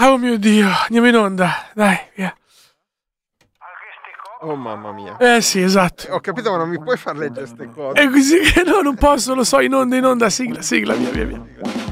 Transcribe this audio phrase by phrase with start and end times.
[0.00, 1.70] Oh mio Dio, andiamo in onda.
[1.74, 2.32] Dai, via.
[4.42, 5.16] Oh mamma mia.
[5.16, 6.12] Eh sì, esatto.
[6.12, 8.00] Ho capito, ma non mi puoi far leggere queste cose.
[8.00, 11.10] È così che no, non posso, lo so, in onda, in onda, sigla, sigla, via,
[11.10, 11.87] via, via.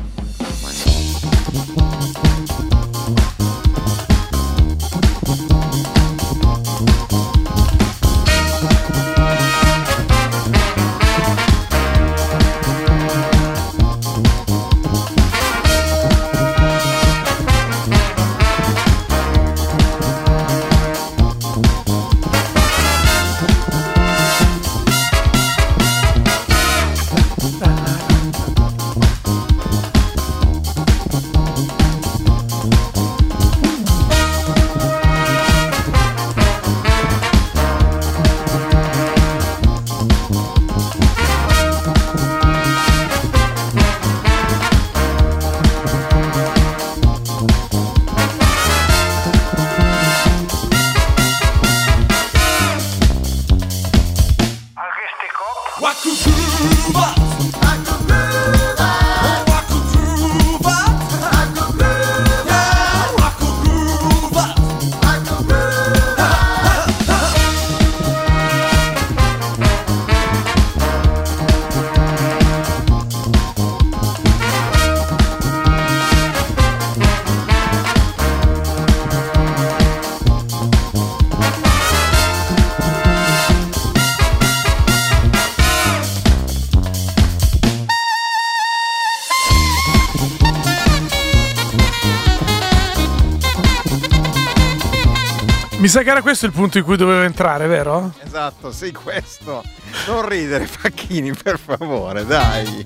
[95.86, 98.12] Mi sa che era questo il punto in cui dovevo entrare, vero?
[98.24, 99.62] Esatto, sei questo.
[100.08, 102.84] Non ridere, Facchini, per favore, dai.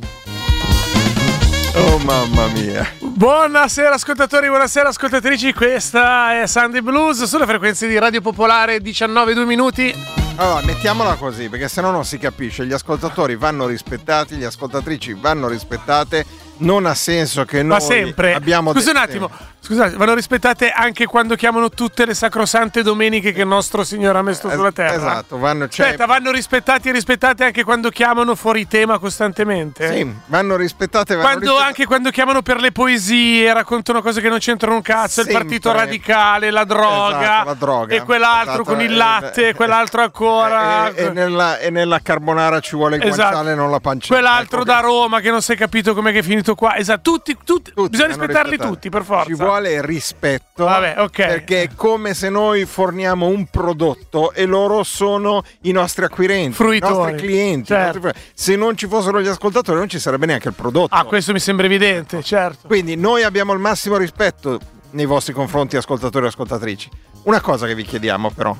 [1.77, 2.87] Oh mamma mia.
[2.99, 9.45] Buonasera ascoltatori, buonasera ascoltatrici, questa è Sunday Blues sulle frequenze di Radio Popolare 19 2
[9.47, 9.95] minuti.
[10.37, 12.67] Allora, mettiamola così, perché se no non si capisce.
[12.67, 16.27] Gli ascoltatori vanno rispettati, le ascoltatrici vanno rispettate.
[16.61, 18.35] Non ha senso che noi Ma sempre.
[18.35, 23.41] abbiamo Scusa un attimo, scusate, vanno rispettate anche quando chiamano tutte le sacrosante domeniche che
[23.43, 24.95] il nostro Signore ha messo sulla terra.
[24.95, 29.91] Esatto, vanno cioè, Aspetta, vanno rispettati e rispettate anche quando chiamano fuori tema costantemente.
[29.95, 31.67] Sì, vanno rispettate, vanno Quando, rispettate.
[31.69, 35.35] anche quando chiamano per le poesie, raccontano cose che non c'entrano un cazzo, il Sempre.
[35.45, 37.95] partito radicale, la droga, Esatto, la droga.
[37.95, 40.93] e quell'altro Esatto, con il latte, eh, quell'altro ancora.
[40.93, 43.31] E, e nella, e nella carbonara ci vuole il Esatto.
[43.31, 44.15] guanciale, non la pancetta.
[44.15, 46.77] Quell'altro Ecco da Roma che non si è capito com'è che è finito qua.
[46.77, 48.75] Esatto, tutti, tutti, tutti bisogna rispettarli rispettati.
[48.75, 49.25] tutti, per forza.
[49.27, 50.65] Ci vuole rispetto.
[50.65, 51.11] Vabbè, ok.
[51.17, 56.93] Perché è come se noi forniamo un prodotto e loro sono i nostri acquirenti, Fruitori.
[56.93, 57.73] i nostri clienti.
[57.73, 57.99] i Certo.
[58.01, 60.95] nostri- Se non ci fossero gli ascoltatori, non ci sarebbe neanche il prodotto.
[60.95, 62.67] Ah, questo mi sembra evidente, certo.
[62.67, 64.59] Quindi noi abbiamo il massimo rispetto
[64.93, 66.89] nei vostri confronti, ascoltatori e ascoltatrici.
[67.25, 68.57] Una cosa che vi chiediamo, però.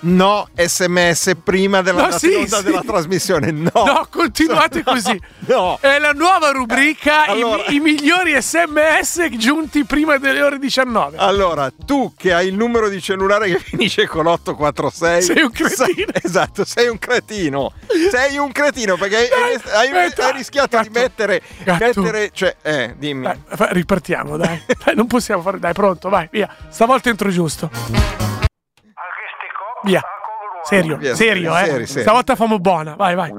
[0.00, 2.62] No sms prima della No, sì, sì.
[2.62, 3.50] della trasmissione.
[3.50, 3.70] No.
[3.74, 5.20] No, continuate così.
[5.46, 5.76] No.
[5.80, 11.16] È la nuova rubrica i- Allora- i, migliori sms giunti prima delle ore 19.
[11.16, 15.84] Allora, tu che hai il numero di cellulare che finisce con 846 Sei un cretino.
[15.86, 17.72] sei- esatto, sei un cretino.
[18.10, 20.26] Sei un cretino perché hai, Dai, hai- aspetta.
[20.26, 21.00] hai rischiato di Gatto.
[21.00, 22.00] mettere, Gatto.
[22.02, 23.24] mettere cioè, eh, dimmi.
[23.24, 24.62] Dai, fa- ripartiamo, dai.
[24.84, 25.58] Dai, Non possiamo fare.
[25.58, 26.48] Dai, pronto, vai, via.
[26.68, 28.27] Stavolta entro giusto.
[29.84, 30.02] Via.
[30.64, 31.64] Serio, Via, serio, eh.
[31.64, 32.02] seri, seri.
[32.02, 32.94] Stavolta famo buona.
[32.96, 33.32] Vai, vai.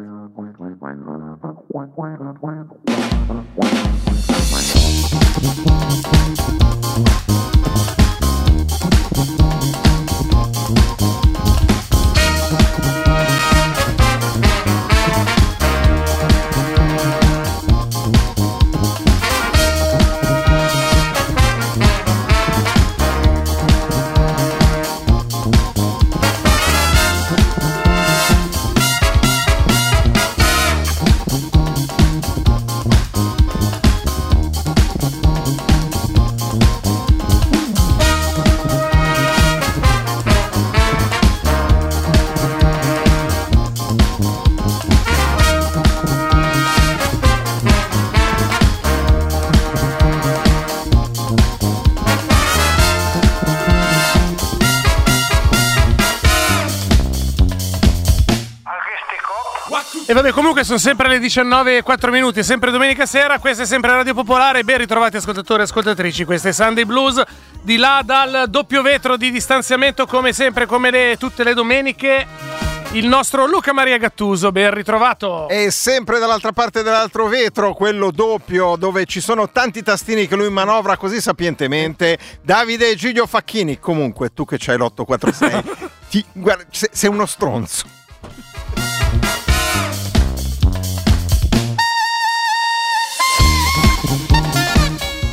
[60.59, 64.13] Comunque sono sempre le 19 e 4 minuti, sempre domenica sera, questa è sempre Radio
[64.13, 67.21] Popolare, ben ritrovati ascoltatori e ascoltatrici, questa è Sunday Blues,
[67.61, 72.27] di là dal doppio vetro di distanziamento come sempre, come le- tutte le domeniche.
[72.94, 75.47] il nostro Luca Maria Gattuso, ben ritrovato.
[75.47, 80.50] E sempre dall'altra parte dell'altro vetro, quello doppio, dove ci sono tanti tastini che lui
[80.50, 83.77] manovra così sapientemente, Davide Giglio Facchini.
[83.77, 85.63] Comunque, tu che c'hai l'846,
[86.09, 87.99] ti, guarda, sei uno stronzo.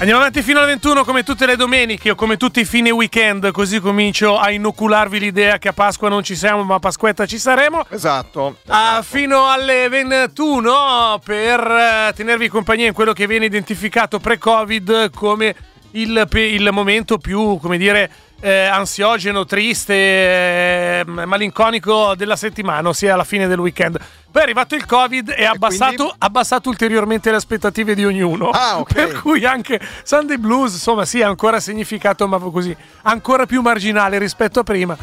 [0.06, 3.50] Andiamo avanti fino alle 21 come tutte le domeniche o come tutti i fine weekend,
[3.50, 7.38] così comincio a inocularvi l'idea che a Pasqua non ci siamo, ma a Pasquetta ci
[7.38, 7.84] saremo.
[7.88, 8.58] Esatto.
[8.68, 15.56] Ah, fino alle 21 per eh, tenervi compagnia in quello che viene identificato pre-Covid come
[15.90, 18.08] il, il momento più, come dire,
[18.40, 23.98] eh, ansiogeno, triste, eh, malinconico della settimana, ossia alla fine del weekend.
[24.30, 28.50] Poi è arrivato il Covid e ha abbassato, abbassato, ulteriormente le aspettative di ognuno.
[28.50, 29.06] Ah, okay.
[29.06, 34.18] Per cui anche Sunday Blues, insomma, sì, ha ancora significato, ma così, ancora più marginale
[34.18, 34.96] rispetto a prima.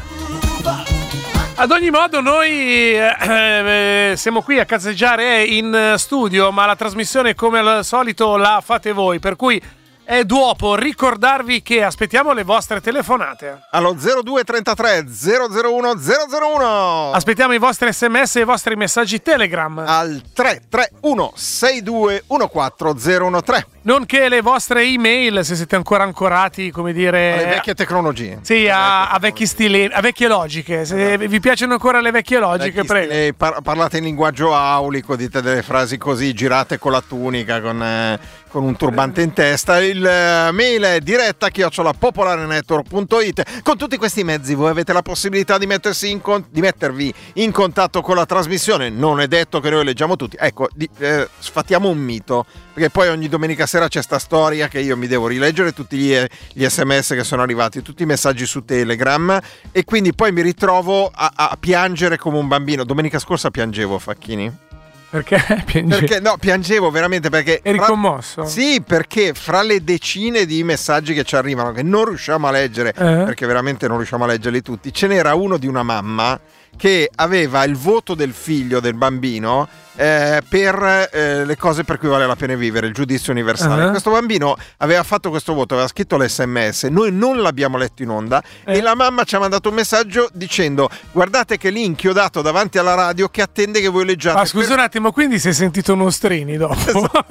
[1.56, 7.34] Ad ogni modo, noi eh, eh, siamo qui a cazzeggiare in studio, ma la trasmissione,
[7.34, 9.20] come al solito, la fate voi.
[9.20, 9.60] Per cui
[10.04, 13.66] è dopo ricordarvi che aspettiamo le vostre telefonate.
[13.70, 17.10] Allo 0233 001 001.
[17.12, 19.78] Aspettiamo i vostri sms e i vostri messaggi Telegram.
[19.78, 27.74] Al 331 6214013 nonché le vostre email se siete ancora ancorati, come dire, alle vecchie
[27.74, 28.38] tecnologie.
[28.42, 30.84] Sì, a, a, vecchi stili, a vecchie logiche.
[30.84, 31.28] Se esatto.
[31.28, 33.12] vi piacciono ancora le vecchie logiche, vecchi prego.
[33.12, 37.82] Stili, par- parlate in linguaggio aulico, dite delle frasi così, girate con la tunica, con,
[37.82, 38.18] eh,
[38.54, 39.82] con un turbante in testa.
[39.82, 43.62] Il uh, mail è diretta chiocciolapopolarenetwork.it.
[43.64, 45.66] Con tutti questi mezzi voi avete la possibilità di,
[46.02, 48.90] in con- di, mettervi in contatto con la trasmissione.
[48.90, 50.36] Non è detto che noi leggiamo tutti.
[50.38, 54.78] Ecco, di, eh, sfattiamo un mito, perché poi ogni domenica sera c'è sta storia che
[54.78, 56.16] io mi devo rileggere tutti gli,
[56.52, 59.36] gli sms che sono arrivati, tutti i messaggi su Telegram
[59.72, 62.84] e quindi poi mi ritrovo a, a piangere come un bambino.
[62.84, 64.73] Domenica scorsa piangevo, Facchini.
[65.14, 66.00] Perché piangevo?
[66.00, 67.60] Perché no, piangevo veramente perché.
[67.62, 67.86] Eri fra...
[67.86, 68.44] commosso?
[68.46, 72.88] Sì, perché fra le decine di messaggi che ci arrivano, che non riusciamo a leggere,
[72.88, 72.92] eh?
[72.94, 76.40] perché veramente non riusciamo a leggerli tutti, ce n'era uno di una mamma
[76.76, 82.08] che aveva il voto del figlio, del bambino, eh, per eh, le cose per cui
[82.08, 83.84] vale la pena vivere, il giudizio universale.
[83.84, 83.90] Uh-huh.
[83.90, 88.42] Questo bambino aveva fatto questo voto, aveva scritto l'SMS, noi non l'abbiamo letto in onda
[88.64, 88.78] eh.
[88.78, 92.94] e la mamma ci ha mandato un messaggio dicendo guardate che lì inchiodato davanti alla
[92.94, 94.38] radio che attende che voi leggiate.
[94.38, 94.78] Ma scusa per...
[94.78, 96.74] un attimo, quindi si è sentito nostrini dopo?
[96.74, 97.24] Esatto.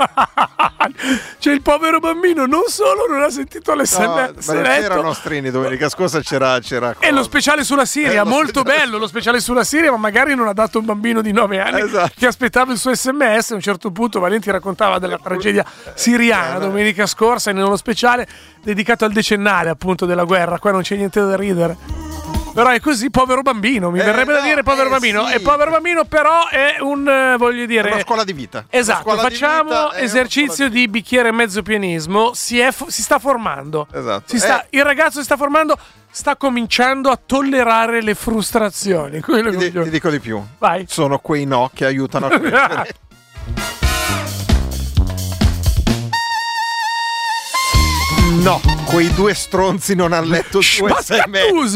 [1.39, 6.21] cioè il povero bambino non solo non ha sentito l'SMS, no, c'era nostrini domenica scorsa
[6.21, 9.97] c'era, c'era E lo speciale sulla Siria, eh, molto bello lo speciale sulla Siria, ma
[9.97, 12.13] magari non ha dato un bambino di 9 anni esatto.
[12.17, 13.51] che aspettava il suo sms.
[13.51, 18.27] A un certo punto Valenti raccontava della tragedia siriana domenica scorsa in uno speciale
[18.61, 20.59] dedicato al decennale appunto della guerra.
[20.59, 22.03] Qua non c'è niente da ridere.
[22.53, 25.25] Però è così, povero bambino, mi eh, verrebbe no, da dire povero eh, bambino.
[25.25, 25.33] Sì.
[25.33, 27.89] E povero bambino però è un, eh, voglio dire...
[27.91, 28.65] Una scuola di vita.
[28.69, 33.87] Esatto, facciamo esercizio di, di, bicchiere e mezzo pianismo, si, è, si sta formando.
[33.91, 34.25] Esatto.
[34.27, 34.67] Si sta, eh.
[34.77, 35.75] Il ragazzo si sta formando,
[36.13, 39.19] sta cominciando a tollerare le frustrazioni.
[39.19, 40.39] Ti, ti, dico di più.
[40.59, 40.85] Vai.
[40.87, 42.95] Sono quei no che aiutano a crescere.
[48.43, 51.75] no, quei due stronzi non hanno letto il tuo sms.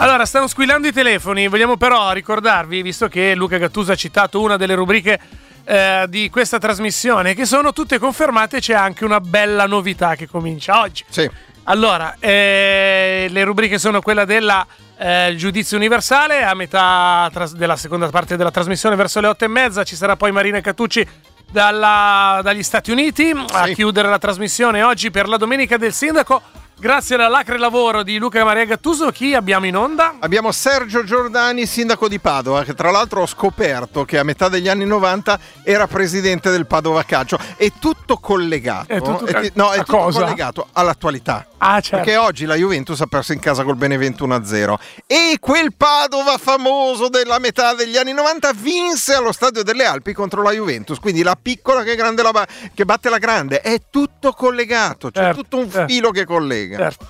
[0.00, 4.56] Allora, stanno squillando i telefoni, vogliamo però ricordarvi, visto che Luca Gattuso ha citato una
[4.56, 5.20] delle rubriche
[5.64, 10.80] eh, di questa trasmissione, che sono tutte confermate, c'è anche una bella novità che comincia
[10.80, 11.04] oggi.
[11.08, 11.30] Sì.
[11.70, 14.50] Allora, eh, le rubriche sono quella del
[14.96, 19.48] eh, giudizio universale, a metà tras- della seconda parte della trasmissione, verso le otto e
[19.48, 21.06] mezza, ci sarà poi Marina Catucci
[21.50, 23.54] dalla, dagli Stati Uniti sì.
[23.54, 26.40] a chiudere la trasmissione oggi per la Domenica del Sindaco
[26.80, 30.14] Grazie all'alacre lavoro di Luca Maria Gattuso, chi abbiamo in onda?
[30.20, 34.68] Abbiamo Sergio Giordani, sindaco di Padova, che tra l'altro ho scoperto che a metà degli
[34.68, 37.36] anni 90 era presidente del Padova Calcio.
[37.56, 38.92] È tutto collegato.
[38.92, 41.48] È tutto, è, no, è tutto collegato all'attualità.
[41.58, 42.04] Ah, certo.
[42.04, 44.74] Perché oggi la Juventus ha perso in casa col Benevento 1-0
[45.06, 50.42] e quel Padova famoso della metà degli anni 90 vinse allo Stadio delle Alpi contro
[50.42, 51.00] la Juventus.
[51.00, 53.60] Quindi la piccola che, la, che batte la grande.
[53.60, 55.92] È tutto collegato, c'è certo, tutto un certo.
[55.92, 56.67] filo che collega.
[56.76, 57.06] Certo.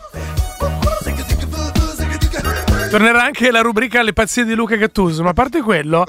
[2.90, 6.06] Tornerà anche la rubrica Le pazzie di Luca Gattuso, ma a parte quello...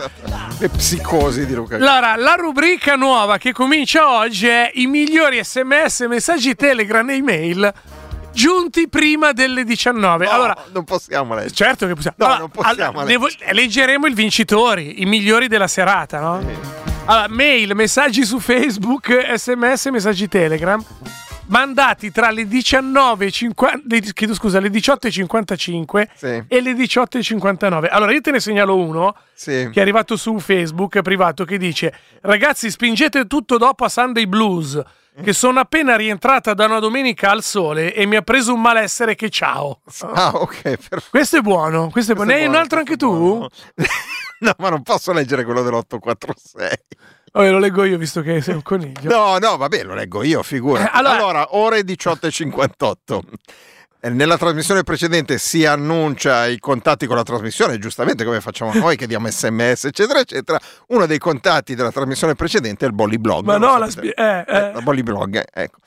[0.60, 1.92] Le psicosi di Luca Gattuso.
[1.92, 7.74] Allora, la rubrica nuova che comincia oggi è i migliori sms, messaggi Telegram e email
[8.32, 10.26] giunti prima delle 19.
[10.26, 11.54] No, allora, non possiamo leggere.
[11.54, 12.16] Certo che possiamo.
[12.20, 16.40] No, allora, non possiamo allora, leggeremo i vincitori, i migliori della serata, no?
[16.42, 16.56] Sì.
[17.06, 20.82] Allora, mail, messaggi su Facebook, sms, messaggi Telegram
[21.50, 26.44] mandati tra le 19.50 chiedo scusa, le 18.55 sì.
[26.48, 27.88] e le 18.59.
[27.90, 29.70] Allora io te ne segnalo uno sì.
[29.72, 34.82] che è arrivato su Facebook privato che dice "Ragazzi, spingete tutto dopo a Sunday Blues"
[35.22, 39.16] che sono appena rientrata da una domenica al sole e mi ha preso un malessere
[39.16, 39.82] che ciao.
[40.02, 40.62] Ah, ok.
[40.62, 41.04] Perfetto.
[41.10, 41.90] Questo è buono.
[41.90, 42.32] Questo è buono.
[42.32, 43.46] Ne hai un altro anche tu?
[44.40, 46.74] no, ma non posso leggere quello dell'846.
[47.40, 49.10] Oh, lo leggo io visto che sei un coniglio.
[49.10, 50.84] No, no, vabbè, lo leggo io, figura.
[50.84, 51.16] Eh, allora...
[51.16, 53.20] allora, ore 18.58.
[54.02, 58.98] Eh, nella trasmissione precedente si annuncia i contatti con la trasmissione, giustamente come facciamo noi
[58.98, 60.60] che diamo sms, eccetera, eccetera.
[60.88, 63.46] Uno dei contatti della trasmissione precedente è il Bolly Blog.
[63.46, 64.74] Ma no, la spie- eh, eh.
[64.76, 65.78] eh Bolly Blog, ecco.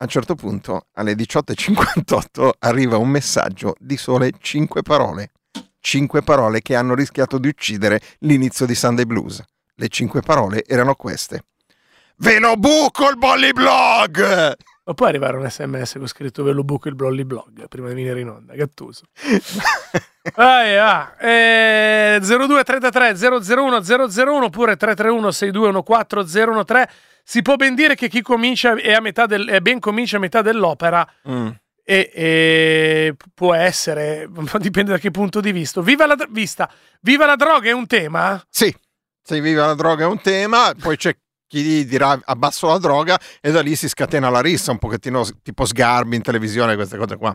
[0.00, 5.30] A un certo punto, alle 18.58, arriva un messaggio di sole 5 parole.
[5.78, 9.44] 5 parole che hanno rischiato di uccidere l'inizio di Sunday Blues.
[9.80, 11.44] Le 5 parole erano queste.
[12.16, 14.56] Ve lo buco il Bolly Blog!
[14.88, 17.94] Ma può arrivare un sms con scritto ve lo buco il Blolly Blog prima di
[17.94, 19.04] venire in onda, gattuso.
[20.34, 21.14] ah, ah.
[21.20, 23.14] Eh, 0233
[23.54, 29.00] 001 001 oppure 331 6214 013 si può ben dire che chi comincia è, a
[29.00, 31.48] metà del, è ben comincia a metà dell'opera mm.
[31.84, 34.26] e, e, può essere,
[34.58, 35.82] dipende da che punto di vista.
[35.82, 36.68] Viva la, vista.
[37.02, 38.42] Viva la droga è un tema?
[38.48, 38.74] Sì,
[39.28, 41.14] sì, viva la droga è un tema, poi c'è
[41.48, 45.64] chi dirà abbasso la droga e da lì si scatena la rissa, un pochettino tipo
[45.64, 47.34] sgarbi in televisione, queste cose qua.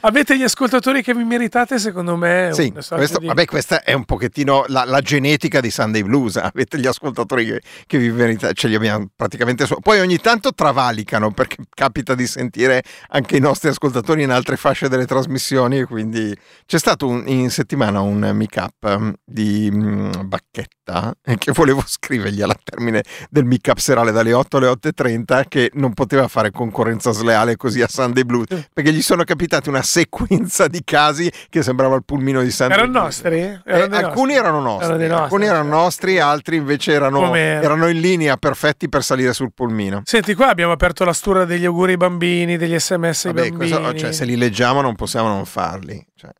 [0.00, 2.50] Avete gli ascoltatori che vi meritate, secondo me?
[2.52, 3.26] Sì, questo, di...
[3.26, 7.62] vabbè, questa è un pochettino la, la, genetica di Sunday Blues, avete gli ascoltatori che,
[7.86, 9.76] che vi meritate, ce li abbiamo praticamente su.
[9.80, 14.88] Poi ogni tanto travalicano perché capita di sentire anche i nostri ascoltatori in altre fasce
[14.88, 21.38] delle trasmissioni, quindi c'è stato un, in settimana un meet-up um, di um, Bacchetta eh,
[21.38, 26.28] che volevo scrivergli alla termine del mica serale dalle 8 alle 8.30 che non poteva
[26.28, 31.30] fare concorrenza sleale così a Sunday Blues perché gli sono capitati una sequenza di casi
[31.48, 33.04] che sembrava il pulmino di Sunday erano Blues.
[33.04, 33.60] nostri?
[33.64, 34.34] Erano eh, alcuni nostri.
[34.34, 39.02] erano nostri, erano nostri alcuni erano nostri, altri invece erano, erano, in linea perfetti per
[39.02, 40.02] salire sul pulmino.
[40.04, 43.70] Senti, qua abbiamo aperto la stura degli auguri ai bambini, degli sms ai Vabbè, bambini.
[43.70, 46.04] Questo, cioè, se li leggiamo non possiamo non farli.
[46.22, 46.30] Cioè,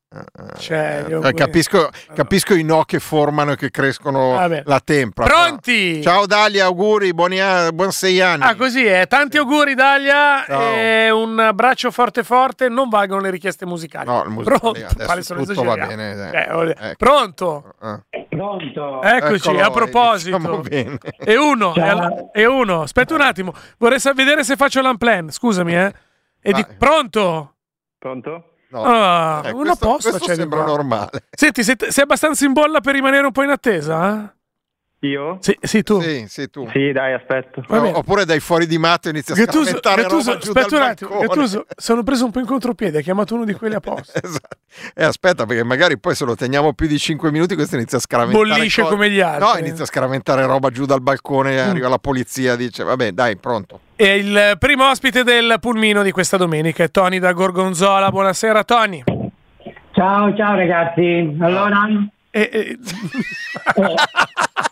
[0.58, 4.62] cioè, eh, capisco, capisco, i no che formano e che crescono Vabbè.
[4.66, 5.24] la tempra.
[5.24, 5.98] Pronti?
[5.98, 6.02] Però.
[6.02, 7.38] Ciao Dalia, auguri, buoni,
[7.74, 8.44] buon sei anni.
[8.44, 9.08] Ah, così è.
[9.08, 10.46] Tanti auguri, Dalia.
[10.46, 12.68] E un abbraccio forte, forte.
[12.68, 14.06] Non valgono le richieste musicali.
[14.06, 14.86] No, il musicale,
[15.24, 15.44] Pronto?
[15.44, 16.30] tutto va bene.
[16.30, 16.94] Eh, ecco.
[16.96, 17.74] Pronto?
[17.82, 18.26] Eh.
[18.28, 19.02] Pronto.
[19.02, 20.36] Eccoci, Eccolo, a proposito.
[20.36, 20.62] Diciamo
[21.18, 21.74] e uno,
[22.32, 22.82] e uno.
[22.82, 23.52] Aspetta un attimo.
[23.78, 25.30] Vorrei vedere se faccio l'unplan.
[25.30, 25.92] Scusami, eh.
[26.40, 26.64] E di...
[26.78, 27.54] Pronto?
[27.98, 28.51] Pronto?
[28.72, 28.84] No.
[28.84, 31.24] Ah, eh, una questo, posta questo sembra normale.
[31.30, 34.14] Senti, sei, sei, abbastanza in bolla per rimanere un po' in attesa?
[34.14, 34.41] Eh?
[35.04, 35.38] Io?
[35.40, 36.00] Sì, sì, tu.
[36.00, 36.68] Sì, sì, tu.
[36.70, 37.64] Sì, dai, aspetto.
[37.66, 41.66] No, oppure dai fuori di matto e inizia a Gattuso, Gattuso, aspetta un attimo, Gattuso,
[41.76, 44.20] sono preso un po' in contropiede, ha chiamato uno di quelli apposta.
[44.22, 44.58] esatto.
[44.94, 48.00] E aspetta, perché magari poi se lo teniamo più di 5 minuti questo inizia a
[48.00, 49.44] scaraventare Bollisce come gli altri.
[49.44, 51.68] No, inizia a scaraventare roba giù dal balcone, mm.
[51.68, 53.80] arriva la polizia, dice vabbè, dai, pronto.
[53.96, 58.08] E il primo ospite del pulmino di questa domenica è Tony da Gorgonzola.
[58.08, 59.02] Buonasera Tony.
[59.90, 61.36] Ciao, ciao ragazzi.
[61.40, 61.88] Allora...
[62.30, 62.78] Eh, eh.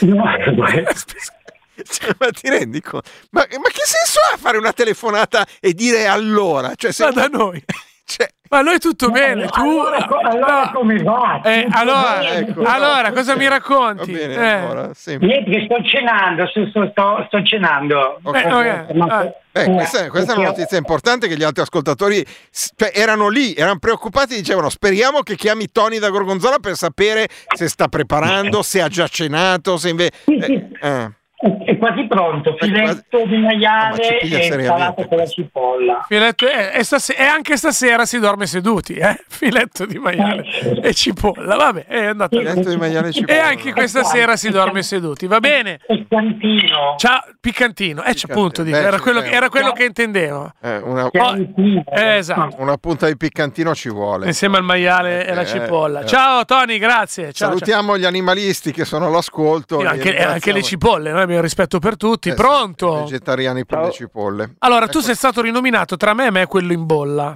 [0.00, 0.24] no,
[1.84, 3.08] cioè, ma ti rendi conto?
[3.30, 6.74] Ma, ma, che senso ha fare una telefonata e dire allora?
[6.74, 7.62] Cioè, se ma da noi.
[8.08, 9.60] Cioè, ma noi tutto no, bene, tu...
[9.60, 10.70] Allora, allora no.
[10.72, 11.42] come va?
[11.44, 14.10] Eh, allora, ecco, allora, cosa mi racconti?
[14.10, 14.48] Va bene, eh.
[14.48, 18.18] allora, Niente, che sto cenando, sto, sto, sto cenando.
[18.22, 18.44] Okay.
[18.44, 18.98] Eh, okay.
[19.10, 19.32] Ah.
[19.52, 23.78] Eh, questa, questa, è una notizia importante che gli altri ascoltatori cioè, erano lì, erano
[23.78, 28.88] preoccupati, dicevano speriamo che chiami Tony da Gorgonzola per sapere se sta preparando, se ha
[28.88, 30.12] già cenato, se invece...
[30.24, 30.68] Sì, sì.
[30.80, 31.16] Eh.
[31.40, 36.04] È quasi pronto, filetto di maiale e salato con la cipolla.
[36.08, 39.22] Filetto, eh, e, stas- e, anche stasera si dorme seduti, eh?
[39.28, 42.36] Filetto di maiale eh, e cipolla, vabbè, è andato.
[42.36, 43.38] Filetto di maiale e cipolla.
[43.38, 45.78] E anche questa sera si dorme seduti, va bene?
[45.86, 46.96] Piccantino.
[46.96, 50.54] Ciao, piccantino, eh, appunto, dico, era quello, era quello che intendevo.
[50.60, 52.56] Eh, una, oh, eh, esatto.
[52.58, 54.26] una punta di piccantino ci vuole.
[54.26, 56.04] Insieme al maiale e la eh, cipolla.
[56.04, 57.32] Ciao Tony, grazie.
[57.32, 57.98] Ciao, Salutiamo ciao.
[57.98, 59.78] gli animalisti che sono all'ascolto.
[59.78, 61.26] Anche, anche le cipolle, no?
[61.28, 62.30] Abbiamo rispetto per tutti.
[62.30, 62.96] Eh, Pronto?
[62.96, 64.54] Sì, vegetariani per le cipolle.
[64.58, 64.92] Allora, ecco.
[64.92, 67.34] tu sei stato rinominato tra me e me quello in bolla.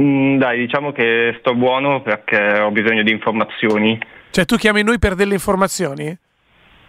[0.00, 3.98] Mm, dai, diciamo che sto buono perché ho bisogno di informazioni.
[4.30, 6.16] Cioè, tu chiami noi per delle informazioni?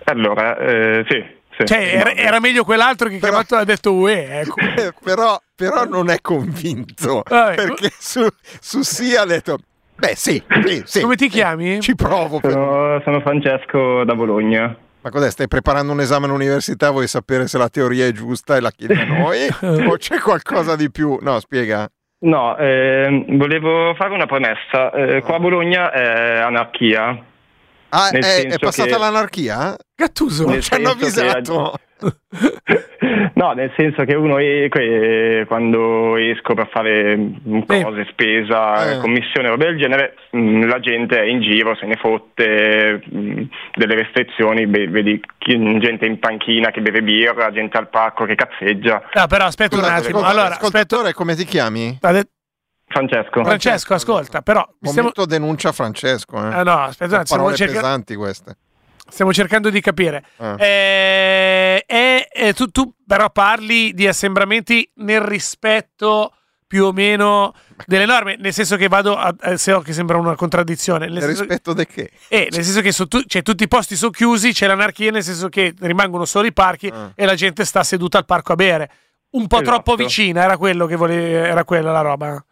[0.05, 1.41] Allora, eh, sì.
[1.55, 4.39] Sì, cioè, era, era, meglio quell'altro che però, chiamato ha detto UE.
[4.39, 4.55] Ecco.
[5.03, 7.53] però, però, non è convinto Vabbè.
[7.53, 8.25] perché su,
[8.59, 9.59] su sì ha detto
[9.95, 11.79] Beh, sì, sì, sì, Come ti chiami?
[11.79, 12.39] Ci provo.
[12.41, 14.75] Sono, sono Francesco da Bologna.
[15.03, 15.29] Ma cos'è?
[15.29, 16.89] Stai preparando un esame all'università?
[16.89, 19.47] Vuoi sapere se la teoria è giusta e la chiedi a noi?
[19.85, 21.17] o c'è qualcosa di più?
[21.21, 21.89] No, spiega.
[22.19, 24.91] No, eh, volevo fare una premessa.
[24.91, 27.21] Eh, qua a Bologna è anarchia.
[27.89, 28.97] Ah, è, è, passata che...
[28.97, 29.75] l'anarchia?
[29.93, 31.73] Gattuso, non ci hanno avvisato.
[33.35, 37.17] no, nel senso che uno è, quando esco per fare
[37.65, 38.07] cose, eh.
[38.11, 38.99] spesa, eh.
[38.99, 43.43] commissione, roba del genere, mm, la gente è in giro, se ne fotte mm,
[43.75, 49.09] delle restrizioni, vedi gente in panchina che beve birra, gente al parco che cazzeggia.
[49.13, 50.21] No, però aspetta Scusate, un attimo.
[50.21, 51.13] Allora, aspetta...
[51.13, 51.99] come ti chiami?
[52.85, 53.43] Francesco.
[53.43, 54.67] Francesco, ascolta, però...
[54.79, 55.11] Stiamo...
[55.25, 56.37] denuncia Francesco.
[56.37, 56.53] Eh.
[56.53, 57.37] Ah, no, aspetta un attimo.
[57.37, 57.73] Parole cerca...
[57.73, 58.57] pesanti queste.
[59.13, 60.25] Stiamo cercando di capire.
[60.37, 60.55] Ah.
[60.57, 66.33] Eh, eh, tu, tu, però parli di assembramenti nel rispetto
[66.65, 67.53] più o meno
[67.85, 71.07] delle norme, nel senso che vado a, a se ho che sembra una contraddizione.
[71.07, 72.09] Nel, rispetto di che?
[72.27, 75.23] Eh, nel senso che su, tu, cioè, tutti i posti sono chiusi, c'è l'anarchia, nel
[75.23, 77.11] senso che rimangono solo i parchi ah.
[77.13, 78.89] e la gente sta seduta al parco a bere.
[79.33, 79.69] Un po' esatto.
[79.69, 82.43] troppo vicina, era quello che volevi, era quella la roba.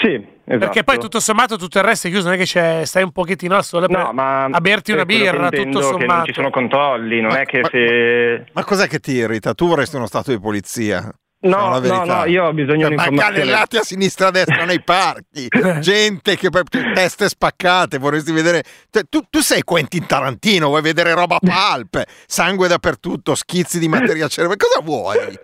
[0.00, 0.58] Sì, esatto.
[0.58, 3.54] Perché poi tutto sommato tutto il resto è chiuso, non è che stai un pochettino
[3.54, 6.06] al sole no, ma a berti una birra, tutto sommato.
[6.06, 8.44] non ci sono controlli, non ma, è che ma, se...
[8.52, 9.54] Ma cos'è che ti irrita?
[9.54, 11.12] Tu vorresti uno stato di polizia?
[11.42, 13.16] No, no, no, io ho bisogno di informazioni.
[13.16, 15.48] Ma cannellati a sinistra e a destra nei parchi,
[15.80, 16.50] gente che
[16.94, 18.62] teste spaccate, vorresti vedere...
[18.90, 24.28] Cioè, tu, tu, sei Quentin Tarantino, vuoi vedere roba palpe, sangue dappertutto, schizzi di materia
[24.28, 25.38] cerebrale, cosa vuoi?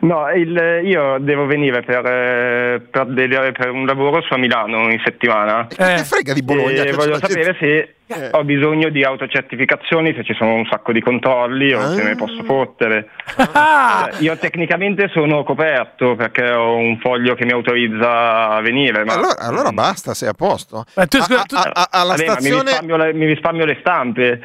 [0.00, 3.06] No, il, io devo venire per, eh, per,
[3.52, 5.66] per, un lavoro su a Milano in settimana.
[5.70, 5.94] Eh.
[5.96, 6.82] che frega di Bologna?
[6.82, 8.28] E voglio sapere se eh.
[8.30, 11.88] ho bisogno di autocertificazioni, se ci sono un sacco di controlli o ah.
[11.88, 13.08] se ne posso fottere.
[13.52, 14.10] Ah.
[14.20, 19.04] Io tecnicamente sono coperto perché ho un foglio che mi autorizza a venire.
[19.04, 19.14] Ma...
[19.14, 20.84] Allora, allora basta, sei a posto.
[20.94, 22.62] Ma tu, a, a, a, alla Vabbè, stazione...
[22.62, 24.40] mi, risparmio le, mi risparmio le stampe.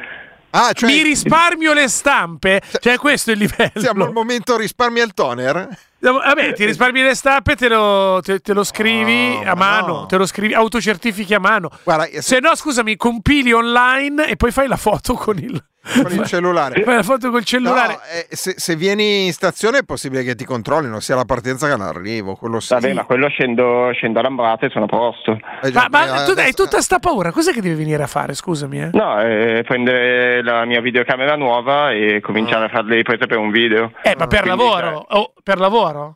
[0.54, 0.90] Ah, cioè...
[0.90, 2.60] Mi risparmio le stampe?
[2.80, 3.80] Cioè, questo è il livello.
[3.80, 5.68] Siamo al momento risparmia il toner?
[5.98, 10.06] Vabbè, ti risparmi le stampe, te lo, te, te lo scrivi no, a mano, no.
[10.06, 11.70] te lo scrivi, autocertifichi a mano.
[11.84, 12.22] Guarda, se...
[12.22, 15.62] se no, scusami, compili online e poi fai la foto con il,
[16.02, 16.82] con il cellulare.
[16.82, 17.94] Fai la foto col cellulare.
[17.94, 21.68] No, eh, se, se, vieni in stazione è possibile che ti controllino sia la partenza
[21.68, 22.34] che l'arrivo.
[22.36, 22.74] Quello sì.
[22.74, 25.32] Vabbè, ma quello scendo, scendo a Lambrate e sono a posto.
[25.62, 28.34] Eh, ma, ma tu hai tutta sta paura, cos'è che devi venire a fare?
[28.34, 28.80] Scusami.
[28.80, 28.90] Eh?
[28.92, 32.66] No, eh, prendere la mia videocamera nuova e cominciare oh.
[32.66, 33.92] a fare le riprese per un video.
[34.02, 35.06] Eh, ma per Quindi, lavoro?
[35.08, 35.18] Cioè...
[35.18, 36.14] Oh, per lavoro?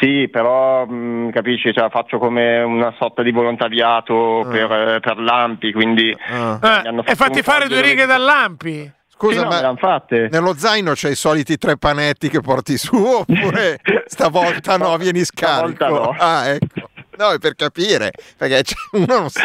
[0.00, 4.48] Sì, però mh, capisci, cioè, faccio come una sorta di volontariato uh.
[4.48, 6.10] per, per, l'Ampi, quindi...
[6.10, 6.58] Uh.
[6.64, 8.92] Eh, e fatti fare due righe dall'Ampi.
[9.18, 13.80] Scusa, sì, no, ma nello zaino c'hai i soliti tre panetti che porti su oppure
[14.04, 15.88] stavolta no, vieni scarico?
[15.88, 16.14] No.
[16.18, 16.90] Ah, ecco.
[17.16, 19.40] No, è per capire, perché uno si,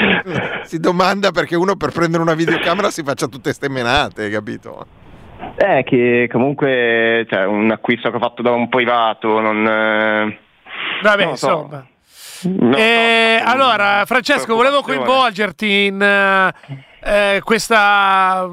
[0.64, 4.86] si, domanda perché uno per prendere una videocamera si faccia tutte ste menate, capito?
[5.56, 9.66] Eh, che comunque cioè, un acquisto che ho fatto da un privato, non...
[9.66, 10.40] Eh,
[11.02, 11.48] Vabbè, non so.
[11.48, 11.86] insomma.
[12.44, 18.50] No, eh, no, no, allora, Francesco, volevo coinvolgerti in eh, questa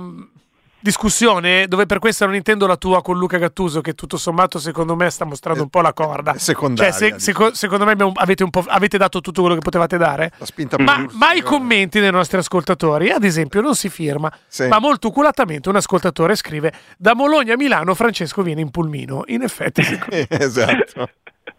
[0.80, 4.94] discussione dove per questo non intendo la tua con Luca Gattuso che tutto sommato secondo
[4.94, 8.96] me sta mostrando un po' la corda secondaria cioè, se, seco, secondo me avete, avete,
[8.96, 10.32] dato tutto quello che potevate dare
[10.78, 14.68] ma, ma i commenti dei nostri ascoltatori ad esempio non si firma sì.
[14.68, 19.42] ma molto culatamente un ascoltatore scrive da Bologna a Milano Francesco viene in pulmino in
[19.42, 20.26] effetti secondo...
[20.28, 21.10] esatto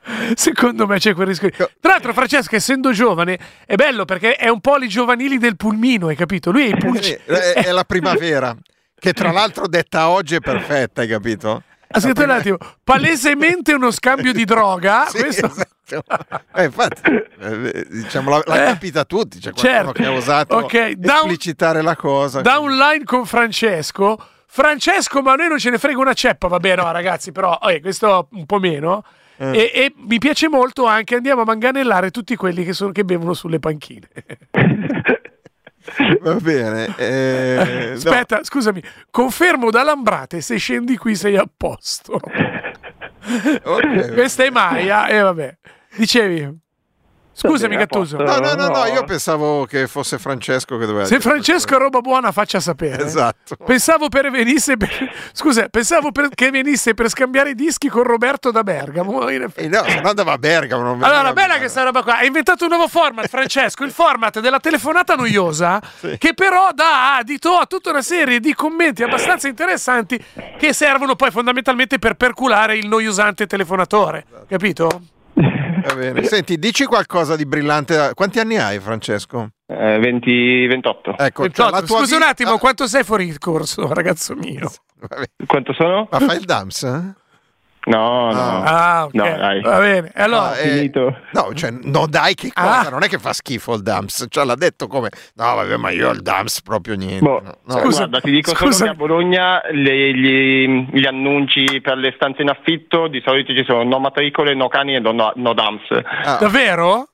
[0.36, 1.50] Secondo me c'è quel rischio.
[1.52, 6.08] Tra l'altro, Francesco, essendo giovane, è bello perché è un po' li giovanili del pulmino,
[6.08, 6.52] hai capito?
[6.52, 7.20] Lui è il pulcino.
[7.26, 8.56] È, è la primavera.
[9.00, 11.64] Che tra l'altro detta oggi è perfetta, hai capito?
[11.92, 15.08] Aspetta un attimo, palesemente uno scambio di droga.
[15.08, 15.46] sì, questo...
[15.48, 16.04] esatto.
[16.54, 17.02] eh, infatti,
[17.40, 19.40] eh, diciamo, l'ha, l'ha eh, capita tutti.
[19.40, 19.92] C'è qualcuno certo.
[19.94, 20.98] che ha osato okay.
[21.02, 22.42] esplicitare un, la cosa.
[22.42, 24.18] Da un line con Francesco.
[24.46, 26.48] Francesco, ma a noi non ce ne frega una ceppa.
[26.48, 29.04] Vabbè, no, ragazzi, però oh, questo un po' meno.
[29.38, 29.58] Eh.
[29.58, 33.34] E, e, mi piace molto anche andiamo a manganellare tutti quelli che, sono, che bevono
[33.34, 34.08] sulle panchine.
[36.22, 36.96] Va bene.
[36.98, 38.44] Eh, Aspetta, no.
[38.44, 42.20] scusami, confermo da Lambrate, se scendi qui sei a posto.
[43.64, 45.58] okay, Questa è Maia e eh, vabbè.
[45.96, 46.68] Dicevi...
[47.40, 48.18] Scusami, Gattuso.
[48.18, 52.02] No, no, no, no, io pensavo che fosse Francesco che doveva Se Francesco è roba
[52.02, 53.06] buona, faccia sapere.
[53.06, 53.56] Esatto.
[53.66, 54.90] Pensavo per venisse per...
[55.32, 56.28] Scusa, pensavo per...
[56.36, 59.26] che venisse per scambiare i dischi con Roberto da Bergamo.
[59.30, 59.38] Eh
[59.70, 60.84] no, se no andava a Bergamo.
[60.84, 62.18] Non allora, bella questa roba qua.
[62.18, 66.18] Ha inventato un nuovo format, Francesco, il format della telefonata noiosa, sì.
[66.18, 70.22] che però dà adito a tutta una serie di commenti abbastanza interessanti
[70.58, 74.26] che servono poi fondamentalmente per perculare il noiosante telefonatore.
[74.28, 74.46] Esatto.
[74.50, 75.02] Capito?
[75.86, 76.24] Va bene.
[76.24, 78.12] Senti, dici qualcosa di brillante.
[78.14, 79.50] Quanti anni hai, Francesco?
[79.68, 81.18] Eh, 20, 28.
[81.18, 81.70] Ecco, 28.
[81.70, 82.16] Cioè, Scusa vita...
[82.18, 84.72] un attimo, quanto sei fuori corso, ragazzo mio?
[85.46, 86.08] Quanto sono?
[86.12, 86.84] Ma fai il Dams?
[86.84, 87.14] Eh?
[87.86, 88.64] No, no.
[88.66, 89.14] Ah, ok.
[89.14, 89.62] No, dai.
[89.62, 90.12] Va bene.
[90.16, 91.18] Allora, ah, eh, finito.
[91.32, 92.88] No, cioè, no, dai, che cosa?
[92.88, 92.90] Ah.
[92.90, 94.26] Non è che fa schifo il Dumps.
[94.30, 95.10] Cioè, l'ha detto come.
[95.36, 97.24] No, vabbè, ma io il Dumps proprio niente.
[97.24, 97.58] Boh, no.
[97.64, 97.80] No.
[97.80, 98.72] Scusa, guarda, ti dico scusa.
[98.72, 103.54] solo che a Bologna le, gli, gli, annunci per le stanze in affitto di solito
[103.54, 106.02] ci sono no matricole, no cani e no, no Dumps.
[106.26, 106.38] Ah.
[106.38, 107.08] Davvero?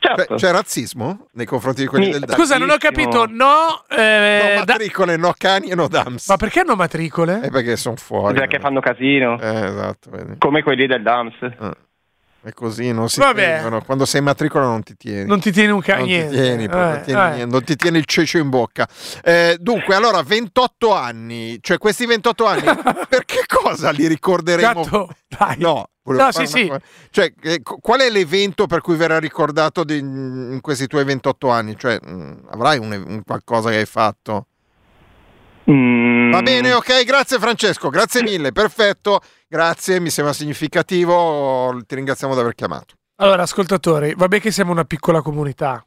[0.00, 0.34] Certo.
[0.36, 2.40] C'è razzismo nei confronti di quelli sì, del DAMS?
[2.40, 3.26] Scusa, non ho capito.
[3.26, 5.26] No, eh, no matricole, da...
[5.26, 6.28] no cani e no DAMS.
[6.28, 7.42] Ma perché no matricole?
[7.42, 8.34] Eh perché sono fuori.
[8.38, 8.62] Perché no?
[8.62, 9.38] fanno casino.
[9.38, 10.10] Eh, esatto.
[10.10, 10.38] Vedi.
[10.38, 11.42] Come quelli del DAMS.
[11.42, 11.70] Eh.
[12.42, 13.56] È così, non si Vabbè.
[13.56, 13.82] tengono.
[13.82, 15.26] Quando sei in matricola non ti tieni.
[15.26, 15.98] Non ti tieni un cazzo.
[15.98, 17.44] Non, ti tieni, eh, tieni, eh.
[17.44, 18.88] non ti tieni il cecio in bocca.
[19.22, 21.58] Eh, dunque, allora, 28 anni.
[21.60, 22.62] Cioè, questi 28 anni,
[23.08, 24.82] per che cosa li ricorderemo?
[24.82, 25.56] Gatto, dai.
[25.58, 26.72] No, no sì, sì.
[27.10, 31.76] Cioè, eh, qual è l'evento per cui verrà ricordato di, in questi tuoi 28 anni?
[31.76, 34.46] Cioè, mh, mm, avrai un, un qualcosa che hai fatto?
[35.70, 36.30] Mm.
[36.32, 42.40] Va bene, ok, grazie Francesco, grazie mille, perfetto, grazie, mi sembra significativo, ti ringraziamo di
[42.40, 42.94] aver chiamato.
[43.16, 45.84] Allora, ascoltatori, vabbè che siamo una piccola comunità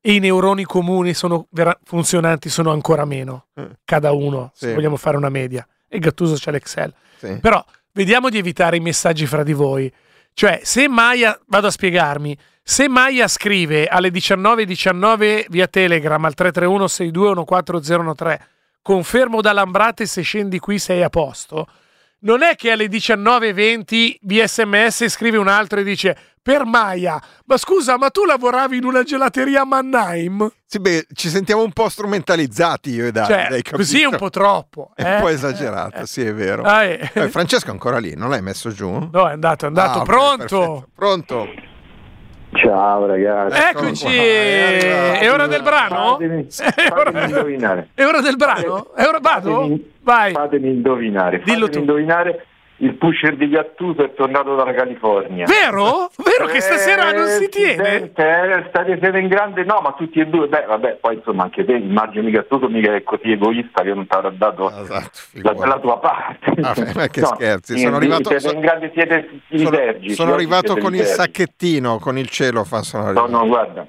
[0.00, 3.68] e i neuroni comuni sono vera- funzionanti sono ancora meno, eh.
[3.84, 4.66] cada uno, sì.
[4.66, 6.94] se vogliamo fare una media, e Gattuso c'è l'Excel.
[7.18, 7.38] Sì.
[7.40, 9.92] Però vediamo di evitare i messaggi fra di voi.
[10.32, 16.34] Cioè, se Maya, vado a spiegarmi, se Maya scrive alle 19.19 19 via Telegram al
[16.34, 18.38] 331 6214013
[18.82, 21.66] confermo da Lambrate se scendi qui sei a posto.
[22.22, 27.56] Non è che alle 19.20 via sms scrive un altro e dice per Maya, ma
[27.58, 30.50] scusa, ma tu lavoravi in una gelateria a Mannheim?
[30.64, 33.62] Sì, beh, ci sentiamo un po' strumentalizzati io e Davide.
[33.62, 34.92] Cioè, così è un po' troppo.
[34.94, 35.32] È un po' eh?
[35.32, 36.62] esagerato, eh, sì, è vero.
[36.62, 37.10] Ah, eh.
[37.12, 38.90] Eh, Francesco è ancora lì, non l'hai messo giù?
[39.12, 40.00] No, è andato, è andato.
[40.00, 40.60] Ah, Pronto?
[40.60, 41.48] Okay, Pronto?
[42.52, 43.58] Ciao ragazzi.
[43.60, 44.06] Eccoci.
[44.16, 46.16] È ora del brano?
[46.18, 47.88] Fatemi, fatemi indovinare.
[47.94, 48.92] È ora del brano?
[48.94, 49.52] È ora vado?
[49.52, 50.32] Fatemi, Vai.
[50.32, 51.38] Fatemi indovinare.
[51.44, 51.78] Dillo fatemi tu.
[51.78, 52.46] indovinare
[52.82, 55.46] il pusher di Gattuso è tornato dalla California.
[55.46, 56.10] Vero?
[56.16, 58.10] Vero che stasera non si tiene?
[58.14, 61.64] Eh, state siete in grande, no, ma tutti e due, beh, vabbè, poi insomma anche
[61.64, 65.66] te immagini di Gattuso mica è così egoista che non ti avrà dato esatto, la,
[65.66, 66.50] la, tua parte.
[66.60, 70.94] Ah, ma che no, scherzi, sono arrivato, siete in grande, siete sono, sono arrivato con
[70.94, 73.86] il sacchettino, con il cielo fa sono No, no, guarda.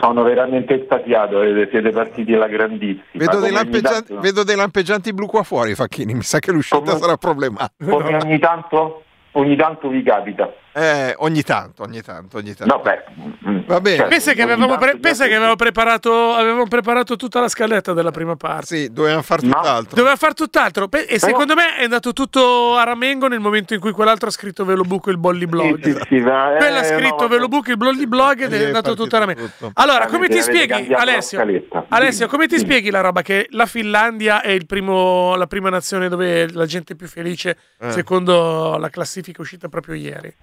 [0.00, 3.04] Sono veramente estatiato, eh, siete partiti alla grandissima.
[3.12, 4.20] Vedo dei, lampeggianti, tanto...
[4.20, 6.14] vedo dei, lampeggianti, blu qua fuori, Facchini.
[6.14, 7.90] Mi sa che l'uscita come, sarà problematica.
[7.90, 10.52] Come ogni tanto, ogni tanto vi capita.
[10.74, 12.76] Eh, ogni tanto, ogni tanto, ogni tanto.
[12.76, 13.96] No, beh, mm, Va bene.
[13.96, 18.10] Certo, pensa che, avevamo, pre- pensa che avevamo, preparato, avevamo preparato tutta la scaletta della
[18.10, 18.66] prima parte.
[18.66, 19.90] Sì, dovevamo fare tutt'altro.
[19.90, 19.96] No.
[19.96, 20.88] Doveva fare tutt'altro.
[20.90, 24.64] E secondo me è andato tutto a ramengo nel momento in cui quell'altro ha scritto
[24.64, 25.82] Velobuco il Bolli Blog.
[25.82, 28.94] Sì, sì, sì, ma, Quello ha scritto no, Velobuco il Bolli Blog ed è andato
[28.94, 29.50] tutto a ramengo.
[29.74, 31.44] Allora, come ti spieghi, Alessio?
[31.88, 36.50] Alessio, come ti spieghi la roba che la Finlandia è primo, la prima nazione dove
[36.50, 37.90] la gente è più felice, eh.
[37.90, 40.34] secondo la classifica uscita proprio ieri?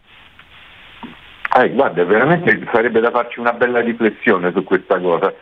[1.55, 5.33] Eh, guarda, veramente sarebbe da farci una bella riflessione su questa cosa,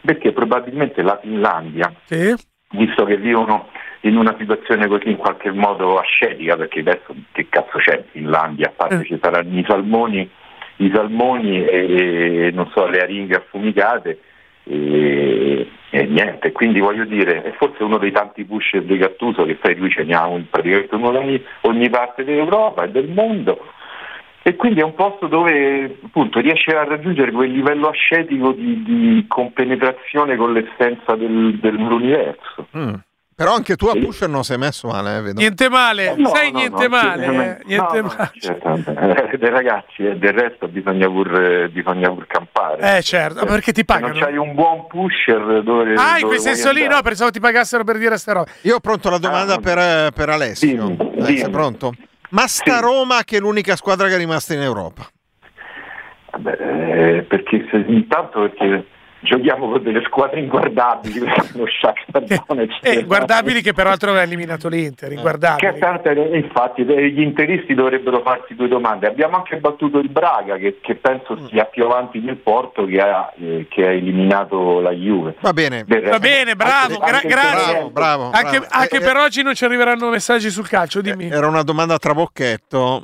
[0.00, 2.34] perché probabilmente la Finlandia, sì.
[2.70, 3.68] visto che vivono
[4.00, 8.68] in una situazione così in qualche modo ascetica, perché adesso che cazzo c'è in Finlandia,
[8.68, 9.04] a parte eh.
[9.04, 10.28] ci saranno i salmoni,
[10.76, 14.18] i salmoni e, e non so, le aringhe affumicate
[14.64, 19.58] e, e, niente, quindi voglio dire, è forse uno dei tanti pusher di Gattuso che
[19.62, 23.08] sai lui ce ne ha un, praticamente uno da ogni, ogni parte d'Europa e del
[23.08, 23.74] mondo
[24.46, 29.24] e quindi è un posto dove appunto riesce a raggiungere quel livello ascetico di, di
[29.26, 32.68] compenetrazione con l'essenza del, dell'universo.
[32.76, 32.94] Mm.
[33.34, 35.40] Però anche tu a Pusher non sei messo male, eh, vedo.
[35.40, 37.24] Niente male, no, sei no, niente no, male.
[37.24, 38.30] Eh, niente male.
[38.38, 38.74] Certo,
[39.32, 42.98] eh, dei ragazzi, eh, del resto bisogna pur, bisogna pur campare.
[42.98, 44.14] Eh certo, perché ti pagano.
[44.14, 45.94] Se non c'hai un buon pusher dove...
[45.94, 48.50] Ah, dove in quel senso lì, no, pensavo ti pagassero per dire ste robe.
[48.62, 50.68] Io ho pronto la domanda ah, per, per, Alessio.
[50.68, 51.36] Dimmi, dimmi.
[51.36, 51.92] sei pronto?
[52.30, 52.82] Ma sta sì.
[52.82, 55.06] Roma che è l'unica squadra che è rimasta in Europa?
[56.38, 58.86] Beh, perché se, intanto perché
[59.26, 62.24] giochiamo con delle squadre inguardabili lo Shakhtar
[62.80, 65.72] eh, guardabili che peraltro aveva eliminato l'Inter inguardabili.
[65.72, 70.94] Che, infatti gli interisti dovrebbero farsi due domande abbiamo anche battuto il Braga che, che
[70.94, 71.46] penso mm.
[71.46, 75.84] sia più avanti del Porto che ha, eh, che ha eliminato la Juve va bene
[75.84, 78.66] va bene bravo gra- grazie bravo, bravo, anche, bravo.
[78.70, 81.94] anche eh, per eh, oggi non ci arriveranno messaggi sul calcio dimmi era una domanda
[81.94, 83.02] a trabocchetto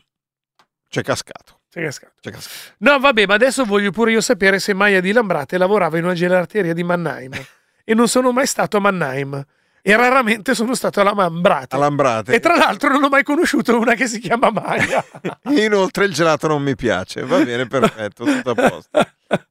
[0.88, 2.12] c'è cascato c'è cascato.
[2.20, 2.74] C'è cascato.
[2.78, 6.12] No, vabbè, ma adesso voglio pure io sapere se Maia di Lambrate lavorava in una
[6.12, 7.32] gelateria di Mannheim.
[7.82, 9.42] e non sono mai stato a Mannheim.
[9.80, 11.78] E raramente sono stato alla Lambrate.
[11.78, 12.34] Lambrate.
[12.34, 15.02] E tra l'altro non ho mai conosciuto una che si chiama Maia.
[15.48, 17.24] Inoltre il gelato non mi piace.
[17.24, 18.90] Va bene, perfetto, tutto a posto.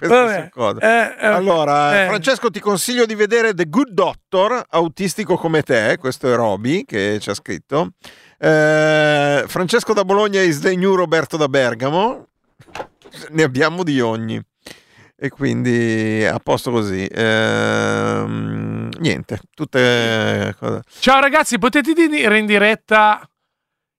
[0.00, 2.06] Vabbè, eh, eh, allora, eh.
[2.06, 5.98] Francesco, ti consiglio di vedere The Good Doctor, autistico come te.
[6.00, 7.92] Questo è Roby che ci ha scritto.
[8.38, 12.28] Eh, Francesco da Bologna is the new Roberto da Bergamo.
[13.30, 14.40] Ne abbiamo di ogni.
[15.16, 17.06] E quindi a posto così.
[17.10, 20.82] Ehm, niente, tutte cose.
[20.98, 23.26] Ciao ragazzi, potete dire in diretta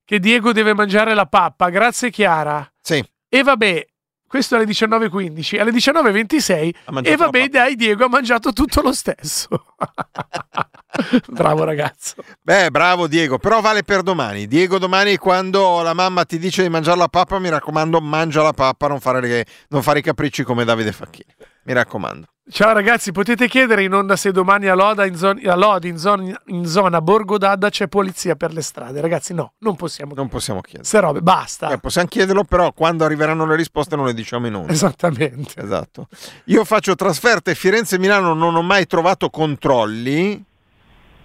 [0.03, 1.69] che Diego deve mangiare la pappa?
[1.69, 2.69] Grazie Chiara.
[2.81, 3.03] Sì.
[3.27, 3.87] E vabbè,
[4.27, 6.71] questo alle 19.15, alle 19.26
[7.03, 9.47] e vabbè dai Diego ha mangiato tutto lo stesso.
[11.27, 12.15] bravo ragazzo.
[12.41, 14.47] Beh, bravo Diego, però vale per domani.
[14.47, 18.53] Diego domani quando la mamma ti dice di mangiare la pappa, mi raccomando, mangia la
[18.53, 21.34] pappa, non fare, le, non fare i capricci come Davide Facchini.
[21.65, 22.27] Mi raccomando.
[22.47, 25.97] Ciao ragazzi, potete chiedere in onda se domani a Loda in, zon- a Lodi in,
[25.97, 29.01] zon- in zona Borgo d'Adda c'è polizia per le strade.
[29.01, 30.21] Ragazzi, no, non possiamo chiedere.
[30.21, 30.83] Non possiamo chiedere.
[30.85, 31.69] Se robe, basta.
[31.69, 34.71] Eh, possiamo chiederlo, però quando arriveranno le risposte non le diciamo in onda.
[34.71, 35.59] Esattamente.
[35.59, 36.07] Esatto.
[36.45, 40.43] Io faccio trasferte Firenze e Milano, non ho mai trovato controlli.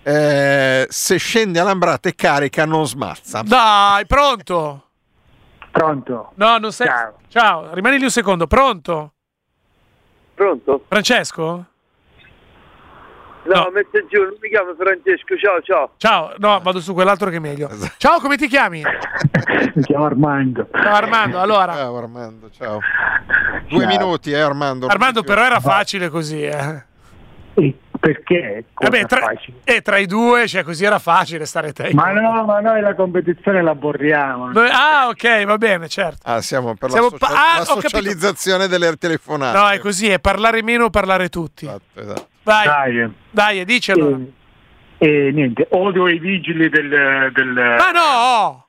[0.03, 3.43] Eh, se scende a Lambrate carica non smazza.
[3.43, 4.87] Dai, pronto?
[5.71, 6.33] Pronto.
[6.37, 6.87] No, non sei.
[6.87, 7.17] Ciao.
[7.29, 8.47] Ciao, rimani lì un secondo.
[8.47, 9.13] Pronto?
[10.41, 10.85] Pronto?
[10.89, 11.67] Francesco?
[13.45, 13.71] No, no.
[13.73, 15.91] messo giù, non mi chiamo Francesco, ciao ciao.
[15.99, 17.69] Ciao, no, vado su quell'altro che è meglio.
[17.69, 17.93] Esatto.
[17.99, 18.83] Ciao, come ti chiami?
[19.75, 20.67] mi chiamo Armando.
[20.73, 21.75] Ciao Armando, allora.
[21.75, 22.79] Ciao Armando, ciao.
[23.69, 23.89] Due ciao.
[23.89, 24.87] minuti, eh Armando.
[24.87, 26.85] Armando però era facile così, eh.
[28.01, 28.65] Perché?
[28.73, 29.31] Vabbè, tra,
[29.65, 31.91] eh, tra, i due, cioè così era facile stare te.
[31.93, 34.53] Ma no, ma noi la competizione la borriamo.
[34.53, 36.21] Noi, ah, ok, va bene, certo.
[36.25, 39.59] Ah, siamo per siamo la, socia- pa- ah, la socializzazione delle telefonate.
[39.59, 41.67] No, è così, è parlare meno, parlare tutti.
[41.67, 42.29] Esatto, esatto.
[42.43, 44.17] Vai, dai, dai dici allora.
[44.97, 47.31] E, e, niente, odio i vigili del...
[47.35, 48.67] del ma no!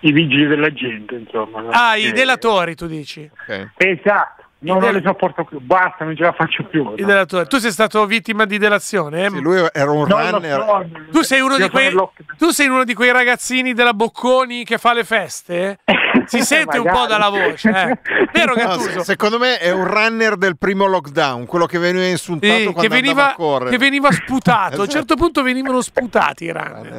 [0.00, 1.64] I vigili della gente, insomma.
[1.70, 3.28] Ah, i delatori, tu dici.
[3.42, 3.70] Okay.
[3.78, 4.37] Esatto.
[4.60, 6.92] No, non le sopporto più, basta, non ce la faccio più.
[6.96, 7.26] No.
[7.46, 9.26] Tu sei stato vittima di delazione?
[9.26, 9.30] Eh?
[9.30, 10.58] Sì, lui era un no, runner.
[10.58, 11.94] No, tu, sei uno di quei,
[12.36, 15.78] tu sei uno di quei ragazzini della Bocconi che fa le feste?
[16.24, 17.98] Si sente un po' dalla voce, eh.
[18.32, 19.02] Vero Gattuso?
[19.02, 23.34] secondo me è un runner del primo lockdown, quello che veniva insultato sì, che veniva,
[23.68, 24.66] che veniva sputato.
[24.66, 24.80] esatto.
[24.80, 26.96] A un certo punto venivano sputati i runner.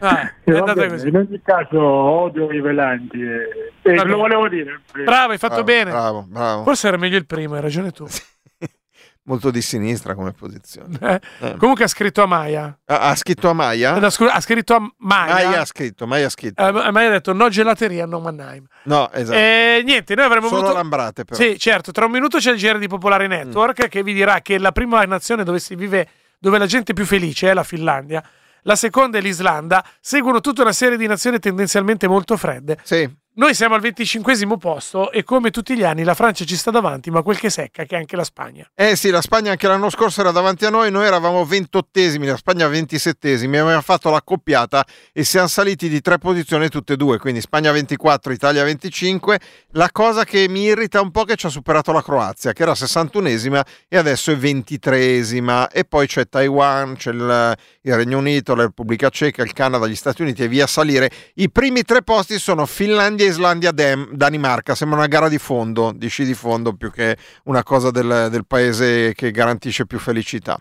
[0.00, 4.80] Ah, in ogni caso odio i velanti e, e lo volevo dire.
[5.04, 5.90] Bravo, hai fatto bravo, bene.
[5.90, 6.62] Bravo, bravo.
[6.62, 8.06] Forse era meglio il primo, hai ragione tu.
[9.24, 10.98] Molto di sinistra come posizione.
[11.00, 11.20] Eh.
[11.40, 11.56] Eh.
[11.58, 12.78] Comunque ha scritto a Maya.
[12.86, 13.94] Ha, ha scritto a Maya?
[13.94, 15.34] Ha, ha scritto a Maya.
[15.34, 16.66] Maya ha scritto, Maya ha scritto.
[16.66, 18.64] Eh, Maya ha detto no gelateria, no Mannheim.
[18.84, 19.38] No, esatto.
[19.38, 20.74] E niente, noi avremmo Solo avuto...
[20.74, 21.38] Lambrate però.
[21.38, 21.92] Sì, certo.
[21.92, 23.88] Tra un minuto c'è il GR di Popolare Network mm.
[23.88, 26.08] che vi dirà che la prima nazione dove si vive,
[26.38, 28.24] dove la gente è più felice è la Finlandia
[28.62, 32.78] la seconda è l'Islanda, seguono tutta una serie di nazioni tendenzialmente molto fredde.
[32.82, 33.08] Sì.
[33.40, 37.10] Noi siamo al 25 posto e come tutti gli anni la Francia ci sta davanti,
[37.10, 38.70] ma quel che secca che anche la Spagna.
[38.74, 42.36] Eh sì, la Spagna anche l'anno scorso era davanti a noi, noi eravamo 28esimi, la
[42.36, 47.40] Spagna 27esimi, aveva fatto l'accoppiata e siamo saliti di tre posizioni tutte e due, quindi
[47.40, 49.40] Spagna 24, Italia 25.
[49.70, 52.60] La cosa che mi irrita un po' è che ci ha superato la Croazia, che
[52.60, 58.54] era 61esima e adesso è 23esima e poi c'è Taiwan, c'è il, il Regno Unito,
[58.54, 61.10] la Repubblica Ceca, il Canada, gli Stati Uniti e via a salire.
[61.36, 64.74] I primi tre posti sono Finlandia Finlandia, Islandia, Dem, Danimarca.
[64.74, 68.46] Sembra una gara di fondo, di sci di fondo, più che una cosa del, del
[68.46, 70.58] paese che garantisce più felicità.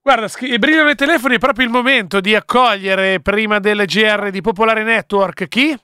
[0.00, 0.28] Guarda,
[0.58, 5.46] brillano i telefoni, è proprio il momento di accogliere prima del GR di Popolare Network
[5.46, 5.78] chi?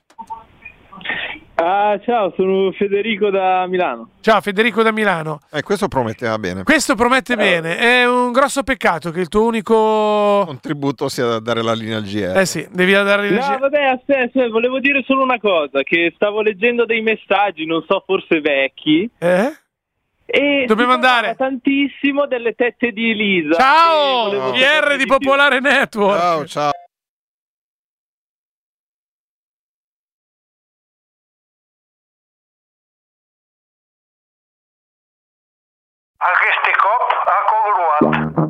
[1.61, 4.11] Ah, ciao, sono Federico da Milano.
[4.21, 5.39] Ciao, Federico da Milano.
[5.51, 6.63] Eh, questo prometteva bene.
[6.63, 7.35] Questo promette eh.
[7.35, 7.77] bene.
[7.77, 12.03] È un grosso peccato che il tuo unico contributo sia da dare la linea al
[12.03, 12.37] GR.
[12.37, 13.49] Eh sì, devi dare la linea.
[13.49, 18.03] No, vabbè, aspetta, volevo dire solo una cosa, che stavo leggendo dei messaggi, non so,
[18.05, 19.09] forse vecchi.
[19.17, 19.53] Eh?
[20.25, 23.55] E Dobbiamo andare tantissimo delle tette di Elisa.
[23.55, 26.19] Ciao, GR di Popolare Network.
[26.19, 26.71] Ciao, ciao.
[36.27, 36.93] Αγγιστικό,
[37.37, 38.49] ακογρουάτ.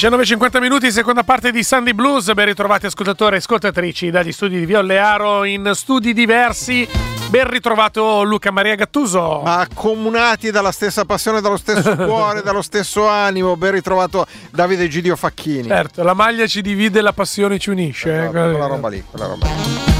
[0.00, 2.32] 19.50 minuti, seconda parte di Sunday Blues.
[2.32, 6.88] Ben ritrovati ascoltatori e ascoltatrici dagli studi di Viollearo in studi diversi.
[7.28, 9.42] Ben ritrovato Luca Maria Gattuso.
[9.44, 13.58] Ma accomunati dalla stessa passione, dallo stesso cuore, dallo stesso animo.
[13.58, 15.68] Ben ritrovato Davide Gidio Facchini.
[15.68, 18.10] Certo, la maglia ci divide, la passione ci unisce.
[18.10, 19.99] Esatto, eh, quella roba lì, quella roba lì.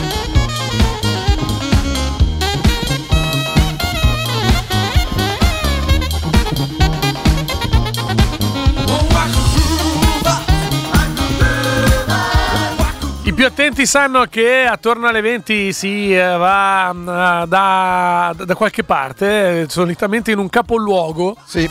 [13.41, 19.65] Più attenti sanno che attorno alle 20 si eh, va uh, da, da, qualche parte,
[19.67, 21.39] solitamente in un capoluogo.
[21.47, 21.67] Sì.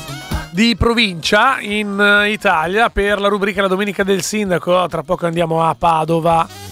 [0.49, 4.87] Di provincia in uh, Italia per la rubrica La Domenica del Sindaco.
[4.87, 6.68] Tra poco andiamo a Padova.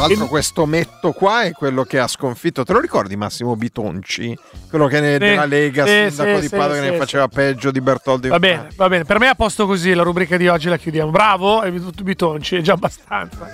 [0.00, 0.28] Tra l'altro, e...
[0.28, 2.64] questo metto qua è quello che ha sconfitto.
[2.64, 4.34] Te lo ricordi Massimo Bitonci?
[4.70, 7.70] Quello che ne, sì, della Lega, sì, sindaco sì, di Padova, che ne faceva peggio
[7.70, 8.28] di Bertoldi.
[8.28, 9.04] Va bene, va bene.
[9.04, 9.92] Per me è a posto così.
[9.92, 11.10] La rubrica di oggi la chiudiamo.
[11.10, 13.46] Bravo, hai tutto Bitonci, è già abbastanza.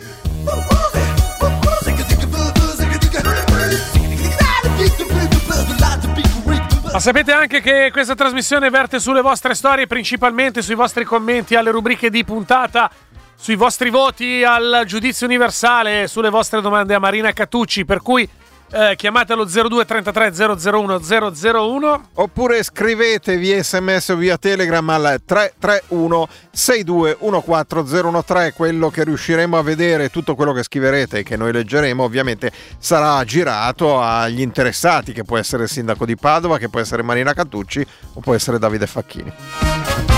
[6.92, 11.70] Ma sapete anche che questa trasmissione verte sulle vostre storie, principalmente sui vostri commenti alle
[11.70, 12.90] rubriche di puntata,
[13.36, 18.28] sui vostri voti al giudizio universale, sulle vostre domande a Marina Catucci, per cui
[18.72, 28.52] eh, chiamatelo 0233 001 001 oppure scrivete via sms o via telegram al 331 6214013
[28.54, 33.22] quello che riusciremo a vedere tutto quello che scriverete e che noi leggeremo ovviamente sarà
[33.24, 37.86] girato agli interessati che può essere il sindaco di Padova che può essere Marina Cattucci
[38.14, 40.15] o può essere Davide Facchini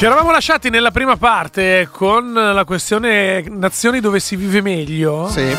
[0.00, 5.28] Ci eravamo lasciati nella prima parte con la questione nazioni dove si vive meglio.
[5.28, 5.54] Sì.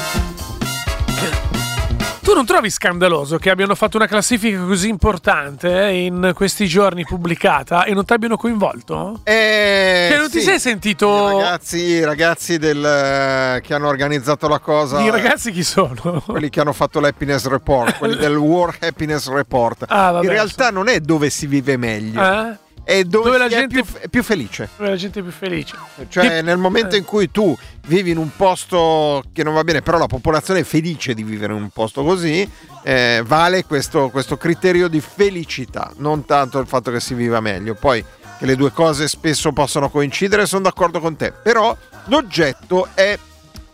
[2.23, 7.05] Tu non trovi scandaloso che abbiano fatto una classifica così importante eh, in questi giorni
[7.05, 9.19] pubblicata e non ti abbiano coinvolto?
[9.25, 10.39] Eh, cioè, non sì.
[10.39, 11.07] ti sei sentito.
[11.07, 15.01] I ragazzi, i ragazzi del, eh, che hanno organizzato la cosa.
[15.01, 16.23] I ragazzi chi sono?
[16.25, 19.85] Quelli che hanno fatto l'happiness report, quelli del War Happiness Report.
[19.87, 20.71] Ah, vabbè, in realtà so.
[20.71, 22.19] non è dove si vive meglio.
[22.23, 22.69] Eh?
[22.83, 24.69] È dove, dove la gente è più, è più, felice.
[24.77, 25.75] Dove la gente è più felice.
[26.07, 26.41] Cioè, che...
[26.41, 30.07] nel momento in cui tu vivi in un posto che non va bene, però la
[30.07, 32.49] popolazione è felice di vivere in un posto così,
[32.83, 37.75] eh, vale questo, questo criterio di felicità, non tanto il fatto che si viva meglio.
[37.75, 38.03] Poi
[38.37, 43.17] che le due cose spesso possono coincidere, sono d'accordo con te, però l'oggetto è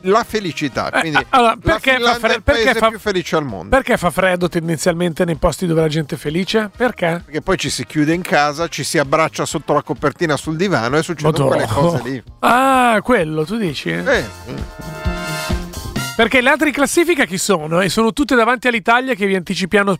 [0.01, 0.89] la felicità.
[0.91, 2.41] Eh, Quindi eh, allora, perché fa freddo?
[2.41, 3.69] Perché fa, più felice al mondo.
[3.75, 6.69] Perché fa freddo tendenzialmente nei posti dove la gente è felice?
[6.75, 7.21] Perché?
[7.25, 10.97] Perché poi ci si chiude in casa, ci si abbraccia sotto la copertina sul divano
[10.97, 11.65] e succedono Madonna.
[11.65, 12.23] quelle cose lì.
[12.39, 13.89] Ah, quello tu dici?
[13.89, 14.25] Eh.
[16.15, 17.79] Perché le altre in classifica chi sono?
[17.79, 19.95] E sono tutte davanti all'Italia che vi anticipiamo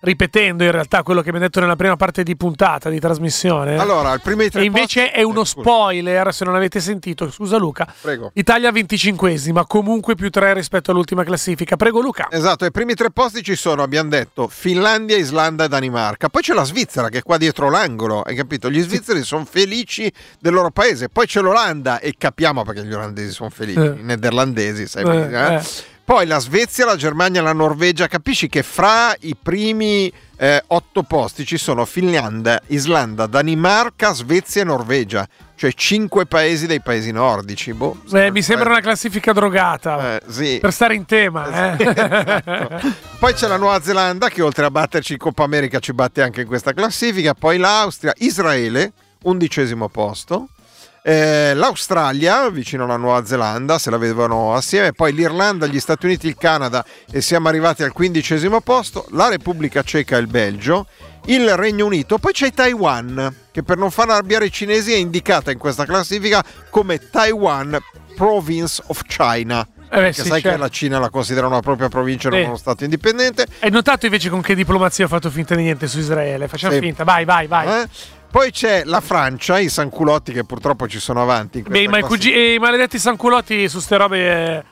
[0.00, 3.76] ripetendo in realtà quello che mi hai detto nella prima parte di puntata di trasmissione.
[3.78, 5.18] Allora, il primo E invece posti...
[5.18, 7.30] è uno eh, spoiler, se non avete sentito.
[7.30, 7.92] Scusa Luca.
[8.00, 8.30] Prego.
[8.34, 11.76] Italia 25esima, comunque più 3 rispetto all'ultima classifica.
[11.76, 12.28] Prego Luca.
[12.30, 16.28] Esatto, i primi tre posti ci sono, abbiamo detto, Finlandia, Islanda e Danimarca.
[16.28, 18.70] Poi c'è la Svizzera che è qua dietro l'angolo, hai capito?
[18.70, 21.08] Gli svizzeri sono felici del loro paese.
[21.08, 23.96] Poi c'è l'Olanda e capiamo perché gli olandesi sono felici, eh.
[23.98, 25.54] i nederlandesi, sai eh, eh?
[25.54, 25.94] eh.
[26.06, 31.44] Poi la Svezia, la Germania, la Norvegia, capisci che fra i primi eh, otto posti
[31.44, 37.72] ci sono Finlandia, Islanda, Danimarca, Svezia e Norvegia, cioè cinque paesi dei paesi nordici.
[37.72, 40.58] Boh, Beh, mi sembra una classifica drogata eh, sì.
[40.60, 41.74] per stare in tema.
[41.76, 41.82] Eh.
[41.90, 42.92] esatto.
[43.18, 46.42] Poi c'è la Nuova Zelanda che oltre a batterci in Coppa America ci batte anche
[46.42, 48.92] in questa classifica, poi l'Austria, Israele,
[49.24, 50.50] undicesimo posto.
[51.08, 56.26] Eh, L'Australia, vicino alla Nuova Zelanda, se la vedevano assieme, poi l'Irlanda, gli Stati Uniti,
[56.26, 60.88] il Canada e siamo arrivati al quindicesimo posto, la Repubblica Ceca e il Belgio,
[61.26, 65.52] il Regno Unito, poi c'è Taiwan, che per non far arrabbiare i cinesi è indicata
[65.52, 67.78] in questa classifica come Taiwan
[68.16, 69.64] Province of China.
[69.88, 70.48] Eh beh, sì, sai certo.
[70.48, 73.46] che la Cina la considera una propria provincia non uno Stato indipendente.
[73.60, 76.48] Hai notato invece con che diplomazia ho fatto finta di niente su Israele?
[76.48, 76.80] Facciamo sì.
[76.80, 77.82] finta, vai, vai, vai.
[77.82, 77.88] Eh?
[78.30, 81.62] Poi c'è la Francia, i sanculotti che purtroppo ci sono avanti.
[81.62, 84.18] Beh, ma i, cugi- i, maledetti sanculotti su ste robe.
[84.18, 84.64] Eh...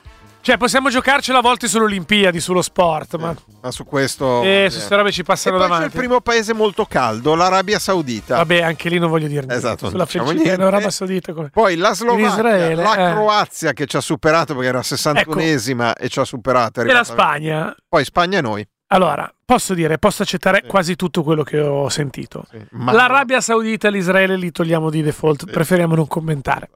[0.45, 3.35] Cioè, possiamo giocarcela a volte sulle Olimpiadi, sullo sport, ma...
[3.63, 4.43] ma su questo...
[4.43, 5.85] Eh, su queste robe ci passano e davanti.
[5.85, 8.37] c'è il primo paese molto caldo, l'Arabia Saudita.
[8.37, 9.55] Vabbè, anche lì non voglio dire niente.
[9.55, 11.33] Esatto, Sulla diciamo l'Arabia Saudita.
[11.33, 11.49] Come...
[11.49, 13.13] Poi la Slovacchia, Israele, la eh.
[13.13, 16.03] Croazia che ci ha superato perché era 61esima ecco.
[16.03, 16.83] e ci ha superato.
[16.83, 17.75] E la Spagna.
[17.89, 18.69] Poi Spagna e noi.
[18.95, 20.69] Allora, posso dire, posso accettare sì.
[20.69, 22.47] quasi tutto quello che ho sentito.
[22.49, 25.51] Sì, L'Arabia Saudita e l'Israele li togliamo di default, sì.
[25.51, 26.71] preferiamo non commentare.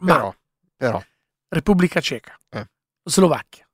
[0.00, 0.34] Ma però,
[0.76, 1.02] però.
[1.48, 2.66] Repubblica Ceca, eh.
[3.04, 3.64] Slovacchia,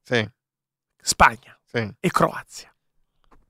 [1.00, 1.58] Spagna,
[1.98, 2.70] e Croazia.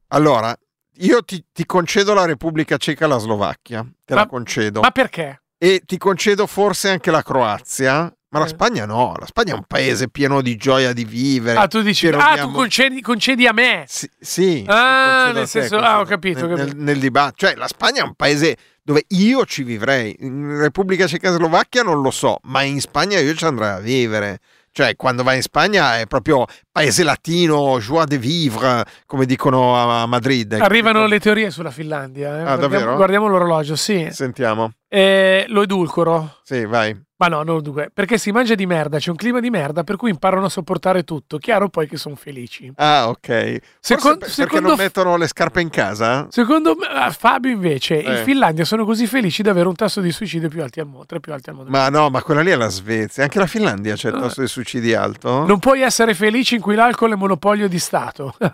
[0.09, 0.57] Allora,
[0.99, 4.81] io ti, ti, concedo la Repubblica Ceca e la Slovacchia, te ma, la concedo.
[4.83, 5.43] Ma perché?
[5.59, 8.49] E ti concedo forse anche la Croazia, ma la eh.
[8.49, 11.59] Spagna no, la Spagna è un paese pieno di gioia di vivere.
[11.59, 13.85] Ah, tu dici, ah, tu concedi, concedi, a me.
[13.87, 16.47] Sì, sì ah, nel senso, ah, ho capito.
[16.47, 20.17] Nel, nel, nel dibattito, cioè la Spagna è un paese dove io ci vivrei.
[20.21, 23.81] In Repubblica Ceca e Slovacchia non lo so, ma in Spagna io ci andrei a
[23.81, 24.39] vivere.
[24.77, 30.05] Cioè, quando vai in Spagna è proprio paese latino, joie de vivre, come dicono a
[30.05, 30.53] Madrid.
[30.53, 32.29] Arrivano le teorie sulla Finlandia.
[32.29, 32.41] Eh?
[32.41, 32.97] Ah, guardiamo, davvero?
[32.97, 34.09] Guardiamo l'orologio, sì.
[34.11, 34.73] Sentiamo.
[34.87, 36.41] Eh, lo edulcoro.
[36.43, 37.06] Sì, vai.
[37.19, 39.97] Ma no, non dunque, perché si mangia di merda, c'è un clima di merda, per
[39.97, 41.39] cui imparano a sopportare tutto.
[41.39, 42.71] Chiaro poi che sono felici.
[42.77, 43.59] Ah, ok.
[43.81, 46.27] Secondo, perché secondo, non mettono le scarpe in casa?
[46.29, 48.19] Secondo me, Fabio invece, eh.
[48.19, 51.07] in Finlandia sono così felici di avere un tasso di suicidio più alto al mondo,
[51.07, 51.71] tra più alti al mondo.
[51.71, 54.49] Ma no, ma quella lì è la Svezia, anche la Finlandia c'è il tasso di
[54.49, 55.47] suicidi alto.
[55.47, 58.35] Non puoi essere felice in cui l'alcol è monopolio di Stato.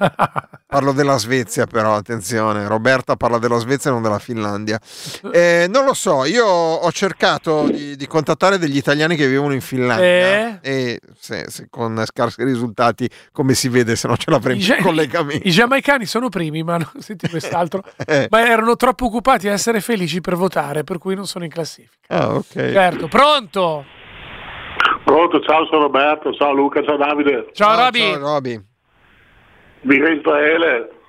[0.73, 4.81] Parlo della Svezia però, attenzione, Roberta parla della Svezia e non della Finlandia.
[5.31, 9.61] Eh, non lo so, io ho cercato di, di contattare degli italiani che vivono in
[9.61, 10.59] Finlandia eh?
[10.63, 14.83] e se, se con scarsi risultati, come si vede, se no ce l'avremmo in gia-
[14.83, 15.47] collegamento.
[15.47, 17.83] I giamaicani sono primi, ma non senti quest'altro.
[18.07, 18.27] eh.
[18.31, 21.97] Ma erano troppo occupati a essere felici per votare, per cui non sono in classifica.
[22.09, 22.53] Ah, ok.
[22.53, 23.85] Certo, pronto?
[25.05, 27.51] Pronto, ciao, sono Roberto, ciao Luca, ciao Davide.
[27.53, 27.99] Ciao, ciao Roby.
[27.99, 28.65] Ciao Roby.
[29.83, 31.02] Viva Israele.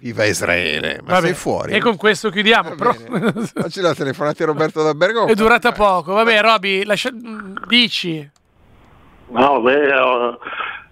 [0.00, 1.72] Viva Israele, ma Vabbè, sei fuori.
[1.72, 2.74] E con questo chiudiamo.
[2.76, 2.94] Però...
[3.64, 5.26] Oggi la telefonata di Roberto da Bergamo.
[5.26, 6.12] È durata poco.
[6.12, 7.10] Vabbè, Roby, lascia...
[7.66, 8.30] dici.
[9.30, 9.88] No, beh,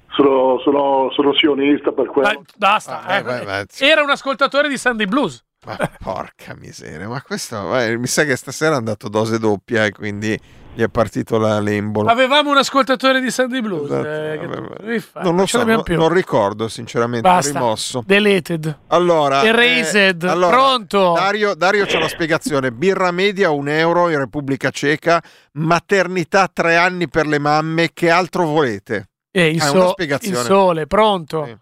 [0.09, 2.29] sono, sono, sono, sionista per quello.
[2.29, 3.03] Ah, basta.
[3.05, 3.23] Ah, eh.
[3.23, 3.67] vai, vai.
[3.79, 5.45] Era un ascoltatore di Sunday Blues.
[5.65, 9.91] Ma porca miseria, ma questo vai, mi sa che stasera è andato dose doppia e
[9.91, 10.39] quindi
[10.77, 12.13] gli è partito la lembola.
[12.13, 13.91] Avevamo un ascoltatore di Sunday Blues.
[13.91, 17.27] Esatto, eh, non lo so, non, non, ricordo sinceramente.
[17.27, 17.59] Basta.
[17.59, 18.03] Rimosso.
[18.05, 18.81] Deleted.
[18.89, 20.23] Allora, Erased.
[20.23, 21.15] Eh, allora, Pronto.
[21.15, 22.73] Dario, Dario c'è la spiegazione.
[22.73, 25.23] Birra media un euro in Repubblica Ceca.
[25.53, 27.95] Maternità tre anni per le mamme.
[27.95, 29.09] Che altro volete?
[29.31, 31.61] Eh, il, so- il sole, pronto.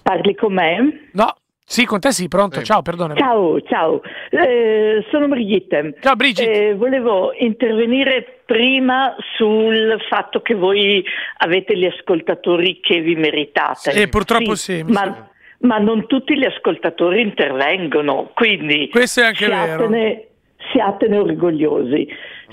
[0.00, 1.08] Parli con me?
[1.12, 1.34] No.
[1.72, 2.58] Sì, con te sì, pronto.
[2.58, 2.66] Sì.
[2.66, 3.14] Ciao, perdona.
[3.14, 4.02] Ciao, ciao.
[4.28, 5.94] Eh, sono Brigitte.
[6.02, 6.68] Ciao Brigitte.
[6.68, 11.02] Eh, volevo intervenire prima sul fatto che voi
[11.38, 13.90] avete gli ascoltatori che vi meritate.
[13.90, 14.84] Sì, purtroppo sì.
[14.84, 18.90] sì ma, ma, non tutti gli ascoltatori intervengono, quindi...
[18.90, 20.24] Questo è anche siatene, vero.
[20.72, 22.06] Siatene orgogliosi.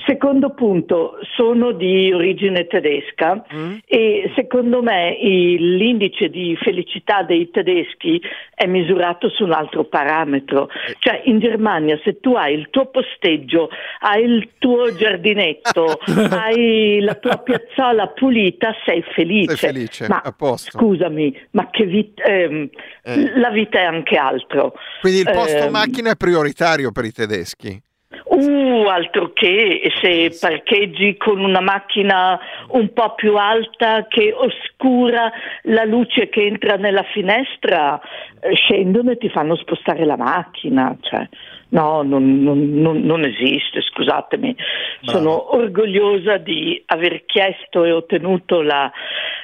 [0.05, 3.77] Secondo punto, sono di origine tedesca mm.
[3.85, 8.21] e secondo me il, l'indice di felicità dei tedeschi
[8.53, 10.69] è misurato su un altro parametro.
[10.99, 13.69] Cioè in Germania se tu hai il tuo posteggio,
[13.99, 15.99] hai il tuo giardinetto,
[16.31, 19.55] hai la tua piazzola pulita, sei felice.
[19.55, 20.21] Sei felice, ma.
[20.55, 22.69] Scusami, ma che vita, ehm,
[23.03, 23.39] eh.
[23.39, 24.73] la vita è anche altro.
[25.01, 27.81] Quindi il posto eh, macchina è prioritario per i tedeschi?
[28.25, 32.39] Uh, altro che se parcheggi con una macchina
[32.69, 35.31] un po' più alta che oscura
[35.63, 37.99] la luce che entra nella finestra,
[38.39, 40.97] eh, scendono e ti fanno spostare la macchina.
[40.99, 41.29] Cioè,
[41.69, 44.55] no, non, non, non, esiste, scusatemi.
[45.01, 45.17] Bravo.
[45.17, 48.91] Sono orgogliosa di aver chiesto e ottenuto la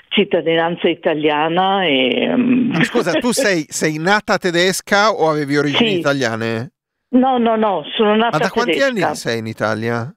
[0.07, 1.86] cittadinanza italiana.
[1.86, 2.34] E...
[2.36, 5.97] Mm, scusa, tu sei, sei, nata tedesca o avevi origini sì.
[5.99, 6.72] italiane?
[7.16, 9.05] No, no, no, sono nata Ma da quanti tedesca.
[9.07, 10.13] anni sei in Italia?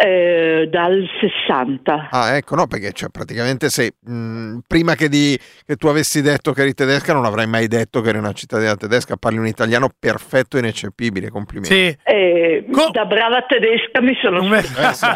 [0.00, 2.10] Eh, dal 60.
[2.12, 5.36] Ah, ecco, no, perché cioè, praticamente se mh, prima che, di,
[5.66, 8.76] che, tu avessi detto che eri tedesca non avrai mai detto che eri una cittadina
[8.76, 11.74] tedesca, parli un italiano perfetto e ineccepibile, complimenti.
[11.74, 11.98] Sì.
[12.04, 15.06] Eh, Co- da brava tedesca mi sono eh, sì,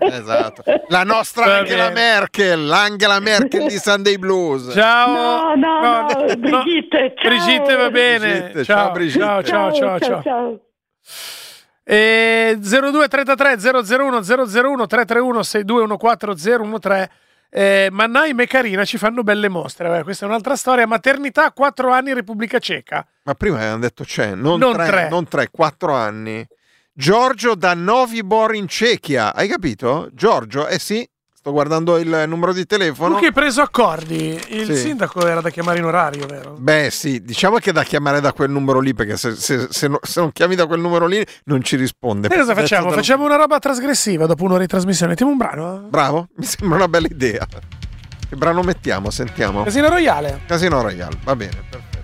[0.00, 0.62] esatto.
[0.90, 2.00] La nostra Va Angela bene.
[2.00, 4.70] Merkel, l'Angela Merkel di Sunday Blues.
[4.74, 5.12] Ciao.
[5.12, 7.30] No, no, no, no Brigitte, ciao.
[7.30, 8.30] Brigitte va bene.
[8.30, 9.24] Brigitte, ciao, ciao, Brigitte.
[9.24, 9.98] ciao, ciao, ciao.
[9.98, 10.22] ciao.
[10.22, 10.60] ciao.
[11.90, 13.56] E 0233
[13.96, 17.10] 001 001 331 6214 013
[17.50, 19.88] eh, Mannheim e Carina ci fanno belle mostre.
[19.88, 20.86] Vabbè, questa è un'altra storia.
[20.86, 23.06] Maternità, 4 anni, Repubblica Ceca.
[23.22, 25.08] Ma prima avevano detto c'è, non, non 3, tre.
[25.08, 26.46] non 3, 4 anni.
[26.92, 29.34] Giorgio da Novi Bor in Cechia.
[29.34, 30.10] Hai capito?
[30.12, 31.08] Giorgio, eh sì,
[31.48, 33.14] Sto guardando il numero di telefono.
[33.14, 34.38] Tu che hai preso accordi?
[34.48, 34.76] Il sì.
[34.76, 36.56] sindaco era da chiamare in orario, vero?
[36.58, 39.88] Beh, sì, diciamo che è da chiamare da quel numero lì, perché se, se, se,
[39.88, 42.28] no, se non chiami da quel numero lì non ci risponde.
[42.28, 42.90] E cosa facciamo?
[42.90, 45.12] Facciamo una roba trasgressiva dopo un'ora di trasmissione.
[45.12, 45.86] Mettiamo un brano?
[45.88, 47.46] Bravo, mi sembra una bella idea.
[47.46, 49.08] Che brano mettiamo?
[49.08, 49.62] Sentiamo.
[49.62, 50.42] Casino Royale.
[50.46, 51.97] Casino Royale, va bene, perfetto.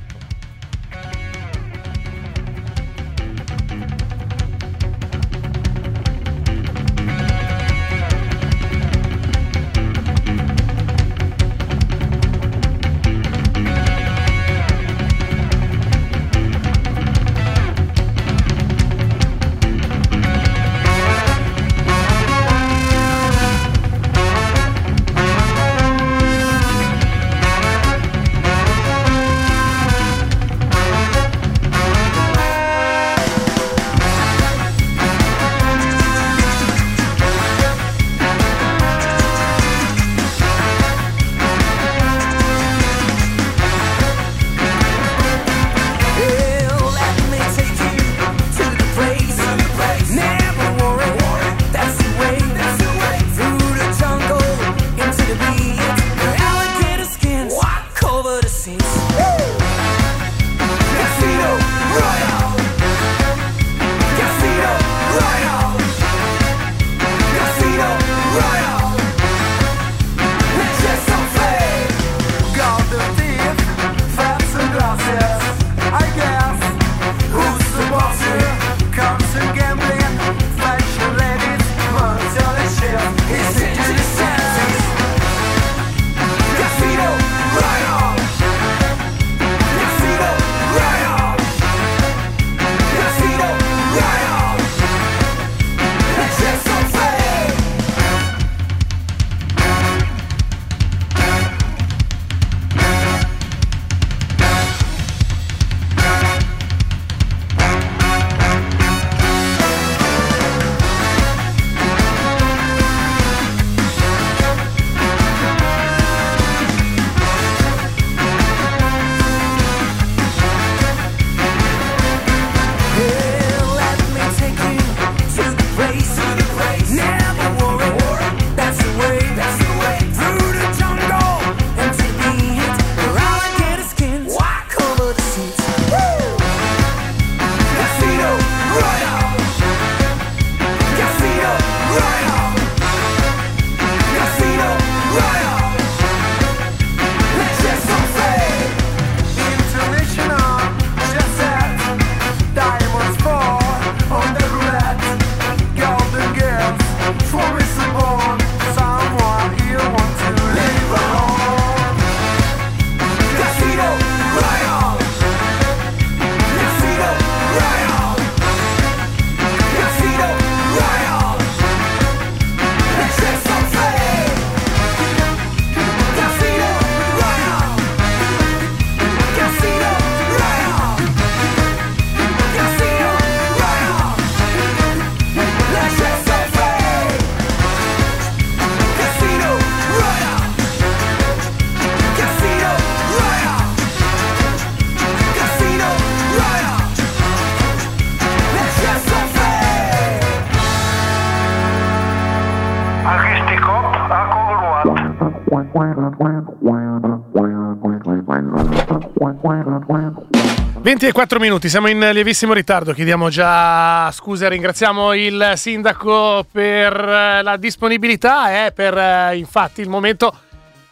[210.81, 216.95] 20 e 4 minuti, siamo in lievissimo ritardo, chiediamo già scusa, ringraziamo il sindaco per
[217.43, 220.35] la disponibilità e per infatti il momento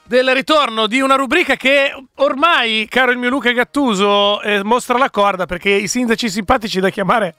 [0.04, 5.10] del ritorno di una rubrica che ormai, caro il mio Luca Gattuso, eh, mostra la
[5.10, 7.34] corda perché i sindaci simpatici da chiamare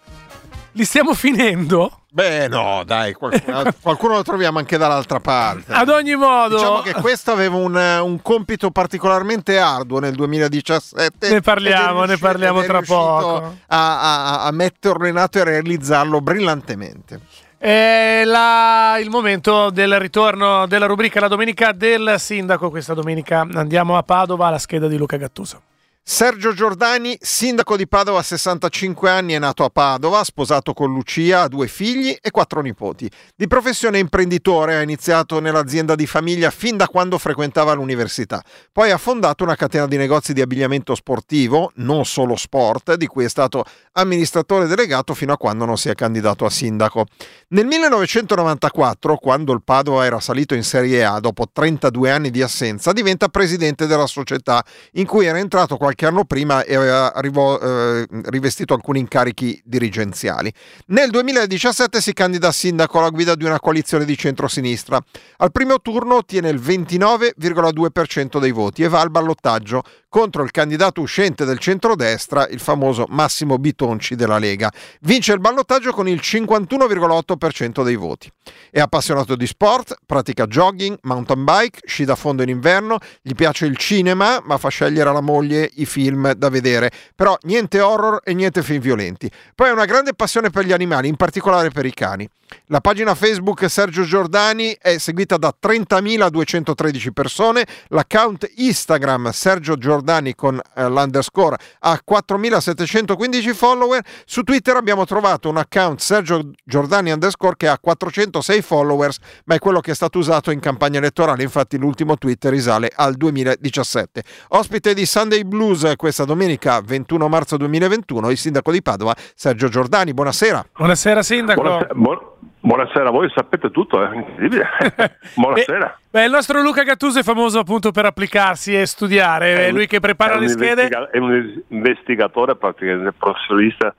[0.73, 2.02] li stiamo finendo.
[2.13, 5.73] Beh, no, dai, qualcuno, qualcuno, lo troviamo anche dall'altra parte.
[5.73, 11.29] Ad ogni modo, diciamo che questo aveva un, un compito particolarmente arduo nel 2017.
[11.29, 13.55] Ne parliamo, ne parliamo tra poco.
[13.65, 17.19] A, a, a metterlo in atto e a realizzarlo brillantemente.
[17.57, 22.69] È la, il momento del ritorno della rubrica La Domenica del Sindaco.
[22.69, 25.61] Questa domenica andiamo a Padova alla scheda di Luca Gattuso.
[26.05, 31.43] Sergio Giordani, sindaco di Padova a 65 anni, è nato a Padova, sposato con Lucia,
[31.43, 33.09] ha due figli e quattro nipoti.
[33.33, 38.43] Di professione imprenditore, ha iniziato nell'azienda di famiglia fin da quando frequentava l'università.
[38.73, 43.23] Poi ha fondato una catena di negozi di abbigliamento sportivo, non solo sport, di cui
[43.23, 47.05] è stato amministratore delegato fino a quando non si è candidato a sindaco.
[47.49, 52.91] Nel 1994, quando il Padova era salito in Serie A dopo 32 anni di assenza,
[52.91, 57.59] diventa presidente della società in cui era entrato qualche qualche anno prima e aveva rivo,
[57.59, 60.51] eh, rivestito alcuni incarichi dirigenziali.
[60.87, 64.99] Nel 2017 si candida a sindaco alla guida di una coalizione di centrosinistra.
[65.37, 69.83] Al primo turno ottiene il 29,2% dei voti e va al ballottaggio
[70.13, 74.71] contro il candidato uscente del centrodestra, il famoso Massimo Bitonci della Lega.
[75.01, 78.31] Vince il ballottaggio con il 51,8% dei voti.
[78.69, 83.65] È appassionato di sport, pratica jogging, mountain bike, sci da fondo in inverno, gli piace
[83.65, 86.91] il cinema, ma fa scegliere alla moglie i film da vedere.
[87.15, 89.31] Però niente horror e niente film violenti.
[89.55, 92.29] Poi ha una grande passione per gli animali, in particolare per i cani.
[92.67, 100.59] La pagina Facebook Sergio Giordani è seguita da 30.213 persone, l'account Instagram Sergio Giordani con
[100.75, 107.67] eh, l'underscore ha 4.715 follower, su Twitter abbiamo trovato un account Sergio Giordani underscore che
[107.67, 112.17] ha 406 followers, ma è quello che è stato usato in campagna elettorale, infatti l'ultimo
[112.17, 114.23] tweet risale al 2017.
[114.49, 120.13] Ospite di Sunday Blues questa domenica 21 marzo 2021 il sindaco di Padova Sergio Giordani,
[120.13, 120.65] buonasera.
[120.75, 121.61] Buonasera sindaco.
[121.61, 124.69] Buonasera, buon- Buonasera, voi sapete tutto, è incredibile.
[125.35, 125.99] Buonasera.
[126.09, 129.87] Beh, beh, il nostro Luca Gattuso è famoso appunto per applicarsi e studiare, è lui
[129.87, 130.87] che prepara le schede.
[130.87, 133.93] È un investigatore praticamente professionista.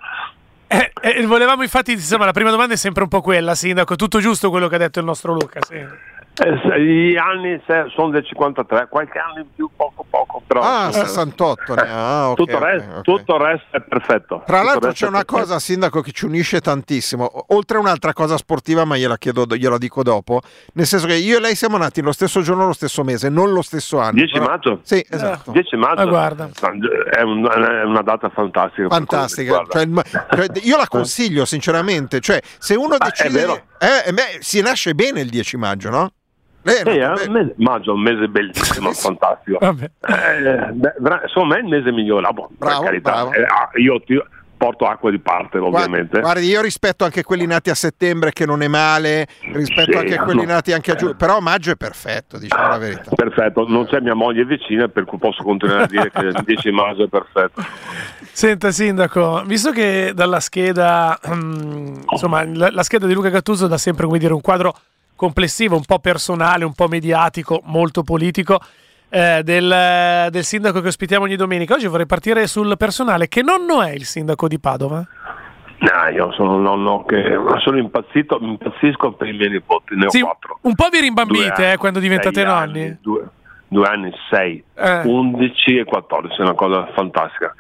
[0.67, 4.19] Eh, eh, volevamo infatti, insomma, la prima domanda è sempre un po' quella, Sindaco, tutto
[4.19, 5.77] giusto quello che ha detto il nostro Luca, sì.
[6.37, 7.61] Eh, gli anni
[7.95, 10.43] sono del 53, qualche anno in più, poco poco.
[10.47, 11.77] Però, ah, 68.
[11.77, 13.03] Eh, ah, okay, tutto, il resto, okay.
[13.03, 14.43] tutto, il resto, è perfetto.
[14.45, 17.31] Tra l'altro c'è una cosa, Sindaco, che ci unisce tantissimo.
[17.49, 20.41] Oltre a un'altra cosa sportiva, ma gliela, chiedo, gliela dico dopo.
[20.75, 23.53] Nel senso che io e lei siamo nati lo stesso giorno, lo stesso mese, non
[23.53, 24.13] lo stesso anno.
[24.13, 24.45] 10 però...
[24.45, 24.81] maggio?
[24.83, 25.53] Sì, esatto.
[25.53, 26.01] 10 maggio.
[26.01, 26.49] Ah, guarda.
[27.11, 28.89] È, un, è, una data fantastica.
[28.89, 29.65] Fantastica.
[29.71, 29.89] Cioè,
[30.35, 32.21] cioè, io la consiglio, sinceramente.
[32.21, 33.67] Cioè, se uno decide...
[33.79, 36.11] Eh, beh, si nasce bene il 10 maggio, no?
[36.65, 39.59] Eh, sì, è un mese, maggio è un mese bellissimo, fantastico.
[39.61, 42.27] Eh, beh, secondo me è il mese migliore.
[42.33, 43.33] Boh, bravo, bravo.
[43.33, 44.19] Eh, ah, io ti,
[44.65, 46.21] porto acqua di parte, ovviamente.
[46.21, 50.17] Guardi, io rispetto anche quelli nati a settembre, che non è male, rispetto sì, anche
[50.17, 50.53] a quelli no.
[50.53, 53.11] nati anche a giugno, però maggio è perfetto, diciamo la verità.
[53.15, 56.71] Perfetto, non c'è mia moglie vicina, per cui posso continuare a dire che il 10
[56.71, 57.63] maggio è perfetto.
[58.33, 61.19] Senta, Sindaco, visto che dalla scheda,
[62.11, 64.75] insomma, la, la scheda di Luca Gattuso dà sempre, come dire, un quadro
[65.25, 68.61] complessivo, un po' personale, un po' mediatico, molto politico.
[69.09, 71.75] Eh, del, del, sindaco che ospitiamo ogni domenica.
[71.75, 73.29] Oggi vorrei partire sul personale.
[73.29, 75.07] Che nonno è il sindaco di Padova?
[75.79, 77.23] No, io sono un nonno che
[77.63, 80.59] sono impazzito, impazzisco per i miei nipoti, ne ho sì, quattro.
[80.63, 82.83] Un po' vi rimbambite eh, quando diventate nonni?
[82.83, 83.29] Anni, due,
[83.69, 85.03] due, anni, sei, eh.
[85.05, 87.55] 11 e 14, è una cosa fantastica.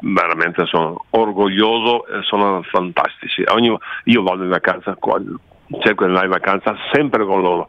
[0.00, 3.42] Veramente sono orgoglioso e sono fantastici.
[3.48, 4.94] Ogni, io vado in vacanza
[5.80, 7.68] cerco di andare in vacanza sempre con loro.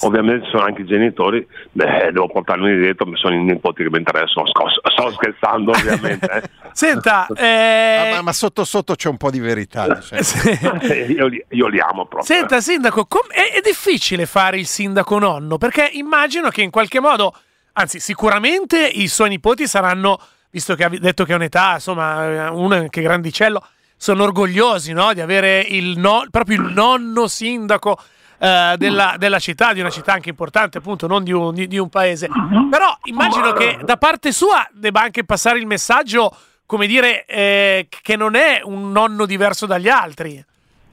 [0.00, 3.98] Ovviamente sono anche i genitori, beh, devo portarli dietro, ma sono i nipoti che mi
[3.98, 4.46] interessano.
[4.46, 6.26] Sto scherzando, ovviamente.
[6.26, 6.42] Eh.
[6.72, 8.10] Senta, eh...
[8.14, 9.86] ma, ma, sotto sotto c'è un po' di verità.
[9.86, 10.82] Diciamo.
[11.08, 12.22] io, li, io, li, amo proprio.
[12.22, 17.00] Senta, sindaco, com- è, è difficile fare il sindaco nonno perché immagino che in qualche
[17.00, 17.34] modo,
[17.74, 20.18] anzi, sicuramente i suoi nipoti saranno,
[20.50, 23.64] visto che ha detto che è un'età, insomma, uno anche grandicello
[24.04, 25.14] sono orgogliosi no?
[25.14, 27.98] di avere il no, proprio il nonno sindaco
[28.38, 31.78] eh, della, della, città, di una città anche importante, appunto, non di un, di, di
[31.78, 32.28] un, paese.
[32.68, 36.36] Però immagino che da parte sua debba anche passare il messaggio,
[36.66, 40.44] come dire, eh, che non è un nonno diverso dagli altri,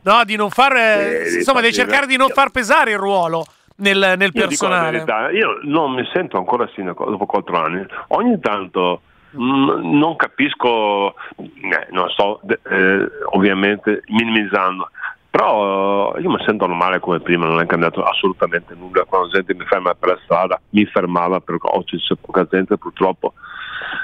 [0.04, 0.24] no?
[0.24, 3.44] Di non far, eh, insomma, di cercare di non far pesare il ruolo
[3.78, 4.92] nel, nel personale.
[4.92, 7.86] Verità, io non mi sento ancora sindaco dopo quattro anni.
[8.08, 9.02] Ogni tanto
[9.32, 14.90] non capisco, eh, non sto eh, ovviamente minimizzando,
[15.30, 19.06] però io mi sento normale come prima, non è cambiato assolutamente nulla.
[19.06, 22.78] Quando la gente mi ferma per la strada, mi fermava perché oggi c'è poca gente
[22.78, 23.34] purtroppo.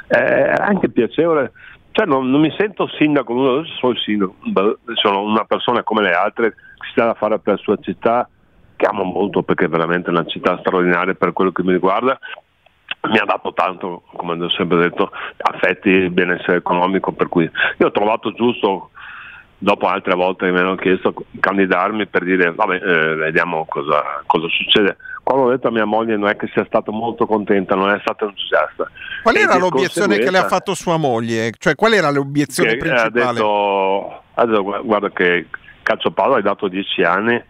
[0.07, 1.51] È anche piacevole,
[1.91, 4.35] cioè non, non mi sento sindaco, sono il sindaco,
[4.93, 8.29] sono una persona come le altre che si dà da fare per la sua città,
[8.75, 12.17] che amo molto perché è veramente una città straordinaria per quello che mi riguarda.
[12.99, 17.91] Mi ha dato tanto, come ho sempre detto, affetti, benessere economico, per cui io ho
[17.91, 18.89] trovato giusto
[19.59, 24.21] dopo altre volte che mi hanno chiesto di candidarmi per dire vabbè eh, vediamo cosa,
[24.27, 27.73] cosa, succede quando ho detto a mia moglie non è che sia stata molto contenta
[27.73, 28.87] non è stata entusiasta
[29.23, 31.51] qual era l'obiezione che le ha fatto sua moglie?
[31.57, 33.23] cioè qual era l'obiezione che principale?
[33.23, 35.47] ha detto, ha detto guarda che
[35.81, 37.41] Caccio Paolo hai dato dieci anni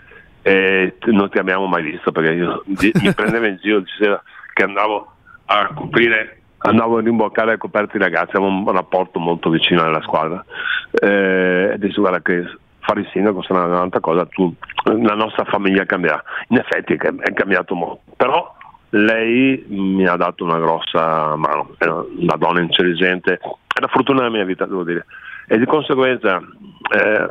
[0.44, 4.22] e non ti abbiamo mai visto perché io, mi prendeva in giro diceva
[4.54, 5.17] che andavo
[5.48, 10.02] a coprire andavo a rimboccare e coperti i ragazzi, avevamo un rapporto molto vicino alla
[10.02, 10.44] squadra.
[10.92, 12.46] Eh, e dice guarda che
[12.80, 16.22] fare il sindaco sarà un'altra cosa, tu, la nostra famiglia cambierà.
[16.50, 18.56] In effetti è cambiato molto, però
[18.92, 24.32] lei mi ha dato una grossa mano, è una donna intelligente, è la fortuna della
[24.32, 25.06] mia vita devo dire,
[25.48, 27.28] e di conseguenza eh,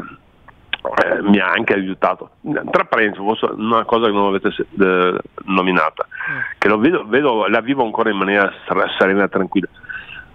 [0.94, 2.30] eh, mi ha anche aiutato.
[2.70, 6.38] Tra parentesi, una cosa che non avete eh, nominata, mm.
[6.58, 8.52] che lo vedo, vedo, la vivo ancora in maniera
[8.98, 9.68] serena e tranquilla.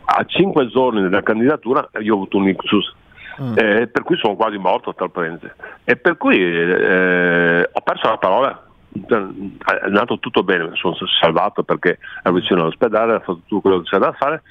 [0.06, 2.94] A cinque giorni della candidatura io ho avuto un ictus,
[3.42, 3.54] mm.
[3.58, 8.18] eh, per cui sono quasi morto, tra parentesi, e per cui eh, ho perso la
[8.18, 8.66] parola.
[8.94, 13.78] È nato tutto bene, mi sono salvato perché ero vicino all'ospedale, ho fatto tutto quello
[13.78, 14.42] che c'era da fare,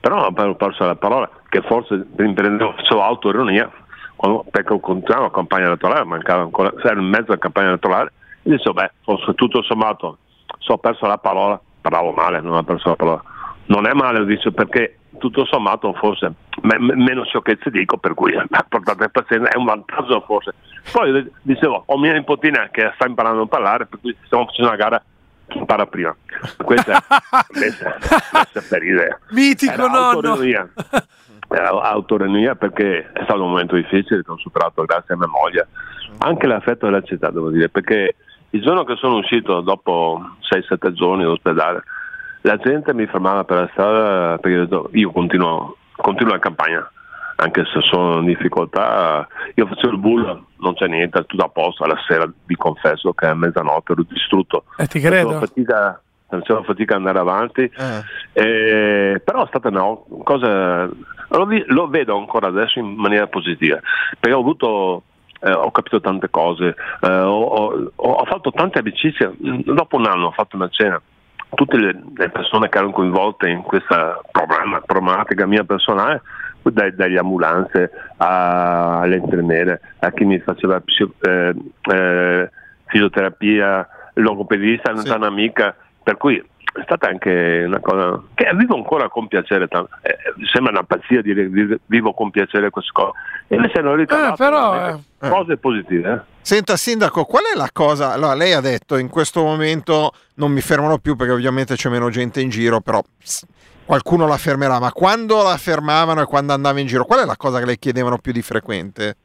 [0.00, 3.70] però ho perso la parola, che forse facevo autoironia,
[4.50, 8.12] perché continuavo la campagna elettorale, mancava ancora, ero in mezzo alla campagna elettorale,
[8.42, 10.18] e dicevo, beh, forse tutto sommato,
[10.58, 13.22] se ho perso la parola, parlavo male, non ho perso la parola.
[13.66, 18.32] Non è male, dice, perché tutto sommato forse me, meno sciocchezze dico, per cui
[18.68, 20.54] portate pazienza, è un vantaggio forse.
[20.90, 24.78] Poi dicevo, ho mia nipotina che sta imparando a parlare, per cui stiamo facendo una
[24.78, 25.02] gara
[25.46, 26.14] chi impara prima.
[26.62, 27.00] Questa è
[27.58, 29.18] messa, messa per idea.
[29.30, 30.36] Mitico nonno!
[31.48, 35.66] autorenia perché è stato un momento difficile che ho superato grazie a mia moglie,
[36.18, 38.16] anche l'affetto della città devo dire, perché
[38.50, 40.20] il giorno che sono uscito dopo
[40.50, 41.82] 6-7 giorni all'ospedale,
[42.42, 46.90] la gente mi fermava per la strada perché detto, io continuo, continuo la campagna,
[47.36, 51.84] anche se sono in difficoltà, io facevo il bullo, non c'è niente, tutto a posto,
[51.84, 54.64] alla sera vi confesso che a mezzanotte ero distrutto.
[54.76, 55.38] E ti credo.
[55.38, 58.02] Fatica, facevo fatica ad andare avanti, eh.
[58.32, 60.88] Eh, però è stata una cosa
[61.28, 63.80] lo, lo, vedo ancora adesso in maniera positiva,
[64.18, 65.02] perché ho avuto
[65.40, 70.26] eh, ho capito tante cose, eh, ho, ho, ho, fatto tante amicizie, dopo un anno
[70.26, 71.00] ho fatto una cena,
[71.54, 76.22] tutte le, le persone che erano coinvolte in questa problematica mia personale,
[76.62, 80.82] dai, dagli ambulanze alle infermiere, a chi mi faceva
[81.20, 81.54] eh,
[81.92, 82.50] eh,
[82.86, 85.08] fisioterapia, logopedista, sì.
[85.10, 86.42] un'amica, per cui
[86.72, 90.16] è stata anche una cosa che vivo ancora con piacere, eh,
[90.52, 91.48] sembra una pazzia dire
[91.86, 93.12] vivo con piacere queste cose,
[93.48, 95.28] e invece hanno ritrovato eh, però, eh.
[95.28, 96.12] cose positive.
[96.12, 96.36] Eh.
[96.40, 100.60] Senta Sindaco, qual è la cosa, allora lei ha detto in questo momento non mi
[100.60, 103.02] fermano più perché ovviamente c'è meno gente in giro, però
[103.84, 107.36] qualcuno la fermerà, ma quando la fermavano e quando andava in giro, qual è la
[107.36, 109.16] cosa che le chiedevano più di frequente?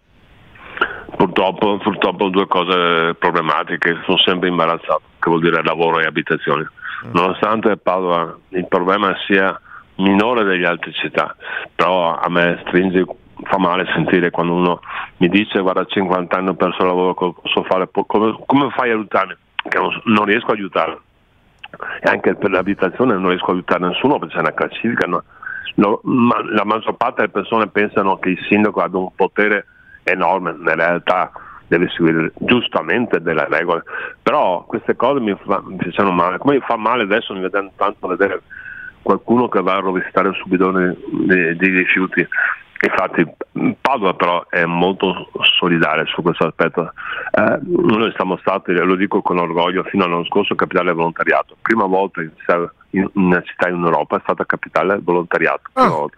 [1.15, 6.67] Purtroppo, purtroppo due cose problematiche, sono sempre imbarazzato, che vuol dire lavoro e abitazione
[7.11, 9.59] nonostante Padova il problema sia
[9.97, 11.35] minore degli altre città,
[11.75, 13.05] però a me stringe,
[13.43, 14.79] fa male sentire quando uno
[15.17, 18.89] mi dice guarda a 50 anni ho perso il lavoro, posso fare, come, come fai
[18.89, 19.35] a aiutarmi?
[19.55, 20.97] Che non, non, riesco a aiutare.
[22.01, 25.07] E anche per l'abitazione non riesco a aiutare nessuno perché c'è una classifica.
[25.07, 25.23] No?
[25.75, 29.65] No, ma la maggior parte delle persone pensano che il sindaco abbia un potere
[30.03, 31.31] enorme, in realtà
[31.67, 33.83] deve seguire giustamente delle regole,
[34.21, 37.71] però queste cose mi, fa, mi fanno male, come mi fa male adesso mi vedendo
[37.75, 38.41] tanto vedere
[39.01, 42.27] qualcuno che va a rovistare il subidone di, di rifiuti.
[42.83, 43.25] Infatti
[43.79, 46.91] Padova però è molto solidale su questo aspetto.
[47.31, 51.55] Eh, noi siamo stati, lo dico con orgoglio, fino all'anno scorso capitale volontariato.
[51.61, 52.31] Prima volta in,
[52.89, 55.61] in una città in Europa è stata capitale volontariato.
[55.73, 56.09] Oh.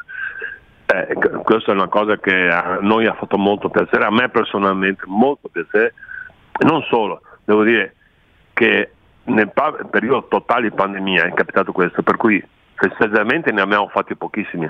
[0.95, 5.03] Eh, questa è una cosa che a noi ha fatto molto piacere, a me personalmente
[5.07, 5.93] molto piacere,
[6.59, 7.95] non solo, devo dire
[8.53, 8.91] che
[9.25, 9.51] nel
[9.89, 12.41] periodo totale di pandemia è capitato questo, per cui
[12.75, 14.69] festeggiamenti ne abbiamo fatti pochissimi,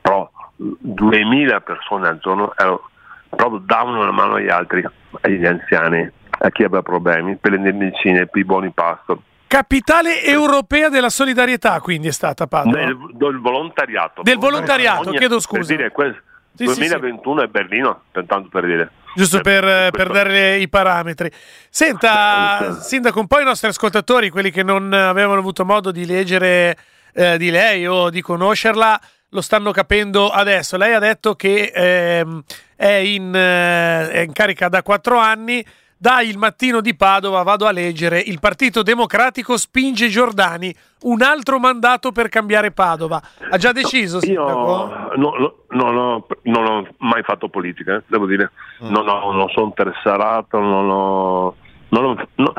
[0.00, 2.90] però 2000 persone al giorno ero,
[3.28, 4.84] proprio davano una mano agli altri,
[5.20, 6.10] agli anziani,
[6.42, 9.22] a chi aveva problemi, per le medicine, per i buoni pasto.
[9.50, 12.84] Capitale europea della solidarietà, quindi è stata Padova.
[12.84, 14.22] Del, del volontariato.
[14.22, 15.74] Del volontariato, Ogni, chiedo scusa.
[15.74, 16.22] Per dire,
[16.54, 18.90] sì, 2021 sì, è Berlino, tanto per dire.
[19.16, 21.32] Giusto per, per, per dare i parametri.
[21.68, 26.78] Senta, Sindaco, un po' i nostri ascoltatori, quelli che non avevano avuto modo di leggere
[27.12, 30.76] eh, di lei o di conoscerla, lo stanno capendo adesso.
[30.76, 32.40] Lei ha detto che ehm,
[32.76, 35.66] è, in, eh, è in carica da quattro anni
[36.00, 41.58] da Il Mattino di Padova vado a leggere il Partito Democratico spinge Giordani un altro
[41.58, 43.20] mandato per cambiare Padova.
[43.50, 44.18] Ha già deciso?
[44.22, 48.50] Io no, no, no, non ho mai fatto politica, eh, devo dire.
[48.82, 48.88] Mm.
[48.88, 51.56] Non, ho, non sono interessato, non ho,
[51.88, 52.52] non ho, no,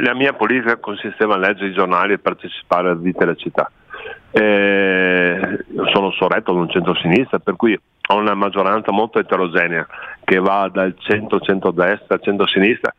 [0.00, 3.70] la mia politica consisteva in leggere i giornali e partecipare alla vita della città.
[4.32, 7.78] Eh, sono sorretto da un centro-sinistra, per cui
[8.10, 9.86] ho una maggioranza molto eterogenea
[10.24, 12.92] che va dal centro-centrodestra al centro-sinistra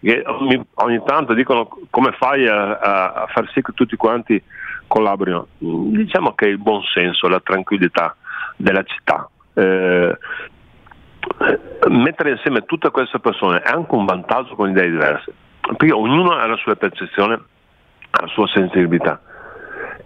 [0.00, 4.40] che ogni, ogni, tanto dicono come fai a, a, far sì che tutti quanti
[4.86, 5.48] collaborino.
[5.58, 8.14] Diciamo che il buon senso, la tranquillità
[8.56, 9.28] della città.
[9.54, 10.18] Eh,
[11.88, 15.32] mettere insieme tutte queste persone è anche un vantaggio con idee diverse.
[15.60, 17.34] Perché ognuno ha la sua percezione
[18.10, 19.20] ha la sua sensibilità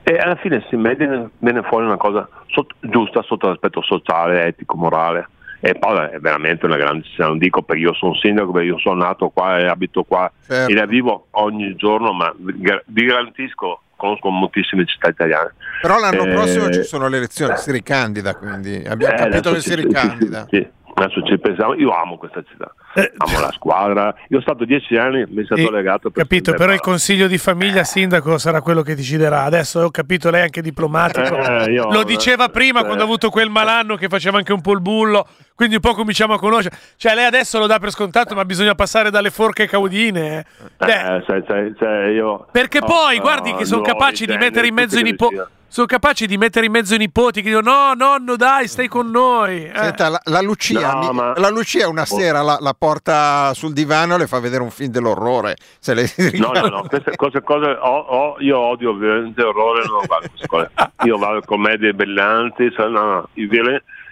[0.02, 4.76] e alla fine si viene, viene fuori una cosa sotto, giusta sotto l'aspetto sociale, etico,
[4.76, 5.28] morale.
[5.62, 8.78] E poi è veramente una grande città, non dico perché io sono sindaco, perché io
[8.78, 10.72] sono nato qua e abito qua certo.
[10.72, 15.52] e la vivo ogni giorno, ma vi garantisco conosco moltissime città italiane.
[15.82, 19.60] Però l'anno eh, prossimo ci sono le elezioni, si ricandida, quindi abbiamo eh, capito che
[19.60, 20.46] si ricandida.
[20.48, 24.40] Sì, sì adesso ci pensiamo, io amo questa città, eh, amo la squadra, io ho
[24.40, 26.10] stato dieci anni, mi sono stato legato.
[26.10, 30.30] Per capito, però il consiglio di famiglia sindaco sarà quello che deciderà, adesso ho capito
[30.30, 33.96] lei è anche diplomatico, eh, io, lo diceva prima eh, quando ha avuto quel malanno
[33.96, 37.24] che faceva anche un po' il bullo, quindi un po' cominciamo a conoscere, cioè lei
[37.24, 40.44] adesso lo dà per scontato ma bisogna passare dalle forche caudine.
[40.78, 44.98] Eh, sai, sai, sai, io, Perché poi guardi che sono capaci di mettere in mezzo
[44.98, 48.66] i nipoti sono capaci di mettere in mezzo i nipoti che dicono no nonno dai
[48.66, 49.66] stai con noi.
[49.66, 49.72] Eh.
[49.72, 51.32] Senta, la, la, Lucia, no, ma...
[51.36, 54.90] la, Lucia, una sera la, la, porta sul divano e le fa vedere un film
[54.90, 55.54] dell'orrore.
[55.78, 56.06] Se le...
[56.38, 60.26] no no no queste cose, cose ho, ho, io odio ovviamente orrore non vado
[61.04, 63.28] io vado commedie brillanti no, no,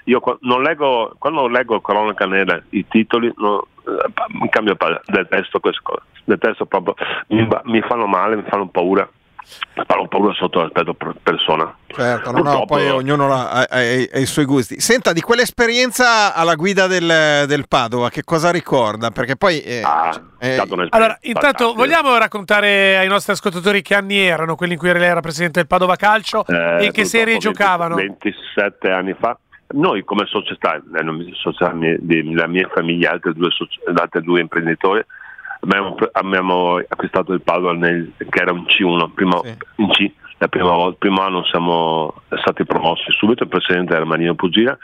[0.05, 6.03] io non leggo quando leggo cronaca nera i titoli no, eh, cambio detesto queste cose
[6.25, 6.95] detesto proprio
[7.29, 9.09] mi, mi fanno male mi fanno paura
[9.87, 11.75] Parlo paura sotto l'aspetto persona.
[11.87, 14.81] Certo, no, no, poi ognuno ha, ha, ha, i suoi gusti.
[14.81, 19.11] Senta, di quell'esperienza alla guida del, del Padova, che cosa ricorda?
[19.11, 19.61] Perché poi...
[19.61, 20.59] Eh, ah, eh,
[20.91, 25.21] allora, intanto vogliamo raccontare ai nostri ascoltatori che anni erano quelli in cui lei era
[25.21, 27.95] presidente del Padova Calcio eh, e che serie giocavano?
[27.95, 29.39] 27 anni fa.
[29.71, 33.51] Noi come società, la mia famiglia e altri due,
[33.95, 35.05] altri due imprenditori,
[35.61, 39.57] abbiamo, abbiamo acquistato il Padova nel, che era un C1, prima, sì.
[39.77, 44.05] in C, la prima volta, il primo anno siamo stati promossi subito, il presidente era
[44.05, 44.77] Marino Pugina,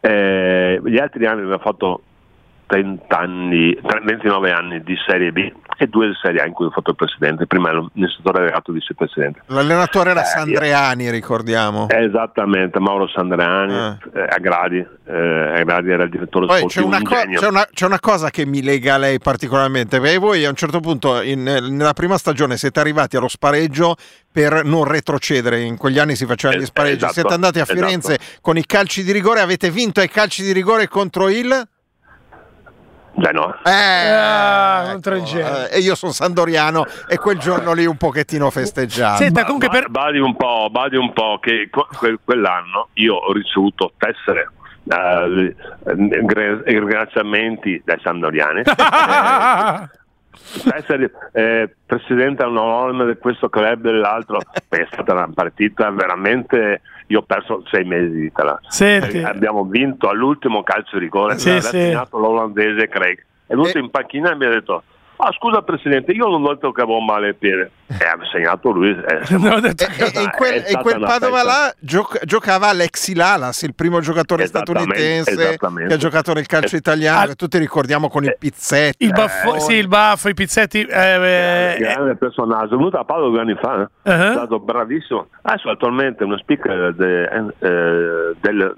[0.00, 2.02] eh, gli altri anni abbiamo fatto
[2.72, 6.70] 30 anni, 29 anni di Serie B e due di Serie A in cui ho
[6.70, 9.42] fatto il presidente, prima ero amministratore delegato vicepresidente.
[9.48, 11.86] L'allenatore era eh, Sandreani, ricordiamo.
[11.90, 13.98] Esattamente, Mauro Sandreani, ah.
[14.14, 16.88] eh, a Gradi, eh, a Gradi era il direttore Poi sportivo.
[16.88, 20.16] C'è una, co- c'è, una, c'è una, cosa che mi lega a lei particolarmente, perché
[20.16, 23.96] voi a un certo punto in, nella prima stagione siete arrivati allo spareggio
[24.32, 28.14] per non retrocedere, in quegli anni si facevano gli spareggi, esatto, siete andati a Firenze
[28.14, 28.38] esatto.
[28.40, 31.68] con i calci di rigore, avete vinto ai calci di rigore contro il...
[33.14, 33.60] Genoa.
[33.64, 35.10] Eh, ah, ecco,
[35.70, 39.22] eh, io sono sandoriano e quel giorno lì un pochettino festeggiato.
[39.22, 39.88] Senta, comunque per...
[39.90, 41.68] Badi un po', badi un po' che
[42.24, 44.50] quell'anno io ho ricevuto tessere
[44.84, 45.54] uh,
[46.64, 48.62] ringraziamenti dai sandoriani.
[50.64, 54.38] eh, essere eh, presidente onorevole di questo club e dell'altro.
[54.68, 58.42] È stata una partita veramente io ho perso sei mesi di vita
[59.18, 61.38] eh, abbiamo vinto all'ultimo calcio di rigore.
[61.38, 61.92] Sì, sì.
[62.12, 63.18] l'olandese Craig.
[63.46, 63.80] È venuto e...
[63.80, 64.82] in panchina e mi ha detto
[65.24, 67.70] Ah, scusa Presidente, io non ho detto che avevo male al piede.
[67.86, 68.90] E ha segnato lui.
[68.90, 73.62] Eh, no, detto, e, e, in quel, in quel Padova là gioc- giocava Alexi Lalas,
[73.62, 78.34] il primo giocatore statunitense che ha giocato nel calcio italiano, che tutti ricordiamo con il
[78.36, 79.04] pizzetti.
[79.04, 80.80] Il baffo, eh, sì, il baffo, i pizzetti.
[80.80, 84.12] Eh, grande, grande personaggio, è venuto a Padova due anni fa, uh-huh.
[84.12, 85.28] è stato bravissimo.
[85.42, 87.22] Adesso attualmente è uno speaker de,
[87.60, 88.76] eh, del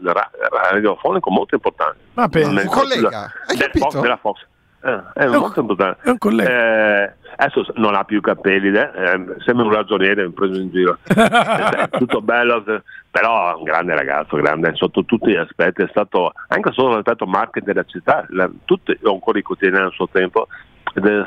[0.70, 1.97] radiofonico molto importante.
[2.12, 4.47] Ma per un collega, del Fox, della Fox.
[4.85, 6.03] Eh, è, molto importante.
[6.03, 6.51] È un collega.
[6.51, 10.99] Eh, adesso non ha più capelli, eh, sembra un ragioniere preso in giro.
[11.09, 12.62] è tutto bello,
[13.11, 15.82] però è un grande ragazzo, grande sotto tutti gli aspetti.
[15.82, 19.93] È stato anche solo l'aspetto marketing della città, la, tutti, ho ancora i quotidiani al
[19.93, 20.49] suo tempo.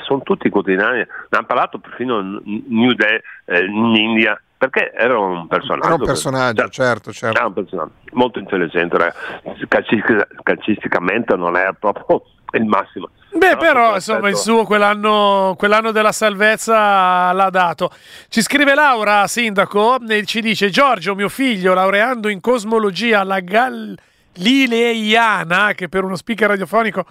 [0.05, 0.99] sono tutti quotidiani.
[0.99, 5.85] Ne hanno parlato perfino New Day eh, in India perché era un personaggio.
[5.85, 7.37] Era un personaggio, cioè, certo, certo.
[7.37, 9.13] Era un personaggio molto intelligente,
[10.43, 12.23] calcisticamente non era proprio
[12.53, 13.09] il massimo.
[13.33, 17.91] Beh, no, però insomma il suo quell'anno, quell'anno, della salvezza l'ha dato.
[18.29, 25.73] Ci scrive Laura, sindaco, e ci dice: Giorgio, mio figlio, laureando in cosmologia alla Galileiana,
[25.73, 27.05] che per uno speaker radiofonico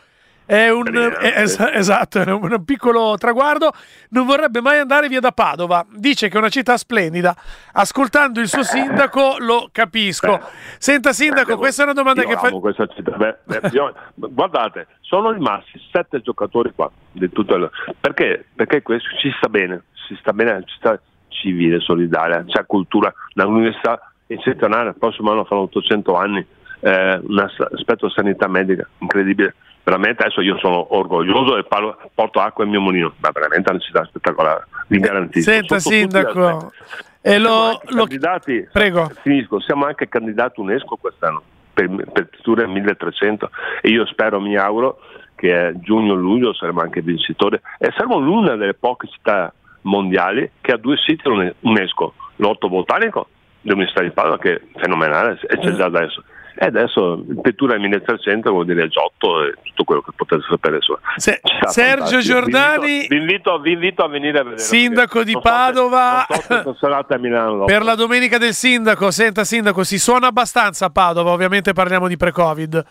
[0.46, 0.86] è un,
[1.20, 3.72] es- esatto, è un, piccolo traguardo.
[4.10, 5.84] Non vorrebbe mai andare via da Padova.
[5.90, 7.34] Dice che è una città splendida.
[7.72, 10.40] Ascoltando il suo sindaco lo capisco.
[10.78, 12.86] Senta, sindaco, questa è una domanda che fa.
[12.94, 13.16] città.
[13.16, 16.88] Beh, beh, io, guardate, sono rimasti sette giocatori qua.
[17.10, 17.68] Di tutto il...
[17.98, 18.46] perché?
[18.54, 23.12] Perché questo ci sta bene, ci sta bene, ci sta civile, solidaria, c'è cultura.
[23.34, 26.46] L'università eccezionale, il prossimo anno fanno 800 anni.
[26.78, 29.54] Eh, un aspetto sanità medica incredibile
[29.86, 33.72] veramente adesso io sono orgoglioso e parlo, porto acqua al mio mulino, ma veramente è
[33.72, 35.48] una città spettacolare, vi garantisco.
[35.48, 36.72] Senta Sindaco,
[37.20, 38.02] e lo, lo...
[38.02, 39.08] Candidati, Prego.
[39.22, 41.40] Finisco, siamo anche candidati UNESCO quest'anno
[41.72, 43.48] per, per Tour 1300
[43.80, 44.98] e io spero, mi auguro
[45.36, 47.60] che giugno-luglio saremo anche vincitori.
[47.78, 51.28] E saremo l'una delle poche città mondiali che ha due siti
[51.60, 53.28] UNESCO, l'orto botanico
[53.60, 56.24] dell'Università di Padova che è fenomenale e c'è già adesso
[56.58, 60.78] e adesso Pettura 1300 vuol dire Giotto e tutto quello che potete sapere.
[61.16, 64.62] Se, Sergio Giordani, vi invito, vi, invito, a venire a vedere.
[64.62, 66.26] Sindaco di Padova.
[66.28, 71.74] So Milano, per la domenica del sindaco, senta sindaco, si suona abbastanza a Padova, ovviamente
[71.74, 72.84] parliamo di pre-Covid.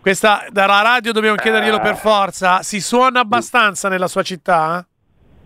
[0.00, 1.80] Questa dalla radio dobbiamo chiederglielo eh.
[1.80, 2.62] per forza.
[2.62, 4.84] Si suona abbastanza nella sua città?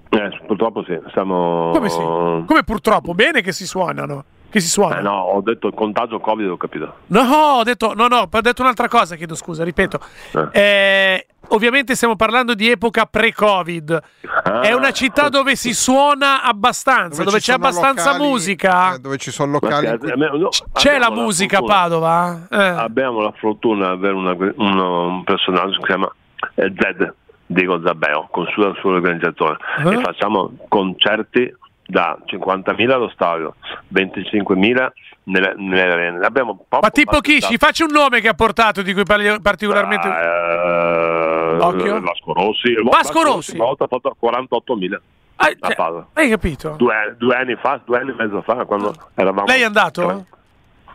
[0.09, 0.99] Eh, purtroppo sì.
[1.09, 1.71] Stiamo...
[1.73, 1.99] Come, sì?
[1.99, 3.15] Come purtroppo?
[3.15, 4.25] Bene che si suonano.
[4.51, 4.99] Che si suona?
[4.99, 6.95] Eh no, ho detto il contagio Covid, ho capito.
[7.07, 10.01] No, ho detto, no, no, ho detto un'altra cosa, chiedo scusa, ripeto.
[10.33, 10.61] Eh.
[10.61, 14.03] Eh, ovviamente stiamo parlando di epoca pre-Covid.
[14.43, 18.95] Ah, È una città dove si suona abbastanza, dove, dove c'è abbastanza locali, musica.
[18.95, 19.87] Eh, dove ci sono locali.
[19.87, 22.49] Perché, no, c'è la musica a Padova?
[22.51, 22.57] Eh.
[22.57, 26.13] Abbiamo la fortuna di avere una, una, un personaggio che si chiama
[26.57, 27.15] eh, Zed.
[27.51, 29.91] Diego Zabeo con il suo, suo organizzatore uh-huh.
[29.91, 31.53] e facciamo concerti
[31.91, 33.55] da 50.000 allo stadio,
[33.93, 34.89] 25.000
[35.25, 36.25] nelle, nelle arene.
[36.25, 37.41] Abbiamo Ma tipo chi?
[37.41, 40.09] Ci faccio un nome che ha portato di cui parli particolarmente.
[40.09, 42.01] Uh, Occhio?
[42.01, 42.75] Vasco Rossi.
[42.83, 43.55] Vasco Rossi.
[43.57, 44.99] Una volta ha fatto 48.000.
[45.43, 46.75] Ah, cioè, hai capito?
[46.77, 49.47] Due, due, anni fa, due anni e mezzo fa, quando eravamo.
[49.47, 50.27] Lei è andato?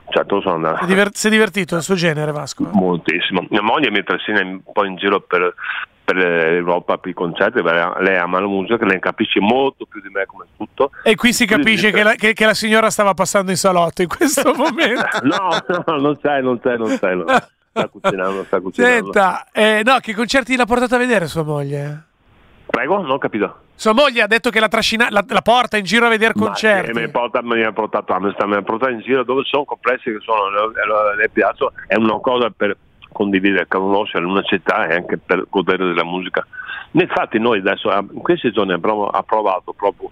[0.09, 0.77] Certo, sono andato.
[0.77, 2.67] Si è, diver- si è divertito il suo genere, Vasco?
[2.71, 3.45] Moltissimo.
[3.49, 5.53] Mia moglie mi trascina un po' in giro per,
[6.03, 10.25] per l'Europa per i concerti, lei ama la musica, lei capisce molto più di me
[10.25, 10.91] come tutto.
[11.03, 14.07] E qui si capisce che la, che, che la, signora stava passando in salotto in
[14.07, 15.03] questo momento.
[15.23, 15.49] no,
[15.85, 17.17] no, non sai, non sai, non sai.
[17.17, 17.25] No.
[17.25, 19.11] Sta cucinando, sta cucinando.
[19.11, 22.03] Senta, eh, no, che concerti l'ha portata a vedere sua moglie?
[22.67, 23.59] Prego, non ho capito.
[23.75, 26.97] Sua moglie ha detto che la, trascina, la, la porta in giro a vedere concerti.
[26.97, 30.11] Mi, porta, mi ha portato a Amsterdam, mi ha portato in giro dove sono complessi
[30.11, 31.29] che sono, le, le
[31.87, 32.77] è una cosa per
[33.11, 36.45] condividere, conoscere una città e anche per godere della musica.
[36.91, 40.11] Infatti noi adesso in questi giorni abbiamo approvato proprio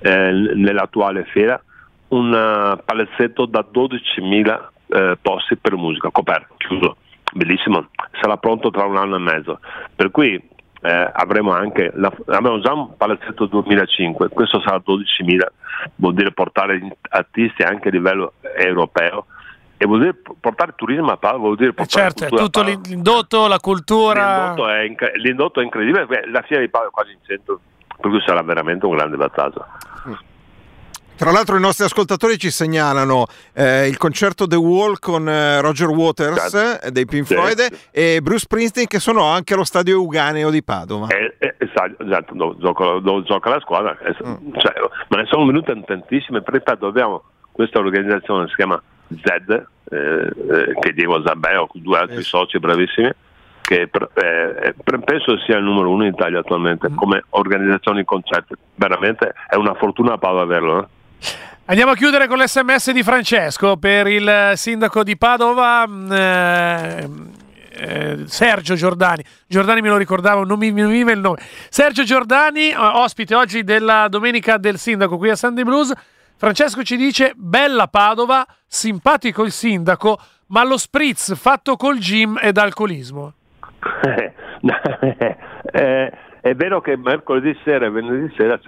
[0.00, 1.60] eh, nell'attuale fiera
[2.08, 6.96] un uh, palazzetto da 12.000 eh, posti per musica, coperto, chiuso,
[7.32, 7.88] bellissimo,
[8.20, 9.58] sarà pronto tra un anno e mezzo.
[9.94, 10.40] Per cui
[10.84, 15.46] eh, avremo anche, la, abbiamo già un palazzetto 2005, questo sarà 12.000,
[15.94, 19.24] vuol dire portare artisti anche a livello europeo
[19.78, 23.46] e vuol dire portare turismo a Padova, vuol dire eh, portare certo, è tutto l'indotto,
[23.46, 24.48] la cultura.
[24.48, 27.60] L'indotto è, inc- l'indotto è incredibile, la fiera di Padova è quasi in centro,
[27.98, 29.64] per cui sarà veramente un grande vantaggio.
[31.16, 35.88] Tra l'altro i nostri ascoltatori ci segnalano eh, il concerto The Wall con eh, Roger
[35.88, 37.60] Waters eh, dei Pink Floyd
[37.92, 41.06] e Bruce Springsteen che sono anche allo stadio Euganeo di Padova.
[41.06, 43.96] Eh, eh, esatto, dove gioca, dove gioca la squadra.
[44.02, 44.54] Mm.
[44.56, 44.72] Cioè,
[45.08, 50.92] ma ne sono venute tantissime, ripeto, abbiamo questa organizzazione si chiama Z, eh, eh, che
[50.92, 53.10] Diego Zabeo, due altri soci bravissimi,
[53.60, 56.96] che eh, penso sia il numero uno in Italia attualmente mm.
[56.96, 58.54] come organizzazione di concerti.
[58.74, 60.82] Veramente è una fortuna a Padova averlo.
[60.82, 60.86] Eh?
[61.66, 65.86] Andiamo a chiudere con l'SMS di Francesco per il sindaco di Padova.
[65.86, 67.08] Mm, eh,
[67.76, 71.38] eh, Sergio Giordani, Giordani me lo ricordavo, non mi, vive il nome.
[71.70, 75.92] Sergio Giordani, ospite oggi della domenica del sindaco qui a Sunday Blues.
[76.36, 82.58] Francesco ci dice: Bella Padova, simpatico il sindaco, ma lo spritz fatto col gym ed
[82.58, 83.32] alcolismo.
[85.72, 86.12] eh,
[86.44, 88.60] è vero che mercoledì sera e venerdì sera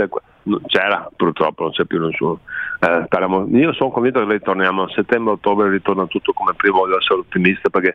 [0.67, 2.41] c'era, purtroppo non c'è più nessuno.
[2.81, 3.07] Eh,
[3.51, 7.95] io sono convinto che ritorniamo a settembre-ottobre, ritorna tutto come prima, voglio essere ottimista perché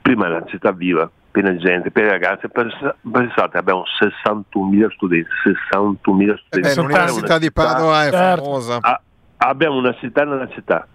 [0.00, 2.46] prima è la città viva, piena di gente, piena di ragazzi.
[2.48, 5.28] Pensate, abbiamo 61.000 studenti.
[5.44, 6.78] 61.000 studenti.
[6.78, 8.44] Eh, l'Università di Padova è certo.
[8.44, 8.78] famosa.
[8.80, 9.00] A,
[9.38, 10.86] abbiamo una città nella città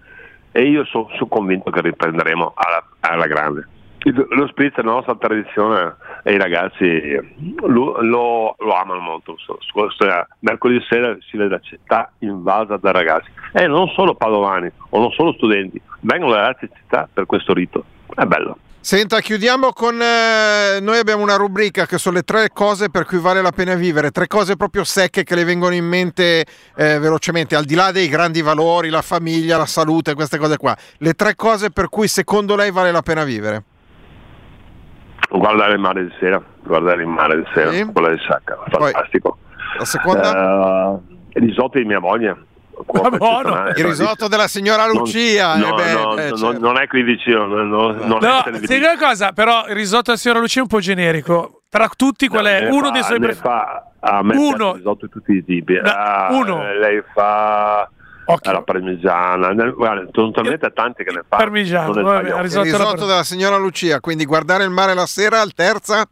[0.54, 3.68] e io sono so convinto che riprenderemo alla, alla grande.
[4.04, 6.86] Lo spritz è la nostra tradizione e i ragazzi
[7.62, 9.38] lo, lo, lo amano molto.
[10.40, 15.12] Mercoledì sera si vede la città invasa da ragazzi e non solo padovani o non
[15.12, 17.86] solo studenti, vengono da altre città per questo rito.
[18.14, 18.58] È bello.
[18.82, 19.98] Senta, chiudiamo con...
[20.02, 23.76] Eh, noi abbiamo una rubrica che sono le tre cose per cui vale la pena
[23.76, 26.46] vivere, tre cose proprio secche che le vengono in mente
[26.76, 30.76] eh, velocemente, al di là dei grandi valori, la famiglia, la salute, queste cose qua.
[30.98, 33.64] Le tre cose per cui secondo lei vale la pena vivere.
[35.38, 37.86] Guardare il mare di sera, guardare il mare di sera, sì.
[37.92, 39.38] quella di Sacca, fantastico.
[39.40, 40.90] Poi, la seconda?
[40.90, 41.02] Uh,
[41.34, 42.38] risotto di mia moglie
[43.18, 43.68] buono.
[43.76, 45.56] Il risotto della signora Lucia.
[45.56, 46.60] Non, eh beh, no, eh, no, certo.
[46.60, 47.46] non è qui vicino.
[47.46, 50.80] Non, non no, sai una cosa, però il risotto della signora Lucia è un po'
[50.80, 51.62] generico.
[51.70, 53.50] Tra tutti, qual è uno fa, dei suoi preferiti?
[54.06, 54.74] A me uno.
[54.74, 55.78] risotto di tutti i tipi.
[55.78, 56.74] Ah, uno.
[56.74, 57.90] Lei fa.
[58.26, 58.54] Okay.
[58.54, 61.38] la parmigiana, guarda, sono talmente tanti che ne fa.
[61.38, 65.54] Parmigiano, vabbè, il risotto, risotto della signora Lucia, quindi guardare il mare la sera, al
[65.54, 66.08] terza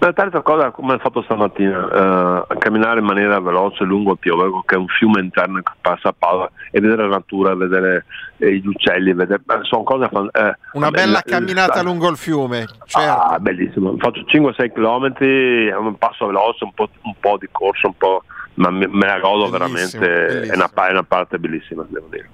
[0.00, 4.62] la terza cosa, come ho fatto stamattina, eh, camminare in maniera veloce lungo il Pioveco,
[4.62, 8.06] che è un fiume interno che passa a Padova, e vedere la natura, vedere
[8.38, 12.66] eh, gli uccelli, vedere, sono cose fan- eh, Una bella eh, camminata lungo il fiume,
[12.86, 13.22] certo.
[13.22, 13.94] Ah, bellissimo.
[13.98, 18.24] Faccio 5-6 km, un passo veloce, un po', un po', di corso, un po',
[18.60, 20.52] ma me, me la godo bellissimo, veramente, bellissimo.
[20.52, 22.28] È, una, è una parte bellissima, devo dire.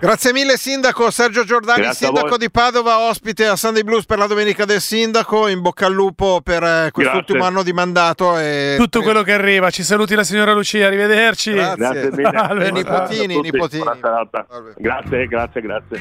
[0.00, 4.28] Grazie mille Sindaco Sergio Giordani, Grazie Sindaco di Padova, ospite a Sunday Blues per la
[4.28, 7.52] Domenica del Sindaco, in bocca al lupo per eh, quest'ultimo Grazie.
[7.52, 8.38] anno di mandato.
[8.38, 8.76] E...
[8.78, 11.52] Tutto quello che arriva, ci saluti la signora Lucia, arrivederci.
[11.52, 12.30] Grazie, grazie mille.
[12.38, 12.70] Salve.
[12.70, 13.84] nipotini, nipotini.
[14.76, 16.00] Grazie, grazie, grazie.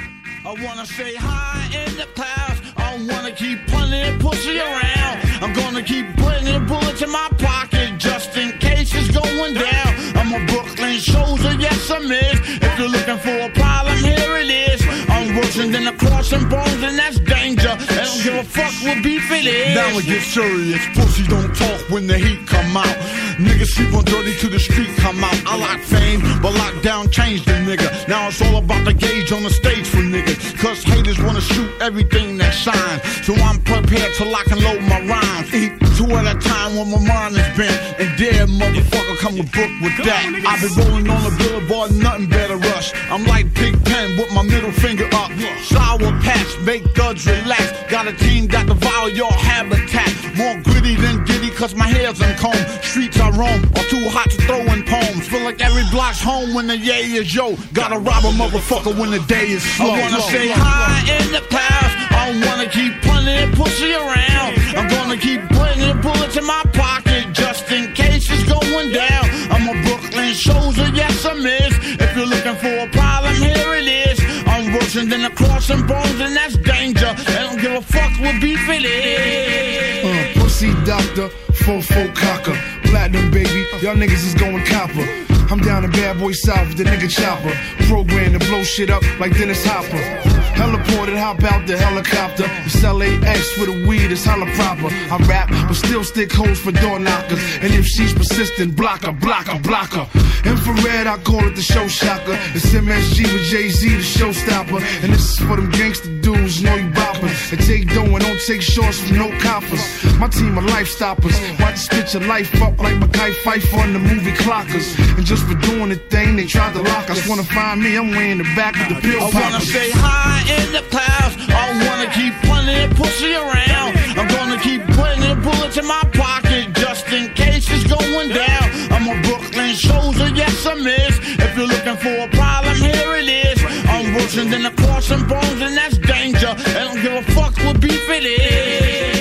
[5.39, 7.86] I'm gonna keep putting bullets in my pocket
[8.17, 9.89] just in case it's going down.
[10.17, 12.39] I'm a Brooklyn soldier, yes I'm is.
[12.65, 14.81] If you're looking for a problem, here it is.
[15.07, 17.69] I'm worse than a cross and bones, and that's danger.
[17.77, 19.75] I don't give a fuck what beef it is.
[19.75, 20.81] Now it get serious.
[20.95, 22.97] Pussy don't talk when the heat come out.
[23.37, 25.37] Niggas sleep on dirty to the street come out.
[25.45, 28.07] I like fame, but lockdown changed the nigga.
[28.07, 30.57] Now it's all about the gauge on the stage for niggas.
[30.57, 33.03] Cause haters wanna shoot everything that shines.
[33.25, 35.53] So I'm prepared to lock and load my rhymes.
[35.53, 37.77] Eat two at a time when my mind is bent.
[38.01, 40.25] And dare motherfucker come with book with that.
[40.41, 42.91] I've been rolling on the billboard, nothing better rush.
[43.11, 45.29] I'm like Big Pen with my middle finger up.
[45.61, 47.69] Sour patch, make thugs relax.
[47.87, 50.09] Got a team that devour your habitat.
[50.35, 51.23] More gritty than
[51.57, 52.65] cause my hair's uncombed.
[52.83, 55.27] Streets I roam are too hot to throw in poems.
[55.27, 57.55] Feel like every block's home when the yay is yo.
[57.73, 59.91] Gotta rob a motherfucker when the day is slow.
[59.91, 61.93] I wanna stay high in the clouds.
[62.13, 64.53] I wanna keep punting pussy around.
[64.77, 69.25] I'm gonna keep putting bullets in my pocket just in case it's going down.
[69.49, 71.73] I'm a Brooklyn soldier, yes I miss.
[71.99, 74.19] If you're looking for a problem, here it is.
[74.45, 77.13] I'm worse than a cross and bones, and that's danger.
[77.17, 80.05] I don't give a fuck what beef it is.
[80.05, 81.29] Uh, pussy doctor,
[81.67, 82.55] fofo cocker,
[82.85, 85.05] platinum baby, y'all niggas is going copper.
[85.51, 87.53] I'm down in Bad Boy South, with the nigga chopper.
[87.87, 90.46] Programmed to blow shit up like Dennis Hopper.
[90.57, 92.45] Heliported, hop out the helicopter.
[92.65, 94.89] It's LAX with a weed, it's hella proper.
[95.13, 97.39] I rap, but still stick holes for door knockers.
[97.61, 100.07] And if she's persistent, block her, block her, block her.
[100.49, 102.37] Infrared, I call it the show shocker.
[102.55, 104.81] It's MSG with Jay Z, the showstopper.
[105.03, 107.53] And this is for them gangster dudes, know you boppers.
[107.53, 109.83] And take dough and don't take shorts from no coppers.
[110.17, 111.37] My team are life stoppers.
[111.59, 114.97] Watch spit your life up like Mackay Pfeiffer on the movie Clockers.
[115.17, 117.27] And just for doing the thing, they tried to lock us.
[117.27, 120.46] Wanna find me, I'm way in the back of the pill I wanna stay high
[120.49, 121.35] in the clouds.
[121.49, 123.91] I wanna keep punting pussy around.
[124.17, 128.65] I'm gonna keep putting the bullets in my pocket just in case it's going down.
[128.91, 131.19] I'm a Brooklyn soldier, yes I miss.
[131.45, 133.59] If you're looking for a problem, here it is.
[133.89, 136.53] I'm worse than a cross and bones, and that's danger.
[136.77, 139.16] I don't give a fuck what beef it is.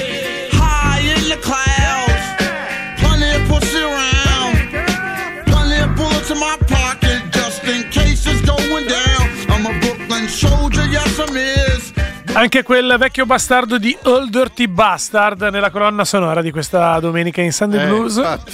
[12.37, 17.51] Anche quel vecchio bastardo di Old Dirty Bastard nella colonna sonora di questa domenica in
[17.51, 18.17] Sunday Eh, Blues.
[18.17, 18.53] infatti.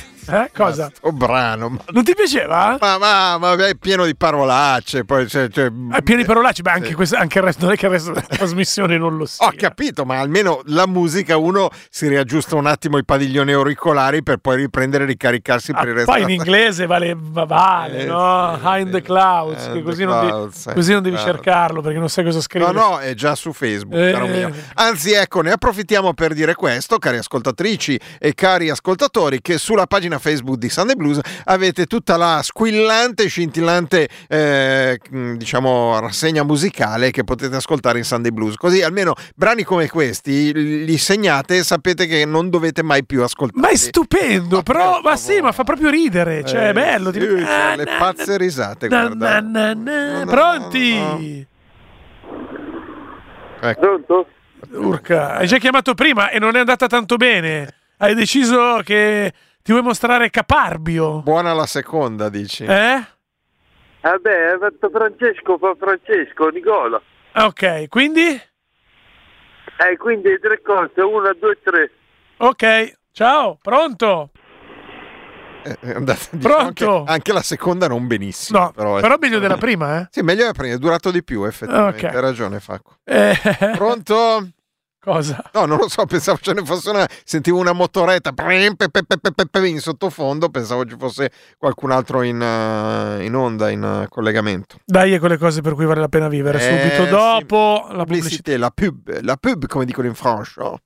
[0.30, 0.90] Eh, cosa?
[1.02, 1.78] O brano.
[1.88, 2.76] Non ti piaceva?
[2.80, 5.04] Ma, ma, ma è pieno di parolacce.
[5.04, 7.76] Poi, cioè, cioè, è pieno di parolacce, ma anche, questo, anche il resto, non è
[7.76, 9.46] che il resto della trasmissione non lo sia.
[9.46, 14.38] Ho capito, ma almeno la musica uno si riaggiusta un attimo i padiglioni auricolari per
[14.38, 16.12] poi riprendere e ricaricarsi ah, per il resto.
[16.12, 18.58] Poi in inglese vale, vale eh, no?
[18.58, 21.80] Sì, High in the clouds, eh, così, the non clouds devi, così, non devi, cercarlo
[21.80, 22.72] perché non sai cosa scrivere.
[22.72, 24.52] No, no, è già su Facebook, eh.
[24.74, 30.18] Anzi, ecco, ne approfittiamo per dire questo, cari ascoltatrici e cari ascoltatori, che sulla pagina
[30.20, 35.00] Facebook di Sunday Blues avete tutta la squillante, scintillante, eh,
[35.36, 38.54] diciamo, rassegna musicale che potete ascoltare in Sunday Blues.
[38.56, 43.60] Così almeno brani come questi li segnate e sapete che non dovete mai più ascoltare.
[43.60, 47.12] Ma è stupendo, ma però, ma sì, ma fa proprio ridere, cioè è bello.
[47.12, 47.26] Sì, ti...
[47.26, 49.42] cioè, le pazze risate, guarda.
[50.26, 51.46] Pronti?
[53.62, 53.80] Ecco.
[53.80, 54.26] Pronto?
[54.72, 57.74] Urca, hai già chiamato prima e non è andata tanto bene.
[57.96, 59.32] Hai deciso che
[59.62, 61.22] ti vuoi mostrare caparbio.
[61.22, 62.64] Buona la seconda, dici?
[62.64, 63.06] Eh?
[64.00, 67.00] Vabbè, hai fatto Francesco, fa Francesco, Nicola.
[67.34, 68.28] Ok, quindi?
[68.28, 71.90] Eh, quindi tre cose, una, due, tre.
[72.38, 74.30] Ok, ciao, pronto?
[75.62, 76.98] Eh, andate, Pronto?
[77.00, 78.58] Anche, anche, la seconda non benissimo.
[78.58, 80.08] No, però, però meglio della prima, eh?
[80.10, 82.06] Sì, meglio della prima, è durato di più, effettivamente.
[82.06, 82.14] Okay.
[82.14, 82.96] Hai ragione, Facco.
[83.04, 83.36] Eh.
[83.76, 84.48] Pronto?
[85.02, 85.42] Cosa?
[85.54, 87.08] No, non lo so, pensavo ce ne fosse una.
[87.24, 88.34] Sentivo una motoretta
[89.64, 94.76] in sottofondo, pensavo ci fosse qualcun altro in, uh, in onda, in uh, collegamento.
[94.84, 96.58] Dai, è quelle cose per cui vale la pena vivere.
[96.58, 97.96] Eh, Subito dopo sì.
[97.96, 98.58] la pubblicità.
[98.58, 100.78] La pub, la pub, come dicono in Francia.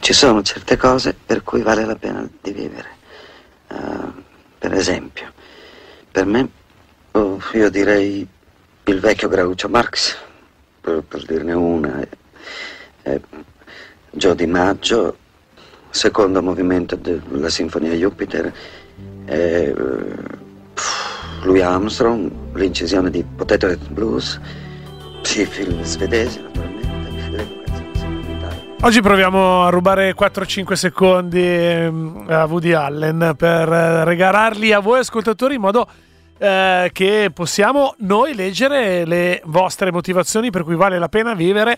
[0.00, 2.96] Ci sono certe cose per cui vale la pena di vivere.
[3.68, 4.22] Uh,
[4.56, 5.34] per esempio,
[6.10, 6.48] per me
[7.18, 8.24] Oh, io direi
[8.84, 10.16] il vecchio Groucho Marx,
[10.80, 12.06] per, per dirne una.
[13.02, 13.20] Eh,
[14.12, 15.16] Gio Di Maggio,
[15.90, 18.52] secondo movimento della Sinfonia Jupiter.
[19.24, 19.74] Eh,
[21.42, 24.38] Louis Armstrong, l'incisione di Potato Head Blues,
[25.22, 27.56] sì, film svedesi naturalmente.
[28.82, 35.56] Oggi proviamo a rubare 4-5 secondi ehm, a Woody Allen per regalarli a voi ascoltatori
[35.56, 35.88] in modo
[36.38, 41.76] eh, che possiamo noi leggere le vostre motivazioni per cui vale la pena vivere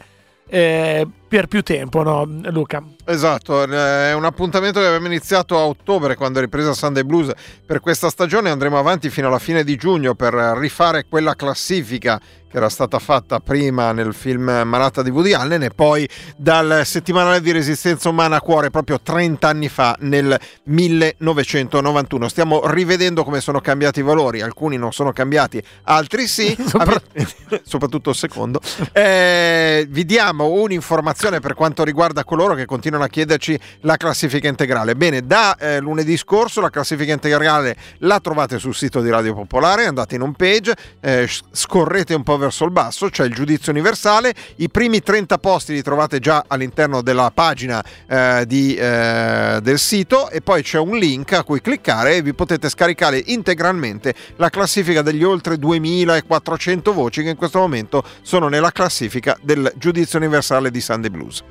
[0.49, 2.83] eh, per più tempo, no, Luca?
[3.05, 7.31] Esatto, è un appuntamento che abbiamo iniziato a ottobre quando è ripresa Sunday Blues
[7.65, 8.51] per questa stagione.
[8.51, 12.21] Andremo avanti fino alla fine di giugno per rifare quella classifica
[12.51, 17.41] che era stata fatta prima nel film Malata di Woody Allen e poi dal settimanale
[17.41, 22.29] di resistenza umana a cuore proprio 30 anni fa nel 1991.
[22.29, 26.57] Stiamo rivedendo come sono cambiati i valori, alcuni non sono cambiati, altri sì,
[27.63, 28.61] soprattutto il secondo.
[28.93, 34.97] Eh, vi diamo un'informazione per quanto riguarda coloro che continuano a chiederci la classifica integrale.
[34.97, 39.85] Bene, da eh, lunedì scorso la classifica integrale la trovate sul sito di Radio Popolare,
[39.85, 44.33] andate in home page, eh, scorrete un po' verso il basso, c'è il giudizio universale,
[44.57, 50.31] i primi 30 posti li trovate già all'interno della pagina eh, di, eh, del sito
[50.31, 55.03] e poi c'è un link a cui cliccare e vi potete scaricare integralmente la classifica
[55.03, 60.81] degli oltre 2400 voci che in questo momento sono nella classifica del giudizio universale di
[61.11, 61.43] Sunday Blues.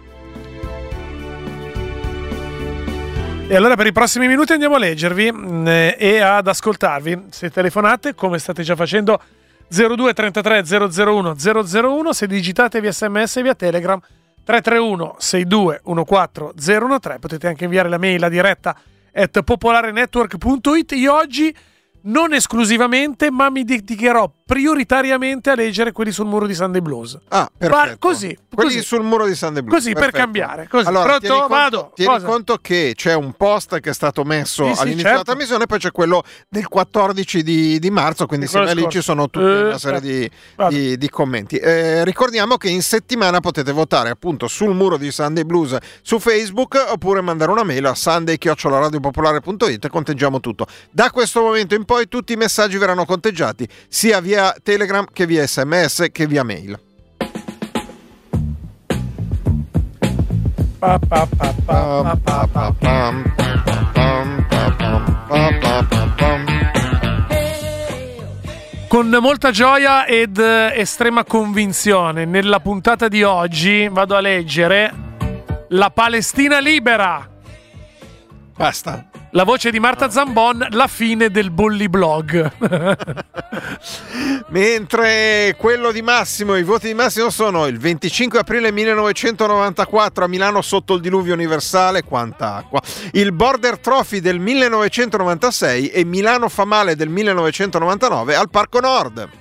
[3.48, 5.68] E allora per i prossimi minuti andiamo a leggervi mm,
[5.98, 7.26] e ad ascoltarvi.
[7.30, 9.22] Se telefonate, come state già facendo
[9.68, 14.00] 02 33 001 001 se digitate via sms via telegram
[14.44, 18.76] 331 62 14 013 potete anche inviare la mail a diretta
[19.14, 21.56] at popolarenetwork.it io oggi
[22.04, 27.18] non esclusivamente ma mi dedicherò prioritariamente a leggere quelli sul muro di Sunday Blues.
[27.28, 27.98] Ah, perfetto.
[28.00, 28.84] così, quelli così.
[28.84, 29.78] sul muro di Sunday Blues.
[29.78, 30.12] Così perfetto.
[30.12, 30.68] per cambiare.
[30.68, 30.88] Così.
[30.88, 31.20] Allora, Pronto?
[31.20, 31.92] Tieni conto, Vado.
[31.94, 32.26] Tieni Cosa?
[32.26, 35.10] conto che c'è un post che è stato messo sì, sì, all'inizio certo.
[35.10, 39.30] della trasmissione, poi c'è quello del 14 di, di marzo, quindi insieme lì ci sono
[39.30, 40.30] tutta Eh, una serie di,
[40.70, 41.58] di, di commenti.
[41.58, 46.88] Eh, ricordiamo che in settimana potete votare appunto sul muro di Sunday Blues su Facebook
[46.90, 50.66] oppure mandare una mail a sunday.radiopopolare.it e conteggiamo tutto.
[50.90, 55.48] Da questo momento in poi tutti i messaggi verranno conteggiati sia via Telegram che via
[55.48, 56.80] sms che via mail.
[60.78, 61.28] Pa, pa,
[61.66, 62.18] pa.
[68.88, 74.94] Con molta gioia ed eh, estrema convinzione, nella puntata di oggi vado a leggere
[75.70, 77.38] La Palestina libera.
[78.60, 79.06] Basta.
[79.32, 82.52] La voce di Marta Zambon, la fine del Bolli Blog.
[84.50, 90.62] Mentre quello di Massimo, i voti di Massimo sono il 25 aprile 1994 a Milano
[90.62, 92.82] sotto il diluvio universale, quanta acqua.
[93.14, 99.39] Il Border Trophy del 1996 e Milano fa male del 1999 al Parco Nord.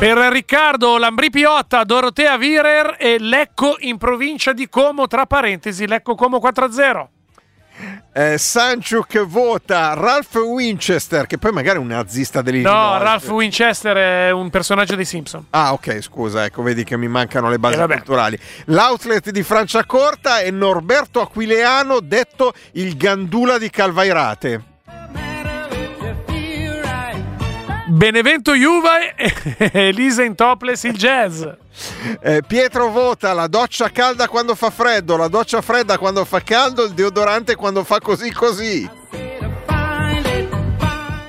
[0.00, 6.14] Per Riccardo Lambri Piotta, Dorotea Virer e Lecco in provincia di Como, tra parentesi, Lecco
[6.14, 7.06] Como 4-0.
[8.14, 12.74] Eh, Sancho che vota Ralph Winchester, che poi magari è un nazista dell'Illinois.
[12.74, 15.48] No, Ralph Winchester è un personaggio dei Simpson.
[15.50, 18.38] Ah, ok, scusa, ecco, vedi che mi mancano le basi eh, culturali.
[18.66, 24.69] L'outlet di Franciacorta è Norberto Aquileano, detto il Gandula di Calvairate.
[28.00, 31.44] Benevento Juve e Elisa in topless il jazz.
[32.22, 36.84] Eh, Pietro vota la doccia calda quando fa freddo, la doccia fredda quando fa caldo,
[36.84, 38.88] il deodorante quando fa così così.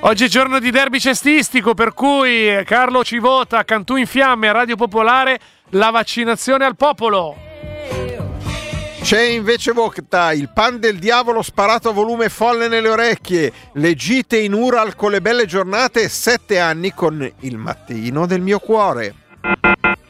[0.00, 4.76] Oggi è giorno di derby cestistico, per cui Carlo ci vota, Cantù in fiamme Radio
[4.76, 5.38] Popolare,
[5.72, 7.36] la vaccinazione al popolo.
[9.02, 14.38] C'è invece Vokta, il pan del diavolo sparato a volume folle nelle orecchie, le gite
[14.38, 19.14] in Ural con le belle giornate, sette anni con il mattino del mio cuore.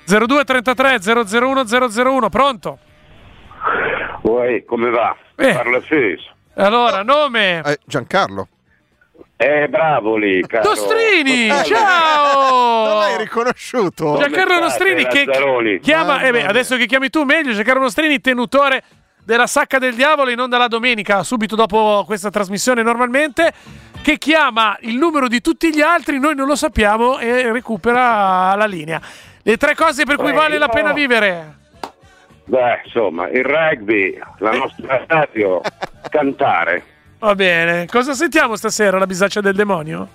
[0.04, 2.78] 0233 001 001, pronto?
[4.22, 5.16] Uè, come va?
[5.36, 5.52] Eh.
[5.54, 6.30] Parla Feso.
[6.54, 7.62] Allora, nome?
[7.64, 8.46] Eh, Giancarlo.
[9.42, 10.68] Eh, bravo lì, caro.
[10.68, 12.86] Nostrini, ciao!
[12.92, 14.16] Non l'hai riconosciuto?
[14.18, 18.82] Giancarlo Nostrini che chiama, eh beh, adesso che chiami tu meglio, Giancarlo Nostrini, tenutore
[19.24, 23.52] della Sacca del Diavolo in onda la domenica, subito dopo questa trasmissione normalmente,
[24.02, 28.66] che chiama il numero di tutti gli altri, noi non lo sappiamo e recupera la
[28.66, 29.00] linea.
[29.42, 31.56] Le tre cose per cui Beh, vale la pena vivere.
[32.44, 35.60] Beh, insomma, il rugby, la nostra radio,
[36.10, 36.84] cantare.
[37.22, 37.86] Va bene.
[37.86, 40.08] Cosa sentiamo stasera, la bisaccia del demonio?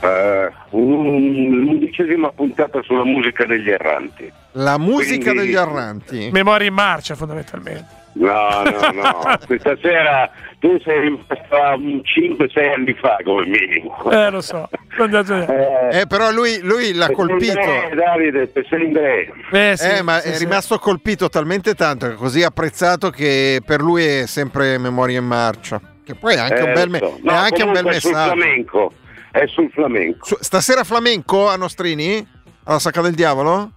[0.00, 4.30] Uh, un'undicesima puntata sulla musica degli erranti.
[4.52, 5.46] La musica Quindi...
[5.46, 6.28] degli erranti?
[6.30, 7.86] Memoria in marcia, fondamentalmente.
[8.12, 9.38] No, no, no.
[9.46, 14.10] Questa sera tu sei rimasto 5-6 anni fa come minimo.
[14.10, 14.68] Eh, lo so.
[14.98, 17.58] Eh, eh, però lui, lui l'ha colpito.
[17.94, 20.44] Davide, eh, sì, eh, ma sì, è sì.
[20.44, 25.80] rimasto colpito talmente tanto, così apprezzato che per lui è sempre memoria in marcia.
[26.08, 28.14] Che poi è anche, un, bel me- no, è anche un bel messaggio.
[28.14, 28.92] Flamenco.
[29.30, 30.24] È sul flamenco.
[30.24, 32.26] Su- stasera flamenco a Nostrini?
[32.64, 33.72] Alla Sacca del Diavolo?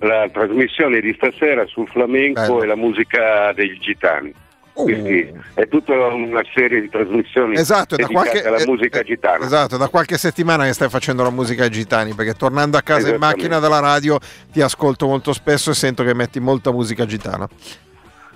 [0.00, 2.62] la trasmissione di stasera sul flamenco Bello.
[2.62, 4.34] e la musica dei gitani.
[4.72, 4.82] Uh.
[4.82, 9.44] Quindi è tutta una serie di trasmissioni esatto, da qualche, alla eh, musica eh, gitana.
[9.44, 13.18] Esatto, da qualche settimana che stai facendo la musica gitani, perché tornando a casa in
[13.18, 14.18] macchina dalla radio
[14.52, 17.48] ti ascolto molto spesso e sento che metti molta musica gitana.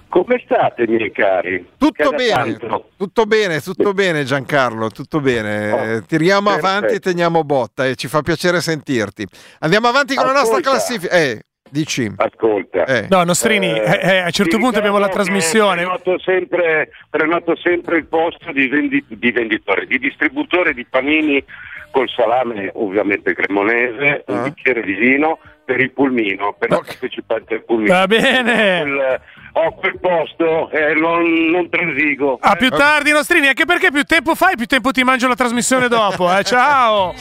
[0.08, 1.66] Come state, miei cari?
[1.76, 2.56] Tutto bene,
[2.96, 4.88] tutto bene, tutto bene, Giancarlo.
[4.88, 5.72] Tutto bene.
[5.72, 6.66] Oh, Tiriamo perfetto.
[6.66, 9.26] avanti e teniamo botta e ci fa piacere sentirti.
[9.60, 10.40] Andiamo avanti con Ascolta.
[10.40, 11.14] la nostra classifica.
[11.14, 12.10] Eh, dici.
[12.16, 13.06] Ascolta, eh.
[13.10, 15.82] no, Nostrini, eh, eh, eh a un certo punto abbiamo la trasmissione.
[15.82, 21.44] Prenoto sempre, prenoto sempre il posto di, vendi, di venditore, di distributore di panini
[21.90, 24.34] col salame, ovviamente cremonese, uh-huh.
[24.34, 24.42] un ah.
[24.44, 25.38] bicchiere di vino
[25.68, 26.78] per il pulmino, per okay.
[26.78, 27.92] la partecipante al pulmino.
[27.92, 28.80] Va bene.
[28.80, 29.20] Quel,
[29.52, 32.38] ho quel posto e non, non transigo.
[32.40, 35.88] A più tardi, Nostrini, anche perché più tempo fai, più tempo ti mangio la trasmissione
[35.88, 36.34] dopo.
[36.34, 36.42] Eh?
[36.48, 37.12] Ciao.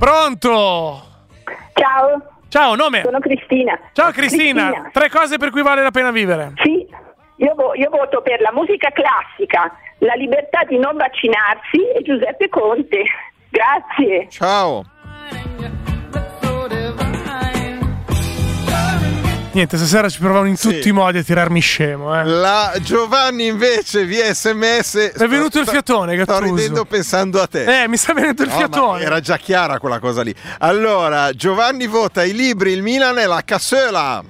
[0.00, 1.02] Pronto?
[1.74, 2.22] Ciao.
[2.48, 3.02] Ciao, nome?
[3.04, 3.78] Sono Cristina.
[3.92, 4.66] Ciao Cristina.
[4.66, 4.90] Cristina.
[4.92, 6.54] Tre cose per cui vale la pena vivere.
[6.56, 6.84] Sì,
[7.36, 12.48] io, vo- io, voto per la musica classica, la libertà di non vaccinarsi e Giuseppe
[12.48, 13.04] Conte.
[13.48, 14.28] Grazie.
[14.28, 14.84] Ciao.
[19.52, 20.88] Niente, stasera ci provano in tutti sì.
[20.90, 22.16] i modi a tirarmi scemo.
[22.16, 22.24] Eh.
[22.24, 25.12] La Giovanni invece via sms.
[25.12, 26.38] È venuto il fiatone, Gattuso.
[26.38, 27.82] Sto ridendo pensando a te.
[27.82, 29.02] Eh, mi sta venendo il no, fiatone.
[29.02, 30.32] Era già chiara quella cosa lì.
[30.58, 34.22] Allora, Giovanni vota i libri, il Milan e la Cassola.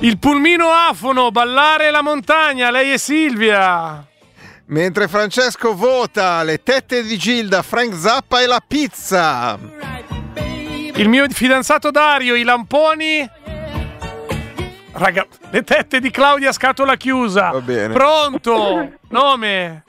[0.00, 4.04] Il pulmino afono, ballare la montagna, lei e Silvia.
[4.66, 9.56] Mentre Francesco vota le tette di Gilda, Frank Zappa e la pizza.
[10.94, 13.28] Il mio fidanzato Dario, i lamponi
[14.98, 17.50] Raga, le tette di Claudia scatola chiusa.
[17.50, 17.94] Va bene.
[17.94, 18.90] Pronto?
[19.10, 19.84] Nome?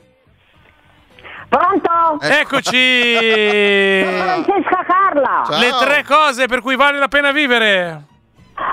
[1.49, 2.19] Pronto?
[2.22, 4.03] Eccoci!
[4.06, 5.44] Francesca Carla!
[5.49, 5.60] Ciao.
[5.60, 8.03] Le tre cose per cui vale la pena vivere.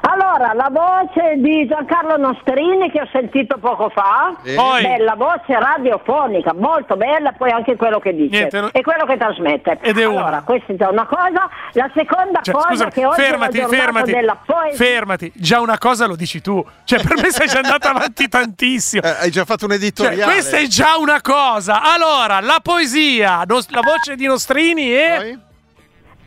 [0.00, 4.54] Allora, la voce di Giancarlo Nostrini che ho sentito poco fa, sì.
[4.54, 4.82] Poi...
[4.82, 9.78] bella voce radiofonica, molto bella, poi anche quello che dice Niente, e quello che trasmette.
[9.80, 10.42] Ed è allora, una.
[10.42, 11.48] questa è già una cosa.
[11.72, 14.84] La seconda cioè, cosa scusami, che oggi fermati, fermati, della poesia.
[14.84, 16.64] fermati, già una cosa lo dici tu.
[16.84, 19.02] Cioè, per me sei già andata avanti tantissimo.
[19.02, 20.22] Eh, hai già fatto un editoriale.
[20.22, 21.82] Cioè, questa è già una cosa.
[21.82, 25.14] Allora, la poesia, la voce di Nostrini e...
[25.16, 25.44] Poi?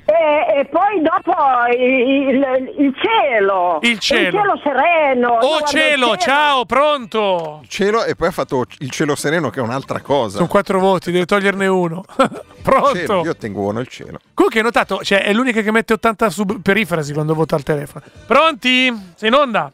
[0.10, 1.36] E, e, poi dopo
[1.72, 5.30] il, il, il, cielo, il cielo, il cielo sereno.
[5.34, 7.60] Oh cielo, cielo, ciao, pronto.
[7.61, 10.38] Il cielo e poi ha fatto il cielo sereno che è un'altra cosa.
[10.38, 12.03] Sono quattro voti, deve toglierne uno.
[12.64, 12.95] pronto.
[12.95, 14.19] Cielo, io tengo buono il cielo.
[14.34, 18.03] Comunque hai notato, cioè, è l'unica che mette 80 sub perifrasi quando vota al telefono.
[18.26, 19.11] Pronti?
[19.14, 19.72] Sei in onda?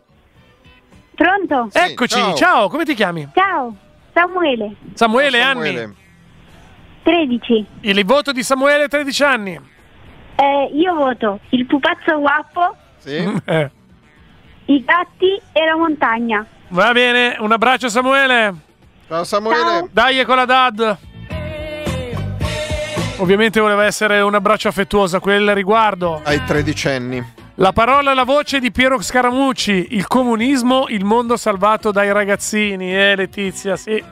[1.16, 1.68] Pronto?
[1.72, 2.36] Sì, Eccoci, ciao.
[2.36, 2.68] ciao.
[2.68, 3.30] come ti chiami?
[3.34, 3.74] Ciao,
[4.14, 4.76] Samuele.
[4.96, 5.82] Samuele, ciao, Samuele.
[5.82, 5.96] anni?
[7.04, 7.66] 13.
[7.82, 9.74] Il voto di Samuele 13 anni.
[10.36, 13.16] Eh, io voto il pupazzo guappo, sì.
[13.46, 13.72] eh.
[14.66, 16.46] i gatti e la montagna.
[16.70, 18.54] Va bene, un abbraccio Samuele.
[19.08, 19.60] Ciao Samuele.
[19.62, 19.90] Ciao.
[19.92, 20.98] Dai con la dad.
[23.18, 26.22] Ovviamente voleva essere un abbraccio affettuoso a quel riguardo.
[26.24, 27.24] Ai tredicenni.
[27.56, 29.88] La parola e la voce di Piero Scaramucci.
[29.92, 32.94] Il comunismo, il mondo salvato dai ragazzini.
[32.94, 34.04] Eh, Letizia, sì.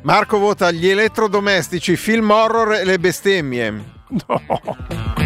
[0.00, 3.92] Marco vota gli elettrodomestici, film horror e le bestemmie.
[4.28, 5.23] No.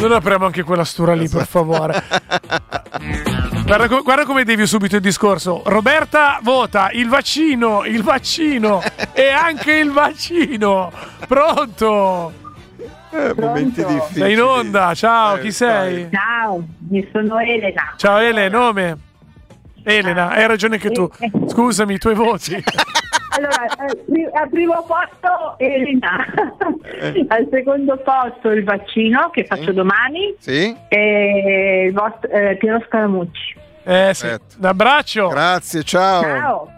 [0.00, 2.02] Non apriamo anche quella stura lì, per favore.
[3.70, 5.62] Guarda, guarda, come devi subito il discorso.
[5.64, 8.82] Roberta vota il vaccino, il vaccino
[9.12, 10.90] e anche il vaccino.
[11.28, 12.32] Pronto?
[13.12, 14.20] Eh, momenti difficili.
[14.20, 16.08] Sei in onda, ciao, eh, chi sei?
[16.10, 17.94] Ciao, io sono Elena.
[17.96, 18.98] Ciao Ele, nome?
[19.84, 21.08] Elena, hai ragione che tu.
[21.46, 22.62] Scusami, i tuoi voti.
[23.40, 26.26] Allora, eh, al primo posto Elena,
[26.82, 27.24] eh.
[27.28, 29.72] al secondo posto il vaccino che faccio sì.
[29.72, 30.76] domani sì.
[30.88, 33.56] e il vostro, eh, Piero Scaramucci.
[33.82, 35.28] Eh sì, un abbraccio.
[35.28, 36.22] Grazie, ciao.
[36.22, 36.72] Ciao.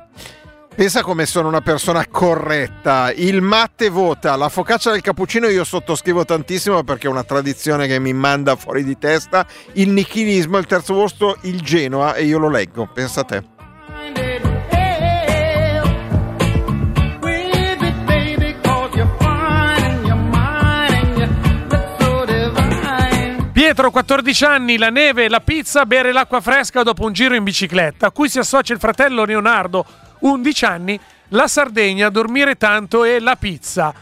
[0.74, 3.12] Pensa come sono una persona corretta.
[3.12, 7.98] Il matte vota, la focaccia del cappuccino io sottoscrivo tantissimo perché è una tradizione che
[7.98, 9.44] mi manda fuori di testa.
[9.72, 12.88] Il nichilismo, il terzo posto, il Genoa e io lo leggo.
[12.90, 13.42] Pensa a te.
[23.72, 28.08] Pietro, 14 anni, la neve, la pizza, bere l'acqua fresca dopo un giro in bicicletta,
[28.08, 29.86] a cui si associa il fratello Leonardo,
[30.18, 33.94] 11 anni, la Sardegna, dormire tanto e la pizza.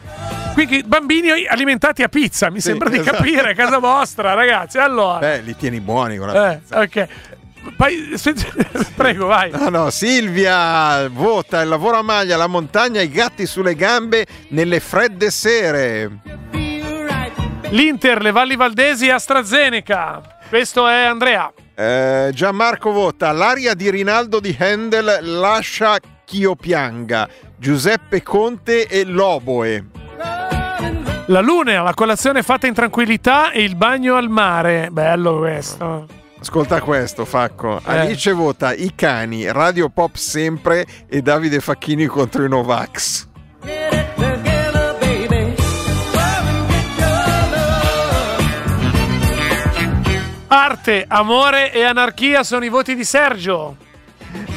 [0.55, 3.12] Quindi bambini alimentati a pizza, mi sì, sembra esatto.
[3.12, 4.78] di capire, casa vostra, ragazzi.
[4.78, 5.20] Allora.
[5.20, 6.80] Beh, li tieni buoni con la eh, pizza.
[6.80, 7.09] Ok.
[7.76, 8.14] Poi,
[8.97, 9.52] prego, vai.
[9.52, 14.80] No, no, Silvia vota il lavoro a maglia, la montagna, i gatti sulle gambe nelle
[14.80, 16.10] fredde sere.
[17.70, 20.20] L'Inter, le Valli Valdesi e AstraZeneca.
[20.48, 21.52] Questo è Andrea.
[21.76, 27.28] Eh, Gianmarco vota l'aria di Rinaldo di Handel lascia ch'io pianga.
[27.56, 29.84] Giuseppe Conte e Loboe.
[31.26, 34.88] La luna, la colazione fatta in tranquillità e il bagno al mare.
[34.90, 36.06] Bello questo.
[36.40, 37.78] Ascolta questo, Facco.
[37.78, 37.82] Eh.
[37.84, 43.28] Alice vota i cani, Radio Pop sempre e Davide Facchini contro i Novax.
[50.52, 53.77] Arte, amore e anarchia sono i voti di Sergio.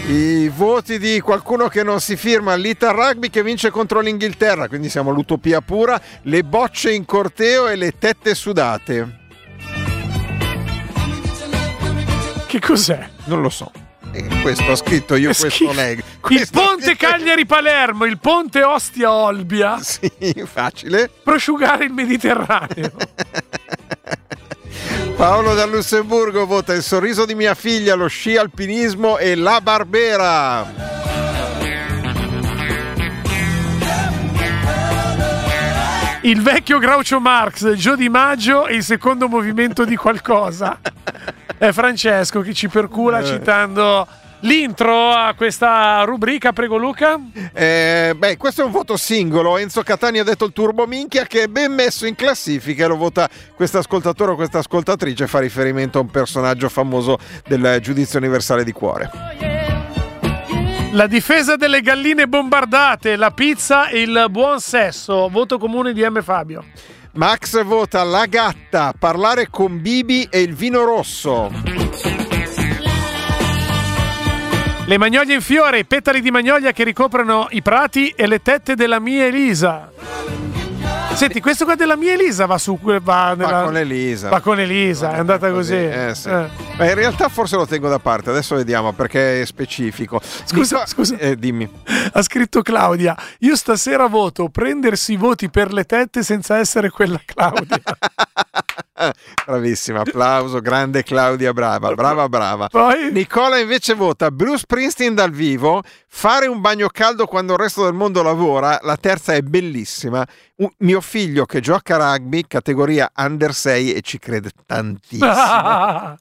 [0.07, 4.89] I voti di qualcuno che non si firma, l'Ital Rugby che vince contro l'Inghilterra, quindi
[4.89, 9.19] siamo l'utopia pura, le bocce in corteo e le tette sudate.
[12.47, 13.07] Che cos'è?
[13.25, 13.71] Non lo so.
[14.13, 16.01] E questo ho scritto io, questo leggo.
[16.29, 19.77] Il ponte Cagliari-Palermo, il ponte Ostia-Olbia.
[19.79, 20.11] Sì,
[20.45, 21.07] facile.
[21.21, 22.93] Prosciugare il Mediterraneo.
[25.23, 30.69] Paolo da Lussemburgo vota il sorriso di mia figlia, lo sci alpinismo e la Barbera.
[36.23, 40.77] Il vecchio Groucho Marx, Gio Di Maggio e il secondo movimento di qualcosa.
[41.57, 43.23] È Francesco che ci percula eh.
[43.23, 44.05] citando
[44.43, 47.19] l'intro a questa rubrica, prego Luca.
[47.53, 49.57] Eh, beh, questo è un voto singolo.
[49.57, 52.95] Enzo Catani ha detto il turbo minchia che è ben messo in classifica e lo
[52.95, 58.63] vota questo ascoltatore o questa ascoltatrice fa riferimento a un personaggio famoso del giudizio universale
[58.63, 59.09] di cuore.
[60.91, 65.27] La difesa delle galline bombardate, la pizza e il buon sesso.
[65.27, 66.21] Voto comune di M.
[66.21, 66.63] Fabio.
[67.13, 72.12] Max vota la gatta, parlare con Bibi e il vino rosso.
[74.85, 78.75] Le magnolie in fiore, i petali di magnolia che ricoprono i prati e le tette
[78.75, 79.89] della mia Elisa.
[81.23, 84.27] Senti, questo qua della mia Elisa va su va, nella, va con Elisa.
[84.27, 85.71] Va con Elisa, è andata così.
[85.71, 85.85] così.
[85.85, 86.27] Eh, sì.
[86.27, 86.49] eh.
[86.75, 90.19] Ma in realtà forse lo tengo da parte, adesso vediamo perché è specifico.
[90.21, 91.17] Scusa, Dico, scusa.
[91.17, 91.69] Eh, dimmi.
[92.11, 97.21] Ha scritto Claudia, io stasera voto prendersi i voti per le tette senza essere quella
[97.23, 97.81] Claudia.
[99.45, 102.67] Bravissima, applauso, grande Claudia, brava, brava, brava.
[102.67, 103.11] Poi...
[103.11, 107.93] Nicola invece vota Bruce Springsteen dal vivo, fare un bagno caldo quando il resto del
[107.93, 110.25] mondo lavora, la terza è bellissima.
[110.55, 115.31] Un, mio figlio che gioca a rugby, categoria under 6 e ci crede tantissimo.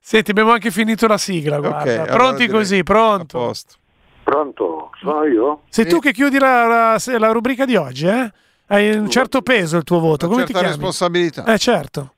[0.00, 1.80] Senti, abbiamo anche finito la sigla, guarda.
[1.80, 3.52] Okay, Pronti allora così, pronto?
[4.24, 5.62] Pronto, sono io?
[5.68, 5.90] Sei sì.
[5.90, 8.32] tu che chiudi la, la, la rubrica di oggi, eh?
[8.68, 10.68] Hai un certo peso il tuo voto, Una come certa ti chiami?
[10.68, 11.44] responsabilità.
[11.44, 12.12] Eh certo.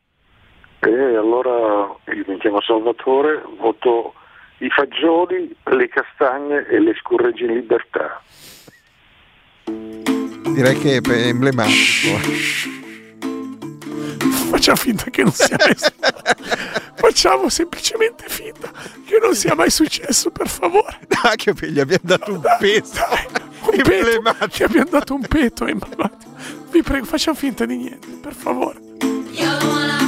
[0.80, 4.14] E allora io mi chiamo Salvatore, voto
[4.58, 8.20] i fagioli, le castagne e le scorregge in libertà.
[10.52, 12.18] Direi che è emblematico.
[14.50, 15.92] Facciamo finta che non sia mai successo.
[16.96, 18.70] Facciamo semplicemente finta
[19.06, 20.98] che non sia mai successo, per favore.
[21.06, 22.92] Dai, che gli abbiamo dato un peso.
[22.94, 23.26] Dai,
[23.62, 24.48] un peto.
[24.48, 26.30] Ci abbiamo dato un peto emblematico.
[26.70, 29.99] Vi prego, facciamo finta di niente, per favore.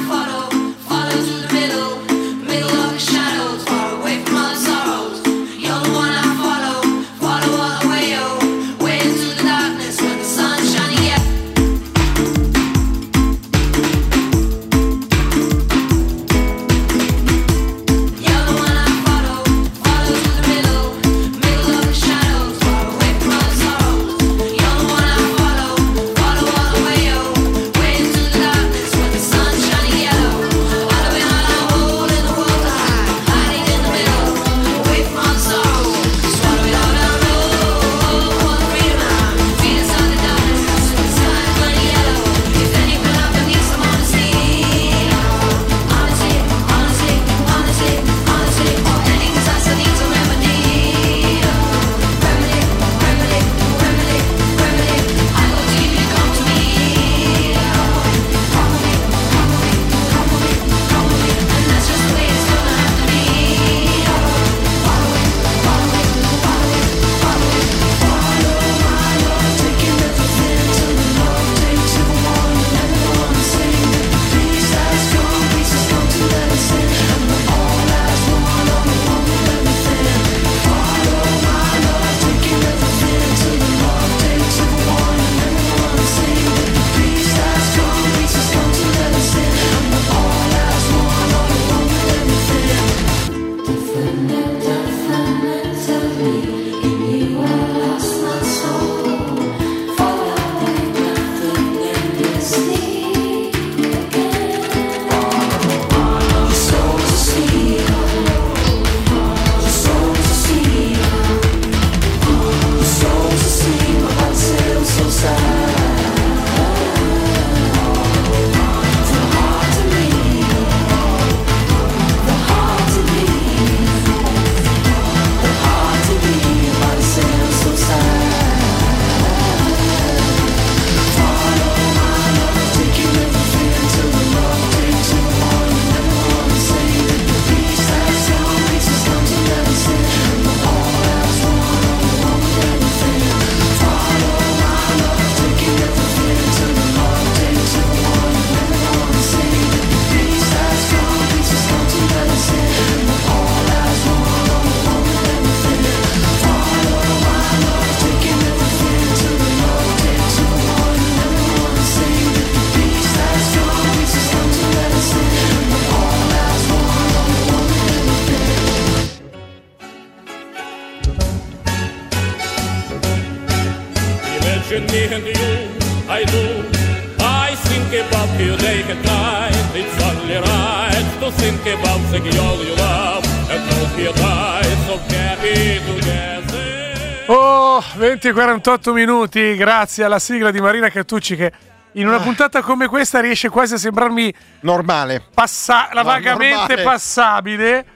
[188.23, 191.51] 20 e 48 minuti, grazie alla sigla di Marina Cattucci che
[191.93, 192.21] in una ah.
[192.21, 196.83] puntata come questa riesce quasi a sembrarmi normale, passa- la vagamente normale.
[196.85, 197.87] passabile.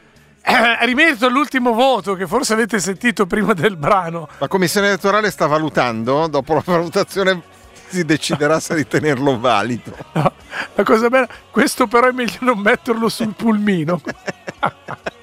[0.43, 4.29] Eh, rimerito all'ultimo voto che forse avete sentito prima del brano.
[4.39, 7.43] La commissione elettorale sta valutando, dopo la valutazione
[7.87, 9.97] si deciderà se ritenerlo valido.
[10.13, 10.33] No,
[10.75, 14.01] la cosa bella, questo però è meglio non metterlo sul pulmino.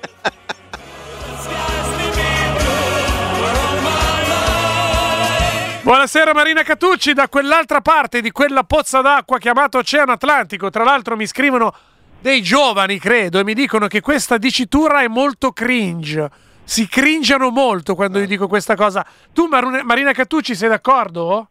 [5.93, 10.71] Buonasera Marina Catucci, da quell'altra parte di quella pozza d'acqua chiamata Oceano Atlantico.
[10.71, 11.71] Tra l'altro mi scrivono
[12.19, 16.31] dei giovani, credo, e mi dicono che questa dicitura è molto cringe.
[16.63, 19.05] Si cringiano molto quando gli dico questa cosa.
[19.33, 21.49] Tu Marina Catucci sei d'accordo?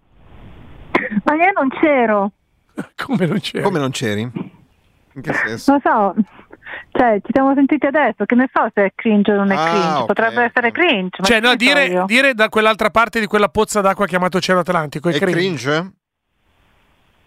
[1.22, 2.32] Ma io non c'ero.
[3.00, 3.62] Come non c'eri?
[3.62, 4.22] Come non c'eri?
[4.22, 5.72] In che senso?
[5.74, 6.14] Lo so,
[6.92, 9.70] cioè, ci siamo sentiti adesso, che ne so se è cringe o non è Ah,
[9.70, 11.16] cringe, ok, potrebbe essere cringe.
[11.18, 15.08] ma Cioè, no, dire, dire da quell'altra parte di quella pozza d'acqua chiamata Oceano Atlantico
[15.08, 15.92] è, È cringe?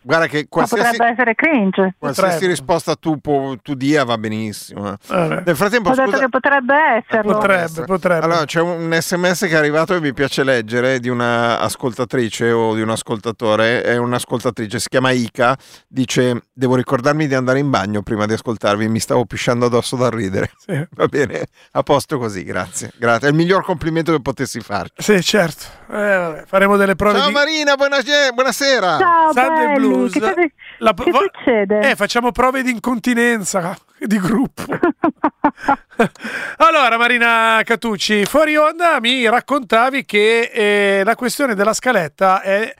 [0.07, 1.95] Guarda che Ma qualsiasi, potrebbe essere cringe.
[1.97, 2.47] qualsiasi Potrebbe.
[2.53, 4.91] risposta tu, pu- tu dia va benissimo.
[4.93, 4.97] eh.
[5.07, 5.41] Vabbè.
[5.47, 6.73] Nel frattempo, Ho detto scusa, che potrebbe
[7.03, 7.31] esserlo.
[7.33, 8.23] Potrebbe, potrebbe.
[8.25, 12.75] Allora, c'è un sms che è arrivato e mi piace leggere di una ascoltatrice o
[12.75, 13.81] di un ascoltatore.
[13.81, 15.57] È un'ascoltatrice, si chiama Ica.
[15.87, 18.87] Dice: Devo ricordarmi di andare in bagno prima di ascoltarvi.
[18.87, 20.51] Mi stavo pisciando addosso dal ridere.
[20.57, 20.85] Sì.
[20.91, 22.91] Va bene, a posto così, grazie.
[22.97, 23.27] grazie.
[23.27, 25.01] È il miglior complimento che potessi farti.
[25.01, 25.63] Sì, certo.
[25.87, 28.31] Eh, vabbè, faremo delle prove Ciao di Marina, buonasera.
[28.31, 28.97] buonasera.
[28.97, 30.11] Ciao, Sunday belli, Blues.
[30.13, 30.33] che, cosa-
[30.79, 31.89] La- che vo- succede?
[31.91, 34.63] Eh, facciamo prove di incontinenza di gruppo.
[36.57, 42.73] allora, Marina Catucci, fuori onda mi raccontavi che eh, la questione della scaletta è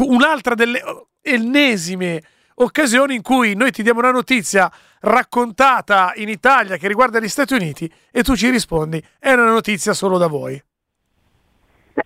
[0.00, 0.82] un'altra delle
[1.22, 2.22] ennesime
[2.56, 4.70] occasioni in cui noi ti diamo una notizia
[5.00, 9.94] raccontata in Italia che riguarda gli Stati Uniti e tu ci rispondi è una notizia
[9.94, 10.62] solo da voi.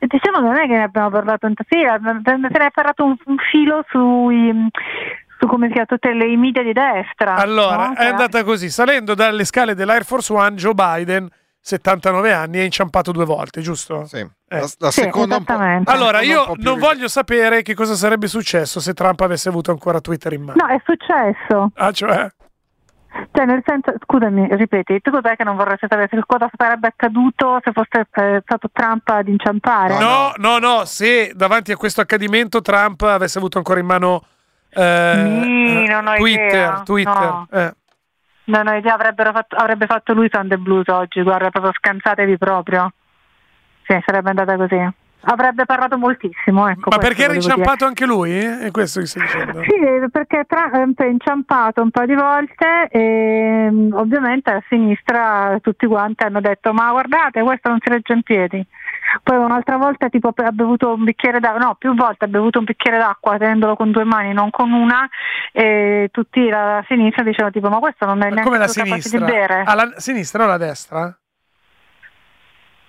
[0.01, 3.37] Diciamo non è che ne abbiamo parlato sì, eh, se ne è parlato un, un
[3.51, 4.69] filo sui,
[5.39, 7.35] su come si chiama, tutte le i media di destra.
[7.37, 7.95] Allora, no?
[7.95, 11.29] è andata così, salendo dalle scale dell'Air Force One, Joe Biden,
[11.61, 14.05] 79 anni, è inciampato due volte, giusto?
[14.05, 14.19] Sì.
[14.19, 14.31] Eh.
[14.49, 15.91] La, la Sì, seconda un po'.
[15.91, 19.73] Allora, un io po' non voglio sapere che cosa sarebbe successo se Trump avesse avuto
[19.73, 20.65] ancora Twitter in mano.
[20.65, 21.73] No, è successo.
[21.75, 22.31] Ah, cioè?
[23.33, 26.09] Cioè, nel senso, scusami, ripeti, tu cos'è che non vorresti sapere?
[26.11, 29.99] Se cosa sarebbe accaduto se fosse eh, stato Trump ad inciampare?
[29.99, 34.23] No, no, no, se davanti a questo accadimento Trump avesse avuto ancora in mano
[34.71, 36.83] eh, Sì, non ho Twitter, idea.
[36.85, 37.13] Twitter.
[37.13, 37.47] No.
[37.51, 37.75] eh.
[38.45, 42.93] Non ho idea, avrebbero fatto- avrebbe fatto lui Sunday Blues oggi, guarda, proprio scansatevi proprio.
[43.87, 44.89] Sì, sarebbe andata così.
[45.29, 46.91] Avrebbe parlato moltissimo, ecco.
[46.91, 47.87] Ma perché era inciampato dire.
[47.89, 48.33] anche lui?
[48.33, 49.61] È questo che stai dicendo?
[49.63, 55.87] Sì, perché Trump è inciampato un po' di volte e mm, ovviamente a sinistra tutti
[55.87, 58.65] quanti hanno detto ma guardate questo non si regge in piedi.
[59.23, 62.65] Poi un'altra volta tipo ha bevuto un bicchiere d'acqua, no più volte ha bevuto un
[62.65, 65.09] bicchiere d'acqua tenendolo con due mani, non con una
[65.53, 69.19] e tutti la sinistra dicevano tipo ma questo non è Ma neanche la capace sinistra?
[69.19, 69.63] di bere.
[69.65, 71.19] Alla sinistra o alla destra?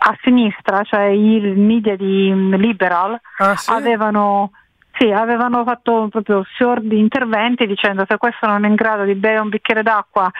[0.10, 3.72] A sinistra, cioè i media di mm, liberal, Ah, sì?
[3.72, 4.52] avevano,
[4.98, 9.40] sì, avevano fatto proprio fiordi interventi dicendo se questo non è in grado di bere
[9.40, 10.32] un bicchiere d'acqua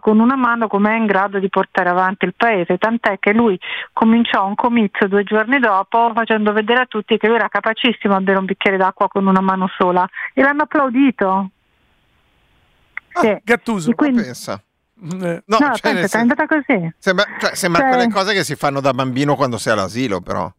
[0.00, 2.78] con una mano, com'è in grado di portare avanti il paese?
[2.78, 3.58] Tant'è che lui
[3.92, 8.20] cominciò un comizio due giorni dopo facendo vedere a tutti che lui era capacissimo a
[8.20, 11.50] bere un bicchiere d'acqua con una mano sola e l'hanno applaudito.
[13.12, 13.36] Sì.
[13.42, 13.92] Gattuso.
[13.92, 14.62] Quindi- Pensa.
[14.98, 16.94] Eh, No, No, cioè, pensa, nel è andata così.
[16.98, 20.50] sembra, cioè, sembra Cioè- quelle cose che si fanno da bambino quando sei all'asilo, però.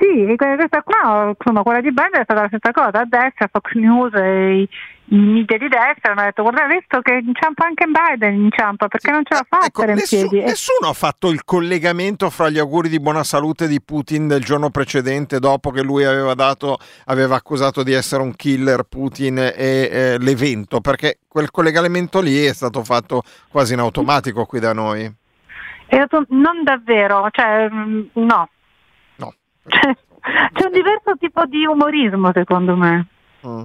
[0.00, 3.00] Sì, que- questa qua, insomma, quella di Biden è stata la stessa cosa.
[3.00, 4.68] A destra, Fox News e i,
[5.14, 9.34] media di destra hanno detto: Guarda, visto che inciampa anche Biden, inciampa perché non ce
[9.34, 10.38] la fa Ecco, stare in nessu- piedi.
[10.42, 14.42] E- nessuno ha fatto il collegamento fra gli auguri di buona salute di Putin del
[14.42, 19.52] giorno precedente, dopo che lui aveva dato, aveva accusato di essere un killer Putin e
[19.54, 25.02] eh, l'evento, perché quel collegamento lì è stato fatto quasi in automatico qui da noi.
[26.28, 28.48] non davvero, cioè, mm, no.
[29.70, 29.96] Cioè,
[30.52, 33.06] c'è un diverso tipo di umorismo, secondo me.
[33.46, 33.64] Mm.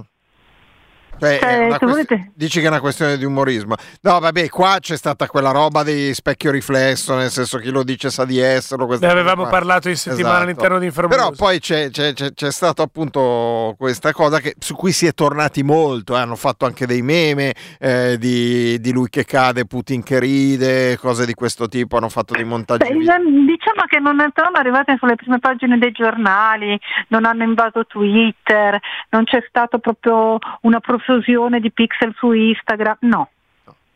[1.18, 3.74] Una se quest- Dici che è una questione di umorismo.
[4.02, 8.10] No, vabbè, qua c'è stata quella roba di specchio riflesso, nel senso chi lo dice
[8.10, 8.86] sa di esserlo.
[8.98, 9.50] Ne avevamo qua.
[9.50, 10.42] parlato in settimana Esatto.
[10.44, 11.16] all'interno di Infranews.
[11.16, 15.12] Però poi c'è, c'è, c'è, c'è stata appunto questa cosa che- su cui si è
[15.12, 16.14] tornati molto.
[16.16, 20.98] eh, Hanno fatto anche dei meme eh, di, di lui che cade, Putin che ride,
[20.98, 21.96] cose di questo tipo.
[21.96, 22.82] Hanno fatto dei montaggi.
[22.86, 26.78] Beh, diciamo che non sono arrivate sulle prime pagine dei giornali,
[27.08, 28.78] non hanno invaso Twitter,
[29.10, 33.30] non c'è stata proprio una profusione di pixel su Instagram, no,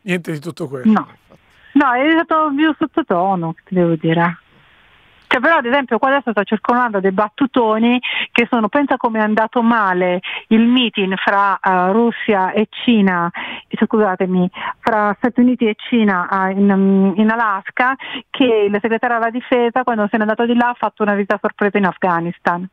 [0.03, 0.91] Niente di tutto questo.
[0.91, 1.09] no.
[1.73, 4.39] No, è stato più sottotono, ti devo dire.
[5.29, 8.01] Cioè, però, ad esempio, qua adesso sto circolando dei battutoni
[8.33, 13.31] che sono, pensa come è andato male il meeting fra eh, Russia e Cina,
[13.69, 14.51] scusatemi,
[14.81, 17.95] fra Stati Uniti e Cina eh, in, in Alaska,
[18.29, 21.39] che il segretario della difesa, quando se n'è andato di là, ha fatto una visita
[21.41, 22.69] sorpresa in Afghanistan.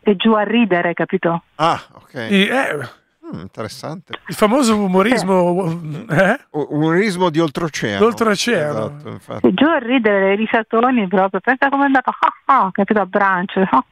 [0.00, 1.42] E giù a ridere, capito?
[1.56, 2.14] Ah, ok.
[2.14, 2.88] Eh,
[3.32, 4.12] Mm, interessante.
[4.26, 5.64] il famoso umorismo
[6.10, 6.38] eh?
[6.50, 7.98] U- Umorismo di oltreoceano.
[7.98, 8.78] D'oltreoceano.
[8.86, 9.46] Esatto, infatti.
[9.46, 13.06] E giù a ridere, i risatoni proprio, pensa come è andato, ah, ah, capito, a
[13.06, 13.60] brancio.
[13.60, 13.84] ah,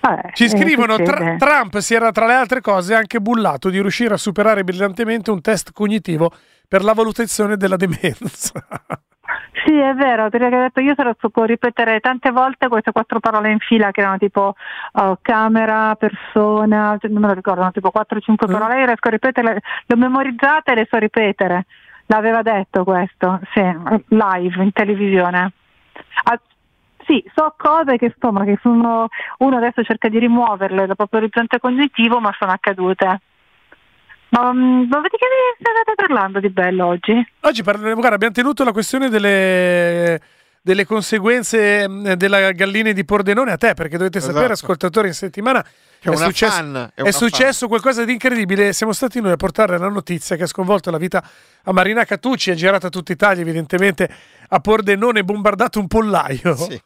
[0.00, 3.80] Eh, Ci scrivono, eh, tra- Trump si era tra le altre cose anche bullato di
[3.80, 6.30] riuscire a superare brillantemente un test cognitivo
[6.68, 8.52] per la valutazione della demenza.
[9.64, 13.50] Sì, è vero, perché ho detto io sarò può ripetere tante volte queste quattro parole
[13.50, 14.54] in fila che erano tipo
[14.92, 18.52] oh, camera, persona, cioè, non me lo ricordo, erano tipo 4-5 mm.
[18.52, 21.66] parole, io riesco a ripeterle, le ho memorizzate e le so ripetere.
[22.06, 23.60] L'aveva detto questo, sì,
[24.08, 25.52] live in televisione.
[26.24, 26.40] Ah,
[27.04, 29.08] sì, so cose che insomma che sono
[29.38, 33.20] uno adesso cerca di rimuoverle dal proprio orizzonte cognitivo, ma sono accadute.
[34.30, 35.26] Ma, mm, ma di che
[35.58, 37.12] state parlando di bello oggi?
[37.40, 40.20] Oggi parleremo, guarda, abbiamo tenuto la questione delle,
[40.60, 44.34] delle conseguenze mm, della gallina di Pordenone a te, perché dovete esatto.
[44.34, 45.64] sapere, ascoltatori, in settimana
[46.00, 48.72] è, è, successo, fan, è, è successo qualcosa di incredibile.
[48.72, 51.24] Siamo stati noi a portare la notizia che ha sconvolto la vita
[51.64, 54.08] a Marina Catucci, è girata tutta Italia, evidentemente
[54.48, 56.54] a Pordenone bombardato un pollaio.
[56.54, 56.80] Sì.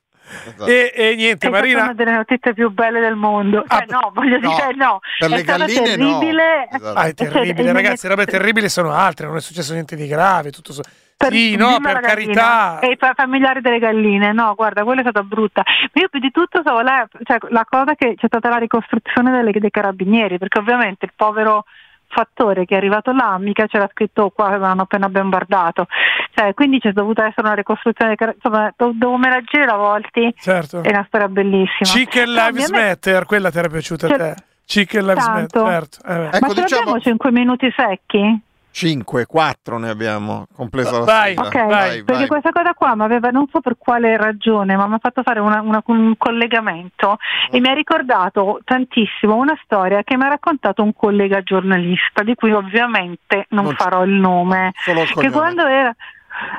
[0.47, 0.67] Esatto.
[0.67, 1.81] E, e, niente, è Marina.
[1.81, 3.65] È una delle notizie più belle del mondo.
[3.69, 5.01] Cioè, ah, no, voglio no, dire, no.
[5.19, 6.69] Per le galline, terribile.
[6.71, 6.77] no.
[6.77, 6.99] Esatto.
[6.99, 8.09] Ah, è terribile, cioè, ragazzi.
[8.09, 9.27] Robe terribili sono altre.
[9.27, 10.51] Non è successo niente di grave.
[10.51, 10.83] Tutto so...
[11.17, 12.81] Per, sì, no, per carità.
[12.81, 15.63] E i familiari delle galline, no, guarda, quella è stata brutta.
[15.65, 19.31] Ma io più di tutto so, la, cioè, la cosa che c'è stata la ricostruzione
[19.31, 21.65] delle, dei carabinieri, perché ovviamente il povero
[22.13, 25.87] fattore che è arrivato là, mica c'era scritto qua avevano appena bombardato.
[26.35, 30.35] Cioè, quindi c'è dovuta essere una ricostruzione, insomma, devo menagire a volte.
[30.39, 30.83] Certo.
[30.83, 31.89] È una storia bellissima.
[31.91, 34.35] Chicken Lives Matter, quella ti era piaciuta a te?
[34.65, 36.07] Chicken Lives Matter, certo.
[36.07, 36.81] Eh, ecco, Ma diciamo...
[36.81, 38.41] abbiamo 5 minuti secchi?
[38.73, 41.47] 5, 4 ne abbiamo complesa la vai, sigla.
[41.47, 42.27] Ok, vai, perché vai.
[42.27, 45.41] questa cosa qua mi aveva, non so per quale ragione, ma mi ha fatto fare
[45.41, 47.19] una, una, un collegamento
[47.51, 52.35] e mi ha ricordato tantissimo una storia che mi ha raccontato un collega giornalista, di
[52.35, 55.95] cui ovviamente non, non farò il nome, Solo il che quando era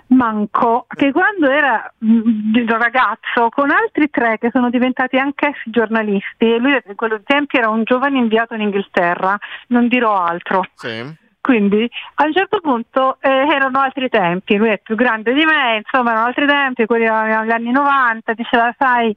[0.07, 6.57] Manco, che quando era un ragazzo con altri tre che sono diventati anch'essi giornalisti, e
[6.60, 9.38] lui in quei tempi era un giovane inviato in Inghilterra,
[9.68, 10.64] non dirò altro.
[10.76, 11.22] Sì.
[11.48, 15.82] Quindi a un certo punto eh, erano altri tempi, lui è più grande di me,
[15.84, 19.14] insomma erano altri tempi, quelli erano gli anni 90, diceva sai,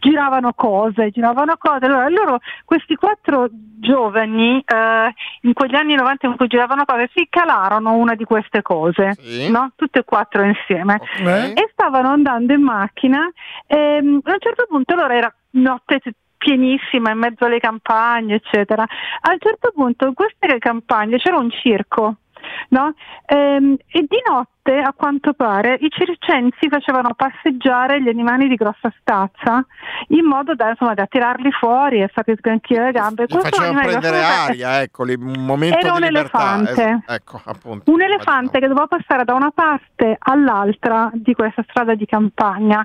[0.00, 1.84] giravano cose, giravano cose.
[1.86, 7.28] Allora loro, questi quattro giovani, eh, in quegli anni 90 in cui giravano cose, si
[7.30, 9.48] calarono una di queste cose, Sì.
[9.48, 9.70] no?
[9.76, 11.52] tutte e quattro insieme, Ok.
[11.54, 13.30] e stavano andando in macchina
[13.68, 16.00] e mm, a un certo punto allora era notte
[16.42, 18.82] pienissima in mezzo alle campagne, eccetera.
[18.82, 22.16] A un certo punto in queste campagne c'era un circo.
[22.70, 22.92] No?
[23.26, 28.92] Ehm, e di notte, a quanto pare, i circensi facevano passeggiare gli animali di grossa
[28.98, 29.64] stazza
[30.08, 33.26] in modo da, insomma, da tirarli fuori e farli sgranchire le gambe.
[33.28, 36.72] Gli facevano prendere aria, ecco, li- un momento Era un elefante.
[36.72, 37.92] Esatto, Ecco, appunto.
[37.92, 42.84] un elefante che doveva passare da una parte all'altra di questa strada di campagna.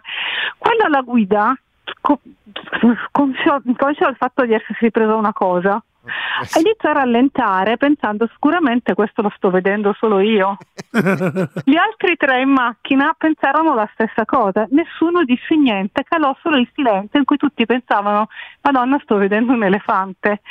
[0.59, 1.57] Quello alla guida,
[2.01, 8.93] conscio conscio del fatto di essersi ripreso una cosa, Eh iniziò a rallentare pensando sicuramente
[8.93, 10.57] questo lo sto vedendo solo io.
[11.63, 16.69] Gli altri tre in macchina pensarono la stessa cosa, nessuno disse niente, calò solo il
[16.73, 18.27] silenzio in cui tutti pensavano
[18.61, 20.41] Madonna sto vedendo un elefante.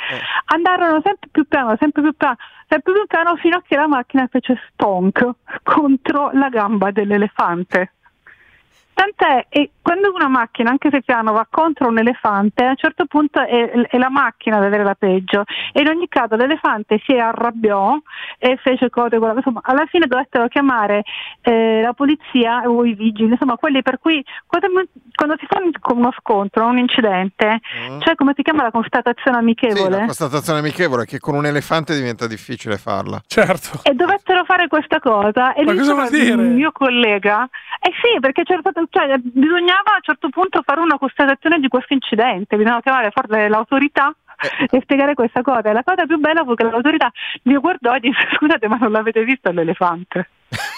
[0.45, 2.37] Andarono sempre più piano, sempre più piano,
[2.67, 5.27] sempre più piano fino a che la macchina fece stonk
[5.63, 7.93] contro la gamba dell'elefante.
[8.97, 13.05] Tant'è, e quando una macchina, anche se piano, va contro un elefante, a un certo
[13.05, 15.43] punto è, è la macchina ad avere la peggio.
[15.71, 17.95] E in ogni caso l'elefante si arrabbiò
[18.39, 21.03] e fece cose, guarda, insomma, alla fine dovettero chiamare
[21.41, 24.67] eh, la polizia o i vigili, insomma, quelli per cui quando,
[25.13, 27.59] quando si fa un- uno scontro, un incidente,
[27.99, 29.89] cioè come si chiama la constatazione Sì, amichevole?
[29.91, 33.21] la constatazione amichevole è che con un elefante diventa difficile farla.
[33.27, 33.79] Certo.
[33.83, 36.41] e dovettero fare questa cosa e Ma lì cosa vuol dire?
[36.41, 37.47] il mio collega
[37.79, 41.67] eh sì perché c'era stato- cioè, bisognava a un certo punto fare una constatazione di
[41.67, 42.55] questo incidente.
[42.55, 44.67] Bisognava chiamare forse l'autorità Eh.
[44.77, 45.69] e spiegare questa cosa.
[45.69, 47.11] E la cosa più bella fu che l'autorità
[47.43, 50.29] mi guardò e disse scusate ma non l'avete visto l'elefante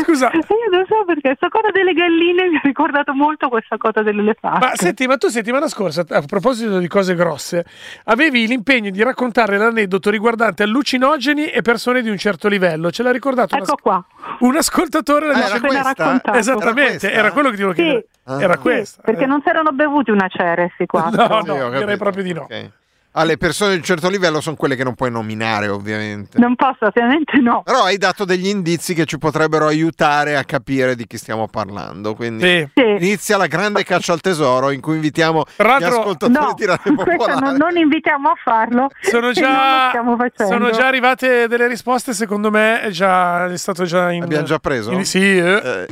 [0.00, 0.30] Scusa.
[0.32, 4.66] Io non so perché questa cosa delle galline mi ha ricordato molto questa cosa dell'elefante
[4.66, 7.64] Ma senti, ma tu settimana scorsa, a proposito di cose grosse,
[8.04, 12.90] avevi l'impegno di raccontare l'aneddoto riguardante allucinogeni e persone di un certo livello.
[12.90, 14.04] Ce l'ha ricordato un ecco qua
[14.40, 15.28] un ascoltatore?
[15.30, 15.82] Ah, del- era questa?
[15.94, 16.38] raccontato.
[16.38, 17.84] Esattamente, Era era, quello che ti volevo Sì.
[17.84, 18.06] chiedere.
[18.24, 18.40] Ah.
[18.42, 19.02] Era Sì, questa.
[19.02, 19.26] perché eh.
[19.26, 22.42] non si erano bevuti una Ceresi qua No, Sì, no, ho direi proprio di no.
[22.42, 22.70] Ok.
[23.14, 26.38] Ah, le persone di un certo livello sono quelle che non puoi nominare, ovviamente.
[26.38, 30.94] non posso ovviamente no Però hai dato degli indizi che ci potrebbero aiutare a capire
[30.96, 32.14] di chi stiamo parlando.
[32.14, 32.68] Quindi Sì.
[32.74, 33.04] Sì.
[33.04, 37.40] inizia la grande caccia al tesoro in cui invitiamo Tra gli ascoltatori No, questo Popolare.
[37.40, 38.88] non, non invitiamo a farlo.
[39.02, 39.90] Sono già,
[40.34, 44.22] sono già arrivate delle risposte, secondo me è, già, è stato già in...
[44.22, 44.90] Abbiamo già preso?
[44.90, 45.60] in- sì, eh.
[45.62, 45.86] Eh,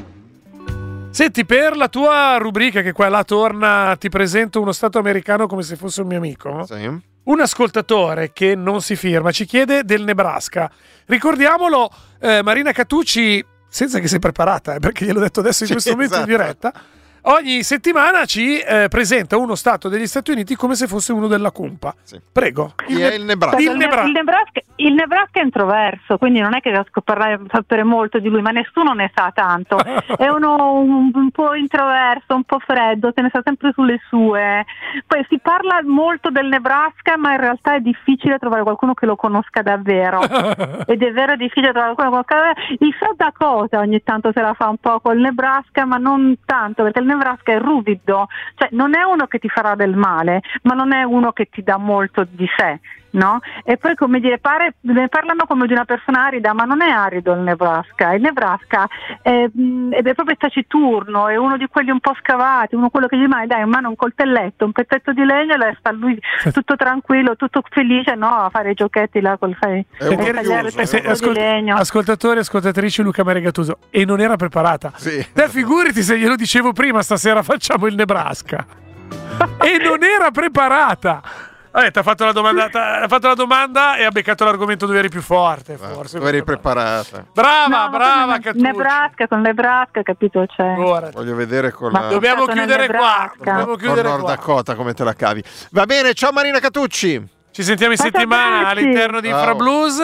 [1.10, 5.62] Senti, per la tua rubrica che qua là torna, ti presento uno stato americano come
[5.62, 6.64] se fosse un mio amico.
[6.64, 7.08] Sì.
[7.30, 10.68] Un ascoltatore che non si firma ci chiede del Nebraska.
[11.06, 11.88] Ricordiamolo,
[12.18, 16.14] eh, Marina Catucci, senza che sei preparata, eh, perché gliel'ho detto adesso in questo momento
[16.14, 16.28] esatto.
[16.28, 16.72] in diretta,
[17.22, 21.50] ogni settimana ci eh, presenta uno stato degli Stati Uniti come se fosse uno della
[21.50, 21.94] Cumpa.
[22.32, 22.72] Prego.
[22.86, 23.56] Chi è il Nebraska?
[23.56, 26.98] Aspetta, Il Il, Nebra- il Nebraska, il Nebraska è introverso, quindi non è che riesco
[26.98, 29.78] a parlare, sapere molto di lui, ma nessuno ne sa tanto.
[30.20, 34.64] È uno un, un po' introverso, un po' freddo, se ne sa sempre sulle sue.
[35.06, 39.16] Poi si parla molto del Nebraska, ma in realtà è difficile trovare qualcuno che lo
[39.16, 40.20] conosca davvero.
[40.86, 42.58] Ed è vero difficile trovare qualcuno che lo conosca davvero.
[42.78, 46.82] Il South Dakota ogni tanto se la fa un po' col Nebraska, ma non tanto,
[46.82, 50.74] perché il Nebraska è ruvido, cioè non è uno che ti farà del male, ma
[50.74, 52.80] non è uno che ti dà molto di sé.
[53.12, 53.40] No?
[53.64, 56.90] E poi come dire, pare, ne parlano come di una persona arida, ma non è
[56.90, 58.12] arido il Nebraska.
[58.12, 58.86] Il Nebraska
[59.22, 63.16] è, mh, è proprio taciturno, è uno di quelli un po' scavati, uno quello che
[63.16, 66.18] gli mai dai in mano un coltelletto, un pezzetto di legno e sta lui
[66.52, 68.28] tutto tranquillo, tutto felice no?
[68.28, 69.84] a fare i giochetti là col fai.
[69.98, 71.32] Curioso, pezzetto eh.
[71.32, 71.76] di legno.
[71.76, 74.92] Ascoltatori e ascoltatrici Luca Maria Gattuso e non era preparata.
[75.32, 78.64] Te figurati se glielo dicevo prima stasera facciamo il Nebraska.
[79.62, 81.22] e non era preparata.
[81.72, 84.98] Vabbè, ti ha fatto, la domanda- t'ha fatto la domanda e ha beccato l'argomento dove
[84.98, 86.18] eri più forte, forse.
[86.18, 87.24] Tu eri preparata.
[87.32, 90.44] Brava, No, brava, ne- Nebraska con Nebraska, capito?
[90.46, 90.74] Cioè.
[90.74, 92.08] Voglio vedere con Ma la...
[92.08, 93.32] Dobbiamo chiudere qua.
[93.36, 94.34] Dobbiamo con chiudere Nord qua.
[94.34, 95.42] Dakota come te la cavi.
[95.70, 97.24] Va bene, ciao Marina Catucci.
[97.52, 98.78] Ci sentiamo in Ciao, settimana ragazzi.
[98.78, 99.38] all'interno di Ciao.
[99.38, 100.00] Infra Blues,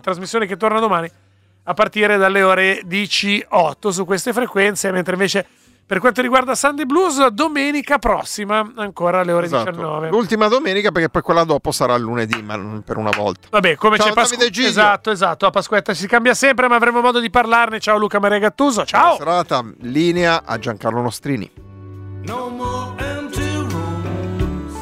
[0.00, 1.10] trasmissione che torna domani
[1.64, 5.46] a partire dalle ore 18 su queste frequenze, mentre invece
[5.86, 9.70] per quanto riguarda Sunday Blues, domenica prossima, ancora alle ore esatto.
[9.70, 10.08] 19.
[10.08, 13.48] L'ultima domenica, perché poi quella dopo sarà lunedì, ma per una volta.
[13.50, 14.60] Vabbè, come ciao, c'è Pasquetta.
[14.62, 15.44] Esatto, esatto.
[15.44, 17.80] A Pasquetta si cambia sempre, ma avremo modo di parlarne.
[17.80, 18.86] Ciao Luca Maria Gattuso.
[18.86, 19.16] Ciao.
[19.16, 21.50] Buona serata, linea a Giancarlo Nostrini.
[22.22, 24.74] No more empty rooms.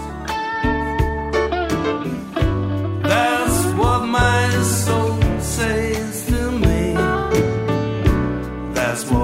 [3.02, 6.94] That's what my soul says to me.
[8.72, 9.21] That's what